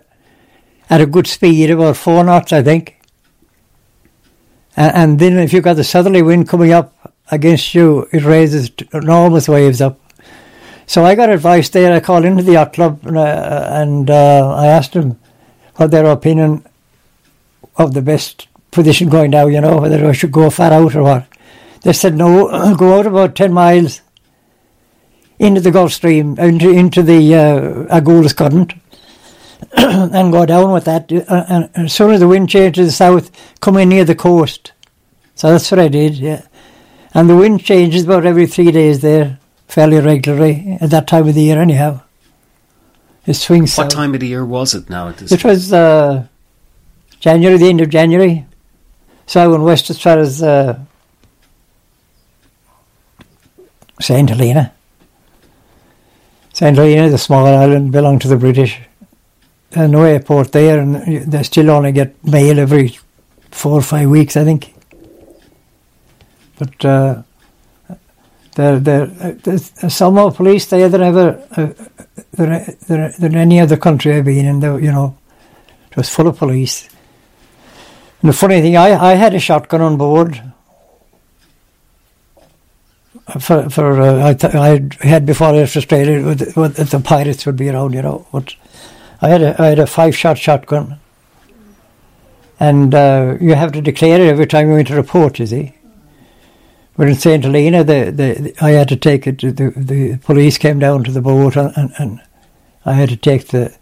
at 0.89 1.01
a 1.01 1.05
good 1.05 1.27
speed, 1.27 1.71
about 1.71 1.97
four 1.97 2.23
knots, 2.23 2.53
I 2.53 2.61
think. 2.61 3.01
And, 4.77 4.95
and 4.95 5.19
then 5.19 5.39
if 5.39 5.53
you 5.53 5.61
got 5.61 5.75
the 5.75 5.83
southerly 5.83 6.21
wind 6.21 6.47
coming 6.47 6.71
up 6.71 6.94
against 7.31 7.73
you, 7.73 8.07
it 8.11 8.23
raises 8.23 8.71
enormous 8.93 9.47
waves 9.47 9.81
up. 9.81 9.99
So 10.87 11.03
I 11.03 11.15
got 11.15 11.29
advice 11.29 11.69
there. 11.69 11.93
I 11.93 11.99
called 11.99 12.25
into 12.25 12.43
the 12.43 12.53
yacht 12.53 12.73
club 12.73 13.05
and, 13.05 13.17
uh, 13.17 13.69
and 13.71 14.09
uh, 14.09 14.53
I 14.55 14.67
asked 14.67 14.93
them 14.93 15.19
what 15.75 15.91
their 15.91 16.05
opinion 16.05 16.65
of 17.77 17.93
the 17.93 18.01
best 18.01 18.47
position 18.71 19.09
going 19.09 19.31
now, 19.31 19.47
you 19.47 19.61
know, 19.61 19.77
whether 19.77 20.07
I 20.07 20.11
should 20.11 20.31
go 20.31 20.49
far 20.49 20.71
out 20.71 20.95
or 20.95 21.03
what. 21.03 21.27
They 21.81 21.93
said, 21.93 22.15
no, 22.15 22.75
go 22.77 22.99
out 22.99 23.07
about 23.07 23.35
10 23.35 23.51
miles 23.53 24.01
into 25.39 25.61
the 25.61 25.71
Gulf 25.71 25.93
Stream, 25.93 26.37
into, 26.37 26.69
into 26.69 27.01
the 27.01 27.35
uh, 27.35 27.99
Agulhas 27.99 28.35
current, 28.35 28.73
and 29.73 30.31
go 30.31 30.45
down 30.45 30.71
with 30.71 30.85
that. 30.85 31.11
Uh, 31.11 31.45
and 31.49 31.69
as 31.75 31.93
soon 31.93 32.11
as 32.11 32.19
the 32.19 32.27
wind 32.27 32.49
changed 32.49 32.75
to 32.75 32.85
the 32.85 32.91
south, 32.91 33.31
come 33.59 33.77
in 33.77 33.89
near 33.89 34.05
the 34.05 34.15
coast. 34.15 34.71
So 35.33 35.51
that's 35.51 35.69
what 35.71 35.79
I 35.79 35.87
did, 35.87 36.15
yeah. 36.15 36.45
And 37.15 37.29
the 37.29 37.35
wind 37.37 37.63
changes 37.63 38.03
about 38.03 38.25
every 38.25 38.45
three 38.45 38.71
days 38.71 38.99
there, 39.01 39.39
fairly 39.69 39.99
regularly, 40.01 40.77
at 40.81 40.89
that 40.89 41.07
time 41.07 41.27
of 41.29 41.33
the 41.33 41.43
year, 41.43 41.59
anyhow. 41.59 42.01
It 43.25 43.35
swings 43.35 43.75
What 43.77 43.85
south. 43.85 43.93
time 43.93 44.13
of 44.13 44.19
the 44.19 44.27
year 44.27 44.45
was 44.45 44.75
it 44.75 44.89
now? 44.89 45.07
At 45.07 45.17
this 45.17 45.31
It 45.31 45.43
was 45.45 45.71
uh, 45.71 46.27
January, 47.21 47.57
the 47.57 47.69
end 47.69 47.79
of 47.81 47.89
January. 47.89 48.45
So 49.27 49.41
I 49.41 49.47
went 49.47 49.63
west 49.63 49.89
as 49.89 49.99
far 49.99 50.19
as 50.19 50.43
uh, 50.43 50.77
St. 54.01 54.29
Helena. 54.29 54.73
St. 56.53 56.75
Helena, 56.75 57.09
the 57.09 57.17
small 57.17 57.45
island, 57.47 57.93
belonged 57.93 58.21
to 58.23 58.27
the 58.27 58.37
British. 58.37 58.77
There's 59.71 59.89
no 59.89 60.03
airport 60.03 60.51
there, 60.51 60.79
and 60.79 61.31
they 61.31 61.43
still 61.43 61.71
only 61.71 61.93
get 61.93 62.23
mail 62.25 62.59
every 62.59 62.99
four 63.51 63.79
or 63.79 63.81
five 63.81 64.09
weeks, 64.09 64.35
I 64.35 64.43
think. 64.43 64.74
But 66.57 66.85
uh, 66.85 67.23
there, 68.55 68.79
there's 68.79 69.93
some 69.93 70.15
more 70.15 70.31
police 70.31 70.65
there 70.67 70.87
than 70.87 71.01
ever 71.01 71.45
uh, 71.51 71.73
than, 72.31 72.75
than, 73.19 73.35
any 73.35 73.59
other 73.59 73.77
country 73.77 74.13
I've 74.13 74.25
been 74.25 74.45
in. 74.45 74.61
You 74.61 74.91
know, 74.91 75.17
it 75.91 75.97
was 75.97 76.09
full 76.09 76.27
of 76.27 76.37
police. 76.37 76.89
And 78.21 78.29
the 78.29 78.33
funny 78.33 78.61
thing, 78.61 78.77
I, 78.77 79.11
I 79.11 79.13
had 79.15 79.33
a 79.33 79.39
shotgun 79.39 79.81
on 79.81 79.97
board. 79.97 80.41
For 83.39 83.69
for 83.69 84.01
uh, 84.01 84.27
I 84.29 84.33
th- 84.35 84.55
I 84.55 84.81
had 85.05 85.25
before 85.25 85.47
I 85.47 85.51
left 85.51 85.75
Australia, 85.75 86.23
with, 86.23 86.55
with, 86.55 86.75
the 86.75 86.99
pirates 86.99 87.45
would 87.45 87.55
be 87.55 87.69
around, 87.69 87.93
you 87.93 88.03
know. 88.03 88.27
But 88.31 88.55
I 89.19 89.29
had 89.29 89.41
a 89.41 89.61
I 89.61 89.65
had 89.67 89.79
a 89.79 89.87
five 89.87 90.15
shot 90.15 90.37
shotgun, 90.37 90.99
and 92.59 92.93
uh, 92.93 93.35
you 93.41 93.55
have 93.55 93.71
to 93.71 93.81
declare 93.81 94.21
it 94.21 94.27
every 94.27 94.45
time 94.45 94.69
you 94.69 94.75
enter 94.75 94.99
a 94.99 95.03
port. 95.03 95.39
You 95.39 95.47
see. 95.47 95.73
But 96.97 97.09
in 97.09 97.15
St 97.15 97.43
Helena, 97.43 97.83
the, 97.83 98.11
the, 98.11 98.55
I 98.61 98.71
had 98.71 98.87
to 98.89 98.95
take 98.95 99.27
it. 99.27 99.39
The, 99.39 99.73
the 99.75 100.17
police 100.17 100.57
came 100.57 100.79
down 100.79 101.03
to 101.03 101.11
the 101.11 101.21
boat, 101.21 101.57
and, 101.57 101.93
and, 101.97 102.21
I 102.87 102.93
had 102.93 103.09
to 103.09 103.17
take 103.17 103.47
the 103.47 103.75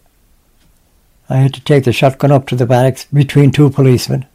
I 1.30 1.38
had 1.38 1.54
to 1.56 1.62
take 1.62 1.84
the 1.84 1.94
shotgun 1.94 2.32
up 2.32 2.48
to 2.48 2.56
the 2.56 2.66
barracks 2.66 3.06
between 3.06 3.52
two 3.52 3.70
policemen. 3.70 4.26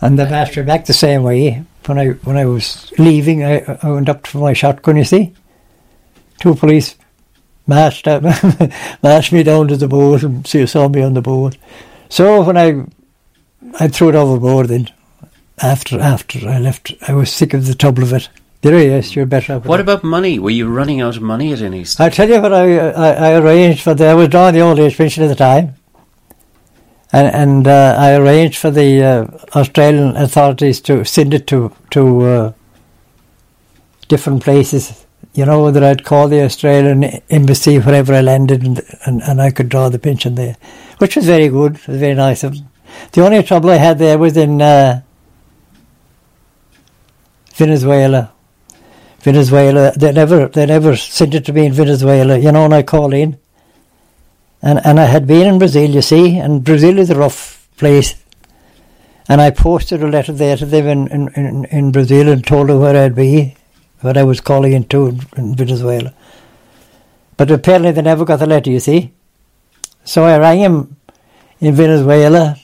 And 0.00 0.16
passed 0.16 0.56
me 0.56 0.62
back 0.62 0.84
the 0.84 0.92
same 0.92 1.24
way. 1.24 1.64
When 1.86 1.98
I 1.98 2.08
when 2.24 2.36
I 2.36 2.44
was 2.44 2.92
leaving, 2.98 3.44
I, 3.44 3.78
I 3.82 3.90
went 3.90 4.08
up 4.08 4.26
for 4.26 4.38
my 4.38 4.52
shotgun, 4.52 4.96
you 4.96 5.04
see. 5.04 5.34
two 6.38 6.54
police 6.54 6.94
marched, 7.66 8.06
out, 8.06 8.22
marched 9.02 9.32
me 9.32 9.42
down 9.42 9.68
to 9.68 9.76
the 9.76 9.88
boat 9.88 10.22
and 10.22 10.46
saw 10.46 10.88
me 10.88 11.02
on 11.02 11.14
the 11.14 11.22
boat. 11.22 11.56
So 12.08 12.42
when 12.42 12.56
I 12.56 12.84
I 13.80 13.88
threw 13.88 14.10
it 14.10 14.14
overboard 14.14 14.68
then 14.68 14.88
after 15.62 16.00
after 16.00 16.48
I 16.48 16.58
left 16.58 16.92
I 17.06 17.12
was 17.12 17.32
sick 17.32 17.54
of 17.54 17.66
the 17.66 17.74
trouble 17.74 18.02
of 18.02 18.12
it. 18.12 18.28
There 18.60 18.76
yes, 18.82 19.14
you're 19.14 19.26
better. 19.26 19.60
What 19.60 19.78
about 19.78 20.02
money? 20.02 20.38
Were 20.40 20.50
you 20.50 20.68
running 20.68 21.00
out 21.00 21.16
of 21.16 21.22
money 21.22 21.52
at 21.52 21.60
any 21.60 21.84
stage? 21.84 22.04
I 22.04 22.10
tell 22.10 22.28
you 22.28 22.40
what 22.40 22.52
I, 22.52 22.78
I, 22.78 23.10
I 23.12 23.38
arranged 23.38 23.82
for 23.82 23.94
the 23.94 24.06
I 24.06 24.14
was 24.14 24.28
drawing 24.28 24.54
the 24.54 24.60
old 24.60 24.80
age 24.80 24.96
pension 24.96 25.22
at 25.22 25.28
the 25.28 25.36
time. 25.36 25.74
And 27.12 27.34
and 27.34 27.68
uh, 27.68 27.94
I 27.98 28.16
arranged 28.16 28.58
for 28.58 28.70
the 28.70 29.02
uh, 29.02 29.26
Australian 29.58 30.16
authorities 30.16 30.80
to 30.82 31.04
send 31.04 31.34
it 31.34 31.46
to 31.46 31.72
to 31.90 32.20
uh, 32.22 32.52
different 34.08 34.42
places. 34.42 35.06
You 35.34 35.46
know 35.46 35.70
that 35.70 35.84
I'd 35.84 36.04
call 36.04 36.26
the 36.28 36.42
Australian 36.42 37.04
embassy 37.30 37.78
wherever 37.78 38.12
I 38.12 38.22
landed, 38.22 38.64
and, 38.64 38.80
and, 39.06 39.22
and 39.22 39.40
I 39.40 39.52
could 39.52 39.68
draw 39.68 39.88
the 39.88 39.98
pension 39.98 40.34
there, 40.34 40.56
which 40.98 41.14
was 41.14 41.26
very 41.26 41.48
good. 41.48 41.76
It 41.76 41.88
was 41.88 42.00
very 42.00 42.14
nice 42.14 42.42
of 42.42 42.56
them. 42.56 42.68
The 43.12 43.24
only 43.24 43.42
trouble 43.44 43.70
I 43.70 43.76
had 43.76 43.98
there 43.98 44.18
was 44.18 44.36
in 44.36 44.60
uh, 44.60 45.02
Venezuela. 47.58 48.32
Venezuela, 49.20 49.92
they 49.96 50.12
never 50.12 50.46
they 50.46 50.64
never 50.64 50.94
sent 50.94 51.34
it 51.34 51.44
to 51.46 51.52
me 51.52 51.66
in 51.66 51.72
Venezuela. 51.72 52.38
You 52.38 52.52
know, 52.52 52.64
and 52.64 52.74
I 52.74 52.84
call 52.84 53.12
in, 53.12 53.36
and 54.62 54.80
and 54.84 55.00
I 55.00 55.06
had 55.06 55.26
been 55.26 55.46
in 55.46 55.58
Brazil, 55.58 55.90
you 55.90 56.02
see, 56.02 56.38
and 56.38 56.62
Brazil 56.62 56.98
is 56.98 57.10
a 57.10 57.16
rough 57.16 57.68
place. 57.76 58.14
And 59.28 59.42
I 59.42 59.50
posted 59.50 60.02
a 60.02 60.08
letter 60.08 60.32
there 60.32 60.56
to 60.56 60.64
them 60.64 60.86
in, 60.86 61.08
in, 61.08 61.28
in, 61.34 61.64
in 61.66 61.92
Brazil 61.92 62.30
and 62.30 62.46
told 62.46 62.70
them 62.70 62.80
where 62.80 62.96
I'd 62.96 63.14
be, 63.14 63.56
what 64.00 64.16
I 64.16 64.24
was 64.24 64.40
calling 64.40 64.72
into 64.72 65.08
in, 65.08 65.20
in 65.36 65.54
Venezuela. 65.54 66.14
But 67.36 67.50
apparently 67.50 67.92
they 67.92 68.00
never 68.00 68.24
got 68.24 68.38
the 68.38 68.46
letter, 68.46 68.70
you 68.70 68.80
see. 68.80 69.12
So 70.04 70.24
I 70.24 70.38
rang 70.38 70.60
him 70.60 70.96
in 71.60 71.74
Venezuela 71.74 72.56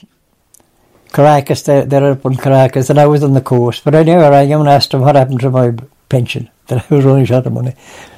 Caracas, 1.14 1.62
they're, 1.62 1.84
they're 1.84 2.10
up 2.10 2.26
in 2.26 2.36
Caracas, 2.36 2.90
and 2.90 2.98
I 2.98 3.06
was 3.06 3.22
on 3.22 3.34
the 3.34 3.40
coast. 3.40 3.84
But 3.84 3.94
anyway 3.94 4.16
I 4.16 4.18
never 4.18 4.30
rang 4.32 4.48
him 4.48 4.60
and 4.60 4.68
asked 4.68 4.92
him 4.92 5.00
what 5.00 5.14
happened 5.14 5.40
to 5.40 5.50
my 5.50 5.72
pension, 6.08 6.50
that 6.66 6.84
I 6.90 6.94
was 6.94 7.04
running 7.04 7.24
short 7.24 7.46
of 7.46 7.52
money. 7.52 7.74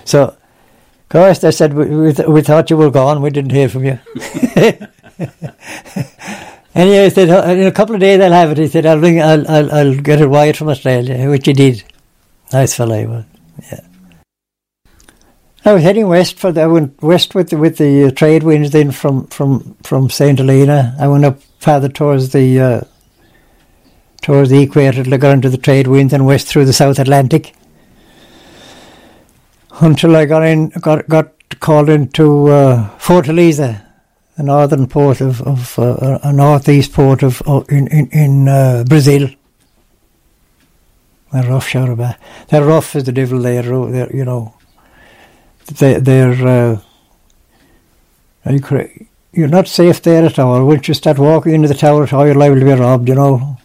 So, 0.07 0.23
of 0.25 0.39
course, 1.11 1.41
they 1.41 1.51
said, 1.51 1.75
we, 1.75 1.85
we, 1.85 2.13
th- 2.15 2.27
we 2.27 2.41
thought 2.41 2.71
you 2.71 2.79
were 2.79 2.91
gone, 2.91 3.21
we 3.21 3.29
didn't 3.29 3.51
hear 3.51 3.69
from 3.69 3.85
you. 3.85 3.99
anyway, 6.75 7.05
he 7.05 7.11
said, 7.11 7.29
uh, 7.29 7.43
in 7.51 7.67
a 7.67 7.73
couple 7.73 7.95
of 7.95 8.01
days 8.01 8.19
I'll 8.19 8.33
have 8.33 8.53
it. 8.53 8.59
He 8.59 8.67
said, 8.67 8.87
I'll, 8.87 8.99
ring, 8.99 9.21
I'll, 9.21 9.47
I'll, 9.47 9.73
I'll 9.73 9.95
get 9.97 10.23
it 10.23 10.29
wired 10.29 10.57
from 10.57 10.71
Australia, 10.71 11.29
which 11.29 11.45
he 11.45 11.53
did. 11.53 11.85
Nice 12.51 12.75
fellow 12.75 12.99
he 12.99 13.05
was, 13.05 13.25
yeah. 13.71 13.81
I 15.67 15.73
was 15.73 15.83
heading 15.83 16.07
west 16.07 16.39
for 16.39 16.53
the, 16.53 16.61
I 16.61 16.67
went 16.69 17.03
west 17.03 17.35
with 17.35 17.51
the, 17.51 17.57
with 17.57 17.79
the 17.79 18.05
uh, 18.05 18.11
trade 18.13 18.45
winds 18.45 18.71
then 18.71 18.93
from, 18.93 19.27
from, 19.27 19.75
from 19.83 20.09
St. 20.09 20.39
Helena. 20.39 20.95
I 20.97 21.09
went 21.09 21.25
up 21.25 21.43
farther 21.59 21.89
towards 21.89 22.31
the 22.31 22.61
uh, 22.61 22.81
towards 24.23 24.51
the 24.51 24.63
equator 24.63 25.03
to 25.03 25.19
go 25.19 25.33
into 25.33 25.51
the 25.51 25.57
trade 25.57 25.89
winds 25.89 26.13
and 26.13 26.25
west 26.25 26.47
through 26.47 26.67
the 26.67 26.73
South 26.73 27.01
Atlantic 27.01 27.53
until 29.81 30.15
I 30.15 30.25
got 30.25 30.45
in 30.45 30.69
got 30.69 31.09
got 31.09 31.33
called 31.59 31.89
into 31.89 32.47
uh, 32.47 32.89
Fortaleza, 32.99 33.85
the 34.37 34.45
northern 34.45 34.87
port 34.87 35.21
of, 35.21 35.43
of 35.43 35.77
uh, 35.81 36.21
a 36.23 36.33
northeast 36.33 36.93
port 36.93 37.25
of, 37.25 37.43
of 37.43 37.69
in 37.69 37.89
in, 37.89 38.07
in 38.13 38.49
uh, 38.49 38.85
Brazil. 38.85 39.31
They're 41.33 41.51
rough, 41.51 41.67
sure, 41.67 41.97
They're 42.51 42.65
rough 42.65 42.95
as 42.95 43.03
the 43.03 43.11
devil. 43.11 43.41
They're 43.41 44.15
you 44.15 44.25
know 44.25 44.56
they, 45.67 46.01
they're 46.01 46.47
uh, 46.47 46.81
you're 49.33 49.49
not 49.49 49.69
safe 49.69 50.01
there 50.03 50.25
at 50.25 50.39
all. 50.39 50.65
Once 50.65 50.89
you 50.89 50.95
start 50.95 51.19
walking 51.19 51.53
into 51.53 51.69
the 51.69 51.75
tower, 51.75 52.09
all 52.13 52.25
you're 52.25 52.35
liable 52.35 52.59
to 52.59 52.65
be 52.65 52.73
robbed, 52.73 53.09
you 53.09 53.15
know. 53.15 53.59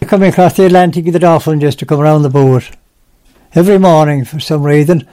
Coming 0.00 0.30
across 0.30 0.56
the 0.56 0.66
Atlantic 0.66 1.04
with 1.04 1.14
the 1.14 1.20
dolphin 1.20 1.60
just 1.60 1.78
to 1.78 1.86
come 1.86 2.00
around 2.00 2.22
the 2.22 2.30
boat. 2.30 2.70
Every 3.54 3.78
morning, 3.78 4.24
for 4.24 4.40
some 4.40 4.64
reason, 4.64 5.06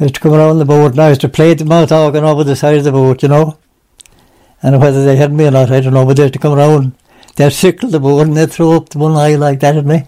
I 0.00 0.04
used 0.04 0.14
to 0.14 0.20
come 0.20 0.32
around 0.32 0.58
the 0.58 0.64
boat 0.64 0.92
and 0.92 1.00
I 1.00 1.10
used 1.10 1.20
to 1.22 1.28
play 1.28 1.52
the 1.54 1.64
mouth 1.64 1.92
organ 1.92 2.24
over 2.24 2.44
the 2.44 2.56
side 2.56 2.78
of 2.78 2.84
the 2.84 2.92
boat, 2.92 3.22
you 3.22 3.28
know. 3.28 3.58
And 4.62 4.80
whether 4.80 5.04
they 5.04 5.16
had 5.16 5.32
me 5.32 5.46
or 5.46 5.50
not, 5.50 5.70
I 5.70 5.80
don't 5.80 5.92
know, 5.92 6.06
but 6.06 6.16
they 6.16 6.22
used 6.22 6.34
to 6.34 6.38
come 6.38 6.58
around. 6.58 6.94
They'd 7.34 7.50
circle 7.50 7.90
the 7.90 8.00
boat 8.00 8.20
and 8.20 8.36
they'd 8.36 8.50
throw 8.50 8.76
up 8.76 8.94
one 8.94 9.12
eye 9.12 9.34
like 9.34 9.60
that 9.60 9.76
at 9.76 9.84
me. 9.84 10.04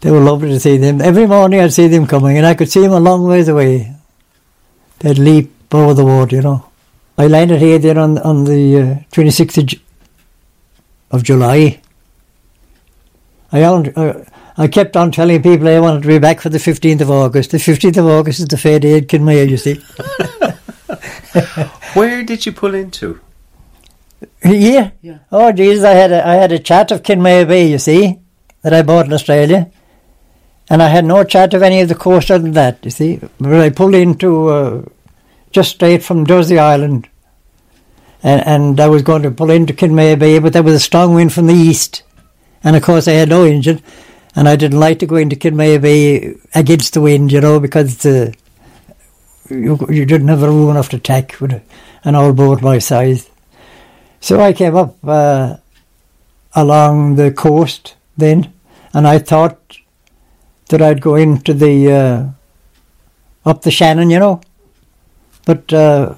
They 0.00 0.10
were 0.10 0.20
lovely 0.20 0.50
to 0.50 0.60
see 0.60 0.76
them. 0.76 1.00
Every 1.00 1.26
morning 1.26 1.60
I'd 1.60 1.72
see 1.72 1.88
them 1.88 2.06
coming, 2.06 2.36
and 2.36 2.46
I 2.46 2.54
could 2.54 2.70
see 2.70 2.80
them 2.80 2.92
a 2.92 3.00
long 3.00 3.24
ways 3.24 3.48
away. 3.48 3.94
They'd 5.00 5.18
leap 5.18 5.52
over 5.74 5.94
the 5.94 6.04
water, 6.04 6.36
you 6.36 6.42
know. 6.42 6.66
I 7.16 7.26
landed 7.26 7.60
here 7.60 7.78
then 7.78 7.98
on 7.98 8.18
on 8.18 8.44
the 8.44 8.80
uh, 8.80 8.96
26th 9.12 9.58
of, 9.58 9.66
Ju- 9.66 9.80
of 11.10 11.22
July. 11.24 11.80
I, 13.50 13.62
owned, 13.64 13.92
uh, 13.96 14.24
I 14.56 14.68
kept 14.68 14.96
on 14.96 15.10
telling 15.10 15.42
people 15.42 15.66
I 15.68 15.80
wanted 15.80 16.02
to 16.02 16.08
be 16.08 16.18
back 16.18 16.40
for 16.40 16.50
the 16.50 16.58
15th 16.58 17.00
of 17.00 17.10
August. 17.10 17.50
The 17.50 17.58
15th 17.58 17.96
of 17.96 18.06
August 18.06 18.40
is 18.40 18.46
the 18.46 18.58
fair 18.58 18.78
day 18.78 18.98
at 18.98 19.08
Kenmare, 19.08 19.48
you 19.48 19.56
see. 19.56 19.74
Where 21.94 22.22
did 22.22 22.46
you 22.46 22.52
pull 22.52 22.74
into? 22.74 23.20
Here? 24.42 24.92
Yeah. 25.00 25.18
Oh, 25.32 25.50
Jesus, 25.50 25.84
I 25.84 25.92
had 25.92 26.12
a, 26.12 26.26
I 26.26 26.34
had 26.34 26.52
a 26.52 26.58
chat 26.58 26.90
of 26.92 27.02
Kenmare 27.02 27.48
Bay, 27.48 27.70
you 27.70 27.78
see, 27.78 28.18
that 28.62 28.74
I 28.74 28.82
bought 28.82 29.06
in 29.06 29.12
Australia. 29.12 29.70
And 30.70 30.82
I 30.82 30.88
had 30.88 31.04
no 31.04 31.24
chat 31.24 31.54
of 31.54 31.62
any 31.62 31.80
of 31.80 31.88
the 31.88 31.94
coast 31.94 32.30
other 32.30 32.42
than 32.42 32.52
that, 32.52 32.78
you 32.84 32.90
see. 32.90 33.20
But 33.38 33.54
I 33.54 33.70
pulled 33.70 33.94
into 33.94 34.48
uh, 34.48 34.84
just 35.50 35.72
straight 35.72 36.02
from 36.02 36.26
Jersey 36.26 36.58
Island. 36.58 37.08
And, 38.22 38.46
and 38.46 38.80
I 38.80 38.88
was 38.88 39.02
going 39.02 39.22
to 39.22 39.30
pull 39.30 39.50
into 39.50 39.72
Kenmare 39.72 40.18
Bay, 40.18 40.38
but 40.38 40.52
there 40.52 40.62
was 40.62 40.74
a 40.74 40.80
strong 40.80 41.14
wind 41.14 41.32
from 41.32 41.46
the 41.46 41.54
east. 41.54 42.02
And 42.62 42.76
of 42.76 42.82
course, 42.82 43.08
I 43.08 43.12
had 43.12 43.28
no 43.28 43.44
engine. 43.44 43.82
And 44.36 44.48
I 44.48 44.56
didn't 44.56 44.80
like 44.80 44.98
to 44.98 45.06
go 45.06 45.16
into 45.16 45.36
Kenmare 45.36 45.80
Bay 45.80 46.34
against 46.54 46.94
the 46.94 47.00
wind, 47.00 47.32
you 47.32 47.40
know, 47.40 47.58
because 47.60 48.04
uh, 48.04 48.32
you, 49.48 49.78
you 49.88 50.04
didn't 50.04 50.28
have 50.28 50.42
a 50.42 50.48
room 50.48 50.70
enough 50.70 50.90
to 50.90 50.98
tack 50.98 51.40
with 51.40 51.62
an 52.04 52.14
old 52.14 52.36
boat 52.36 52.60
my 52.60 52.78
size. 52.78 53.30
So 54.20 54.40
I 54.40 54.52
came 54.52 54.76
up 54.76 54.96
uh, 55.04 55.56
along 56.54 57.16
the 57.16 57.32
coast 57.32 57.94
then, 58.16 58.52
and 58.92 59.06
I 59.06 59.18
thought 59.18 59.77
that 60.68 60.82
I'd 60.82 61.00
go 61.00 61.14
into 61.14 61.54
the 61.54 61.92
uh, 61.92 62.28
up 63.48 63.62
the 63.62 63.70
Shannon, 63.70 64.10
you 64.10 64.18
know. 64.18 64.40
But 65.46 65.72
uh, 65.72 66.14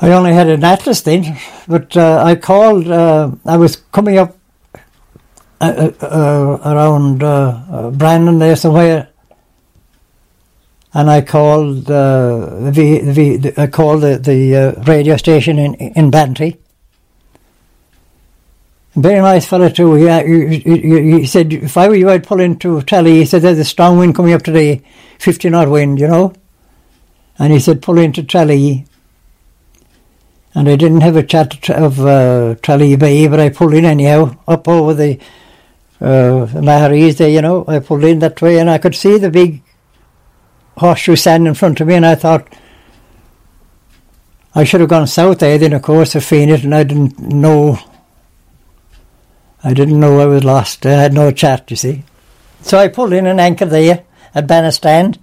I 0.00 0.10
only 0.12 0.32
had 0.32 0.48
an 0.48 0.64
atlas 0.64 1.00
then. 1.02 1.38
But 1.66 1.96
uh, 1.96 2.22
I 2.24 2.36
called. 2.36 2.88
Uh, 2.88 3.32
I 3.44 3.56
was 3.56 3.76
coming 3.92 4.18
up 4.18 4.36
uh, 5.60 5.90
uh, 6.00 6.60
around 6.64 7.18
Brandon 7.98 8.38
there 8.38 8.56
somewhere, 8.56 9.08
and 10.94 11.10
I 11.10 11.22
called 11.22 11.86
the, 11.86 12.70
the, 12.72 13.36
the 13.36 13.60
I 13.60 13.66
called 13.66 14.02
the, 14.02 14.18
the 14.18 14.82
radio 14.86 15.16
station 15.16 15.58
in 15.58 15.74
in 15.74 16.10
Bantry. 16.10 16.58
Very 18.96 19.20
nice 19.20 19.46
fellow 19.46 19.68
too. 19.68 19.98
Yeah, 19.98 20.22
he, 20.22 20.58
he, 20.60 21.18
he, 21.18 21.26
said 21.26 21.52
if 21.52 21.76
I 21.76 21.86
were 21.86 21.94
you, 21.94 22.08
I'd 22.08 22.26
pull 22.26 22.40
into 22.40 22.80
Tralee. 22.80 23.18
He 23.18 23.26
said 23.26 23.42
there's 23.42 23.58
a 23.58 23.64
strong 23.64 23.98
wind 23.98 24.14
coming 24.14 24.32
up 24.32 24.42
today, 24.42 24.82
fifty 25.18 25.50
knot 25.50 25.68
wind, 25.68 26.00
you 26.00 26.08
know. 26.08 26.32
And 27.38 27.52
he 27.52 27.60
said 27.60 27.82
pull 27.82 27.98
into 27.98 28.22
Tralee. 28.22 28.86
And 30.54 30.66
I 30.66 30.76
didn't 30.76 31.02
have 31.02 31.16
a 31.16 31.22
chat 31.22 31.68
of 31.68 32.00
uh, 32.00 32.54
Tralee 32.62 32.96
Bay, 32.96 33.28
but 33.28 33.38
I 33.38 33.50
pulled 33.50 33.74
in 33.74 33.84
anyhow 33.84 34.34
up 34.48 34.66
over 34.66 34.94
the 34.94 35.18
uh, 36.00 36.46
Maharees 36.46 37.18
there, 37.18 37.28
you 37.28 37.42
know. 37.42 37.66
I 37.68 37.80
pulled 37.80 38.04
in 38.04 38.20
that 38.20 38.40
way, 38.40 38.58
and 38.58 38.70
I 38.70 38.78
could 38.78 38.94
see 38.94 39.18
the 39.18 39.28
big 39.28 39.62
horseshoe 40.78 41.16
stand 41.16 41.46
in 41.46 41.52
front 41.52 41.82
of 41.82 41.88
me, 41.88 41.94
and 41.94 42.06
I 42.06 42.14
thought. 42.14 42.50
I 44.54 44.64
should 44.64 44.80
have 44.80 44.88
gone 44.88 45.06
south 45.06 45.40
there 45.40 45.58
then, 45.58 45.74
of 45.74 45.82
course, 45.82 46.14
of 46.14 46.22
Fenit, 46.22 46.64
and 46.64 46.74
I 46.74 46.82
didn't 46.82 47.18
know 47.18 47.78
I 49.64 49.74
didn't 49.74 50.00
know 50.00 50.20
I 50.20 50.26
was 50.26 50.44
lost. 50.44 50.86
I 50.86 50.92
had 50.92 51.12
no 51.12 51.30
chat, 51.32 51.70
you 51.70 51.76
see. 51.76 52.04
So 52.62 52.78
I 52.78 52.88
pulled 52.88 53.12
in 53.12 53.26
an 53.26 53.40
anchor 53.40 53.66
there 53.66 54.04
at 54.34 54.46
Banna 54.46 54.72
Strand, 54.72 55.18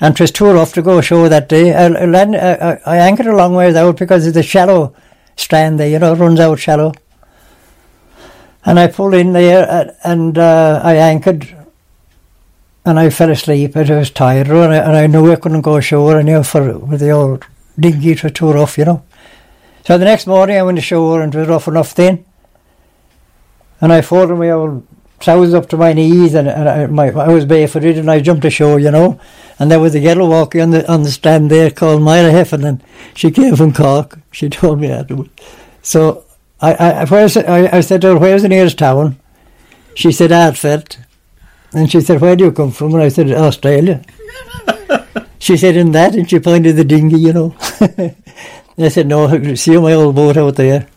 and 0.00 0.14
it 0.14 0.20
was 0.20 0.30
too 0.30 0.50
rough 0.50 0.72
to 0.74 0.82
go 0.82 0.98
ashore 0.98 1.28
that 1.28 1.48
day. 1.48 1.74
I, 1.74 1.86
I, 1.86 2.80
I 2.86 2.96
anchored 2.98 3.26
a 3.26 3.36
long 3.36 3.54
ways 3.54 3.74
out 3.74 3.98
because 3.98 4.26
it's 4.26 4.36
a 4.36 4.42
shallow 4.42 4.94
strand 5.36 5.80
there, 5.80 5.88
you 5.88 5.98
know, 5.98 6.12
it 6.12 6.18
runs 6.18 6.40
out 6.40 6.58
shallow. 6.58 6.92
And 8.64 8.78
I 8.78 8.86
pulled 8.86 9.14
in 9.14 9.32
there 9.32 9.94
and 10.04 10.38
uh, 10.38 10.80
I 10.82 10.96
anchored 10.96 11.54
and 12.86 12.98
I 12.98 13.10
fell 13.10 13.30
asleep. 13.30 13.76
I 13.76 13.82
was 13.82 14.10
tired 14.10 14.48
and 14.48 14.72
I, 14.72 14.76
and 14.76 14.96
I 14.96 15.06
knew 15.06 15.30
I 15.30 15.36
couldn't 15.36 15.62
go 15.62 15.76
ashore. 15.76 16.18
I 16.18 16.22
knew 16.22 16.42
for 16.42 16.78
with 16.78 17.00
the 17.00 17.10
old 17.10 17.44
dinghy 17.78 18.14
was 18.22 18.32
too 18.32 18.52
rough, 18.52 18.78
you 18.78 18.84
know. 18.84 19.04
So 19.84 19.98
the 19.98 20.04
next 20.06 20.26
morning 20.26 20.56
I 20.56 20.62
went 20.62 20.78
ashore 20.78 21.20
and 21.20 21.34
it 21.34 21.38
was 21.38 21.48
rough 21.48 21.68
enough 21.68 21.94
then. 21.94 22.24
And 23.84 23.92
I 23.92 24.00
folded 24.00 24.36
my 24.36 24.48
old 24.48 24.86
trousers 25.20 25.52
up 25.52 25.68
to 25.68 25.76
my 25.76 25.92
knees, 25.92 26.32
and, 26.32 26.48
and 26.48 26.68
I, 26.70 26.86
my, 26.86 27.08
I 27.08 27.28
was 27.28 27.44
barefooted, 27.44 27.98
and 27.98 28.10
I 28.10 28.18
jumped 28.18 28.46
ashore, 28.46 28.80
you 28.80 28.90
know. 28.90 29.20
And 29.58 29.70
there 29.70 29.78
was 29.78 29.94
a 29.94 30.00
girl 30.00 30.26
walking 30.26 30.62
on 30.62 30.70
the 30.70 30.90
on 30.90 31.02
the 31.02 31.10
stand 31.10 31.50
there 31.50 31.70
called 31.70 32.00
Myra 32.00 32.30
Heffernan. 32.30 32.82
She 33.12 33.30
came 33.30 33.54
from 33.54 33.74
Cork. 33.74 34.20
She 34.32 34.48
told 34.48 34.80
me 34.80 34.86
that. 34.88 35.28
So 35.82 36.24
I, 36.62 36.72
I, 36.72 37.04
where's, 37.04 37.36
I, 37.36 37.76
I 37.76 37.80
said 37.80 38.00
to 38.00 38.14
her, 38.14 38.18
"Where's 38.18 38.40
the 38.40 38.48
nearest 38.48 38.78
town?" 38.78 39.18
She 39.94 40.12
said, 40.12 40.30
"Ardfert." 40.30 40.96
And 41.74 41.92
she 41.92 42.00
said, 42.00 42.22
"Where 42.22 42.36
do 42.36 42.44
you 42.44 42.52
come 42.52 42.70
from?" 42.70 42.94
And 42.94 43.02
I 43.02 43.08
said, 43.08 43.30
"Australia." 43.32 44.02
she 45.38 45.58
said, 45.58 45.76
"In 45.76 45.92
that," 45.92 46.14
and 46.14 46.30
she 46.30 46.40
pointed 46.40 46.76
the 46.76 46.84
dinghy, 46.84 47.18
you 47.18 47.34
know. 47.34 47.54
I 48.78 48.88
said, 48.88 49.08
"No, 49.08 49.54
see 49.56 49.76
my 49.76 49.92
old 49.92 50.14
boat 50.14 50.38
out 50.38 50.56
there." 50.56 50.88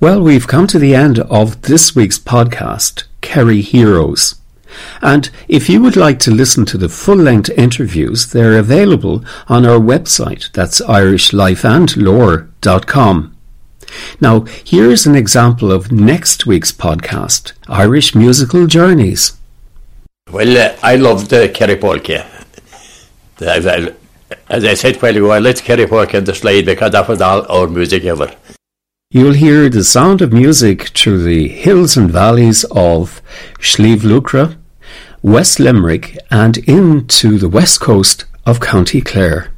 Well, 0.00 0.22
we've 0.22 0.46
come 0.46 0.68
to 0.68 0.78
the 0.78 0.94
end 0.94 1.18
of 1.18 1.62
this 1.62 1.96
week's 1.96 2.20
podcast, 2.20 3.02
Kerry 3.20 3.62
Heroes. 3.62 4.36
And 5.02 5.28
if 5.48 5.68
you 5.68 5.82
would 5.82 5.96
like 5.96 6.20
to 6.20 6.30
listen 6.30 6.64
to 6.66 6.78
the 6.78 6.88
full 6.88 7.16
length 7.16 7.50
interviews, 7.50 8.30
they're 8.30 8.60
available 8.60 9.24
on 9.48 9.66
our 9.66 9.80
website. 9.80 10.52
That's 10.52 10.80
irishlifeandlore.com. 10.82 13.36
Now, 14.20 14.44
here's 14.64 15.04
an 15.04 15.16
example 15.16 15.72
of 15.72 15.90
next 15.90 16.46
week's 16.46 16.70
podcast 16.70 17.54
Irish 17.66 18.14
Musical 18.14 18.68
Journeys. 18.68 19.32
Well, 20.30 20.56
uh, 20.56 20.76
I 20.80 20.94
loved 20.94 21.32
uh, 21.32 21.48
Kerry 21.48 21.74
Polka. 21.74 22.24
As 23.40 23.66
I, 23.66 23.92
as 24.48 24.64
I 24.64 24.74
said 24.74 25.02
while 25.02 25.16
ago, 25.16 25.32
I 25.32 25.40
liked 25.40 25.64
Kerry 25.64 25.88
Polka 25.88 26.18
and 26.18 26.26
the 26.26 26.36
slide 26.36 26.66
because 26.66 26.92
that 26.92 27.08
was 27.08 27.20
all 27.20 27.44
our 27.50 27.66
music 27.66 28.04
ever. 28.04 28.32
You'll 29.10 29.32
hear 29.32 29.70
the 29.70 29.84
sound 29.84 30.20
of 30.20 30.34
music 30.34 30.88
through 30.88 31.22
the 31.22 31.48
hills 31.48 31.96
and 31.96 32.10
valleys 32.10 32.64
of 32.64 33.22
Sliabh 33.58 34.00
Luachra, 34.00 34.58
West 35.22 35.58
Limerick, 35.58 36.18
and 36.30 36.58
into 36.68 37.38
the 37.38 37.48
west 37.48 37.80
coast 37.80 38.26
of 38.44 38.60
County 38.60 39.00
Clare. 39.00 39.50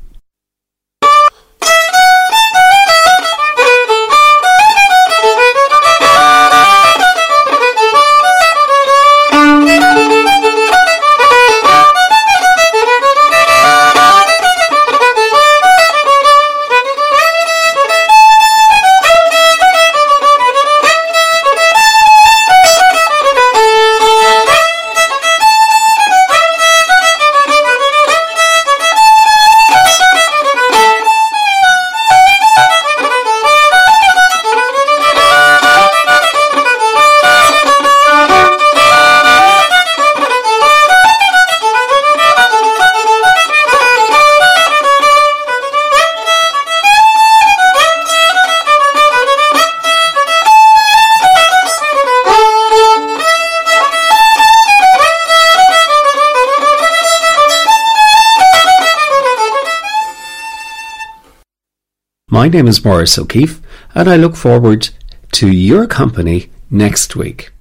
My 62.41 62.49
name 62.49 62.69
is 62.69 62.83
Maurice 62.83 63.19
O'Keeffe, 63.19 63.61
and 63.95 64.09
I 64.09 64.17
look 64.17 64.35
forward 64.35 64.89
to 65.33 65.53
your 65.53 65.87
company 65.87 66.49
next 66.71 67.15
week. 67.15 67.53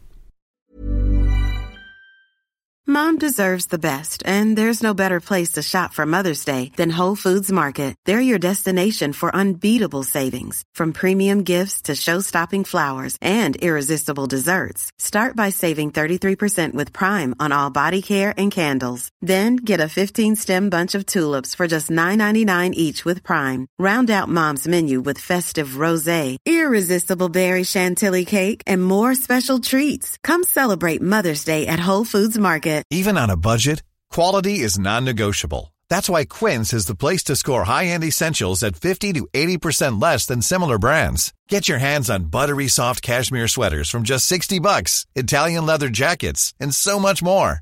Mom 2.87 3.17
deserves 3.19 3.65
the 3.65 3.77
best, 3.77 4.23
and 4.25 4.57
there's 4.57 4.81
no 4.81 4.93
better 4.93 5.19
place 5.19 5.51
to 5.51 5.61
shop 5.61 5.91
for 5.91 6.05
Mother's 6.05 6.45
Day 6.45 6.71
than 6.77 6.97
Whole 6.97 7.17
Foods 7.17 7.51
Market. 7.51 7.93
They're 8.05 8.21
your 8.21 8.39
destination 8.39 9.11
for 9.11 9.35
unbeatable 9.35 10.03
savings, 10.03 10.63
from 10.73 10.93
premium 10.93 11.43
gifts 11.43 11.81
to 11.83 11.95
show-stopping 11.95 12.63
flowers 12.63 13.17
and 13.21 13.57
irresistible 13.57 14.27
desserts. 14.27 14.91
Start 14.97 15.35
by 15.35 15.49
saving 15.49 15.91
33% 15.91 16.73
with 16.73 16.93
Prime 16.93 17.35
on 17.37 17.51
all 17.51 17.69
body 17.69 18.01
care 18.01 18.33
and 18.37 18.49
candles. 18.49 19.08
Then 19.21 19.57
get 19.57 19.79
a 19.79 19.83
15-stem 19.99 20.69
bunch 20.69 20.95
of 20.95 21.05
tulips 21.05 21.53
for 21.55 21.67
just 21.67 21.89
$9.99 21.89 22.73
each 22.73 23.05
with 23.05 23.23
Prime. 23.23 23.67
Round 23.77 24.09
out 24.09 24.27
Mom's 24.27 24.67
menu 24.67 24.99
with 24.99 25.19
festive 25.19 25.77
rosé, 25.77 26.37
irresistible 26.45 27.29
berry 27.29 27.63
chantilly 27.63 28.25
cake, 28.25 28.63
and 28.65 28.83
more 28.83 29.13
special 29.15 29.59
treats. 29.59 30.17
Come 30.23 30.43
celebrate 30.43 31.01
Mother's 31.01 31.43
Day 31.45 31.67
at 31.67 31.79
Whole 31.79 32.05
Foods 32.05 32.37
Market. 32.37 32.83
Even 32.91 33.17
on 33.17 33.29
a 33.29 33.37
budget, 33.37 33.83
quality 34.09 34.59
is 34.59 34.79
non-negotiable. 34.79 35.73
That's 35.89 36.09
why 36.09 36.25
Quince 36.25 36.73
is 36.73 36.85
the 36.85 36.95
place 36.95 37.23
to 37.25 37.35
score 37.35 37.63
high-end 37.63 38.03
essentials 38.03 38.63
at 38.63 38.75
50 38.75 39.13
to 39.13 39.27
80% 39.33 40.01
less 40.01 40.25
than 40.25 40.41
similar 40.41 40.77
brands. 40.77 41.33
Get 41.49 41.67
your 41.67 41.79
hands 41.79 42.09
on 42.09 42.25
buttery 42.25 42.67
soft 42.67 43.01
cashmere 43.01 43.47
sweaters 43.47 43.89
from 43.89 44.03
just 44.03 44.25
60 44.27 44.59
bucks, 44.59 45.05
Italian 45.15 45.65
leather 45.65 45.89
jackets, 45.89 46.53
and 46.59 46.73
so 46.73 46.99
much 46.99 47.21
more. 47.21 47.61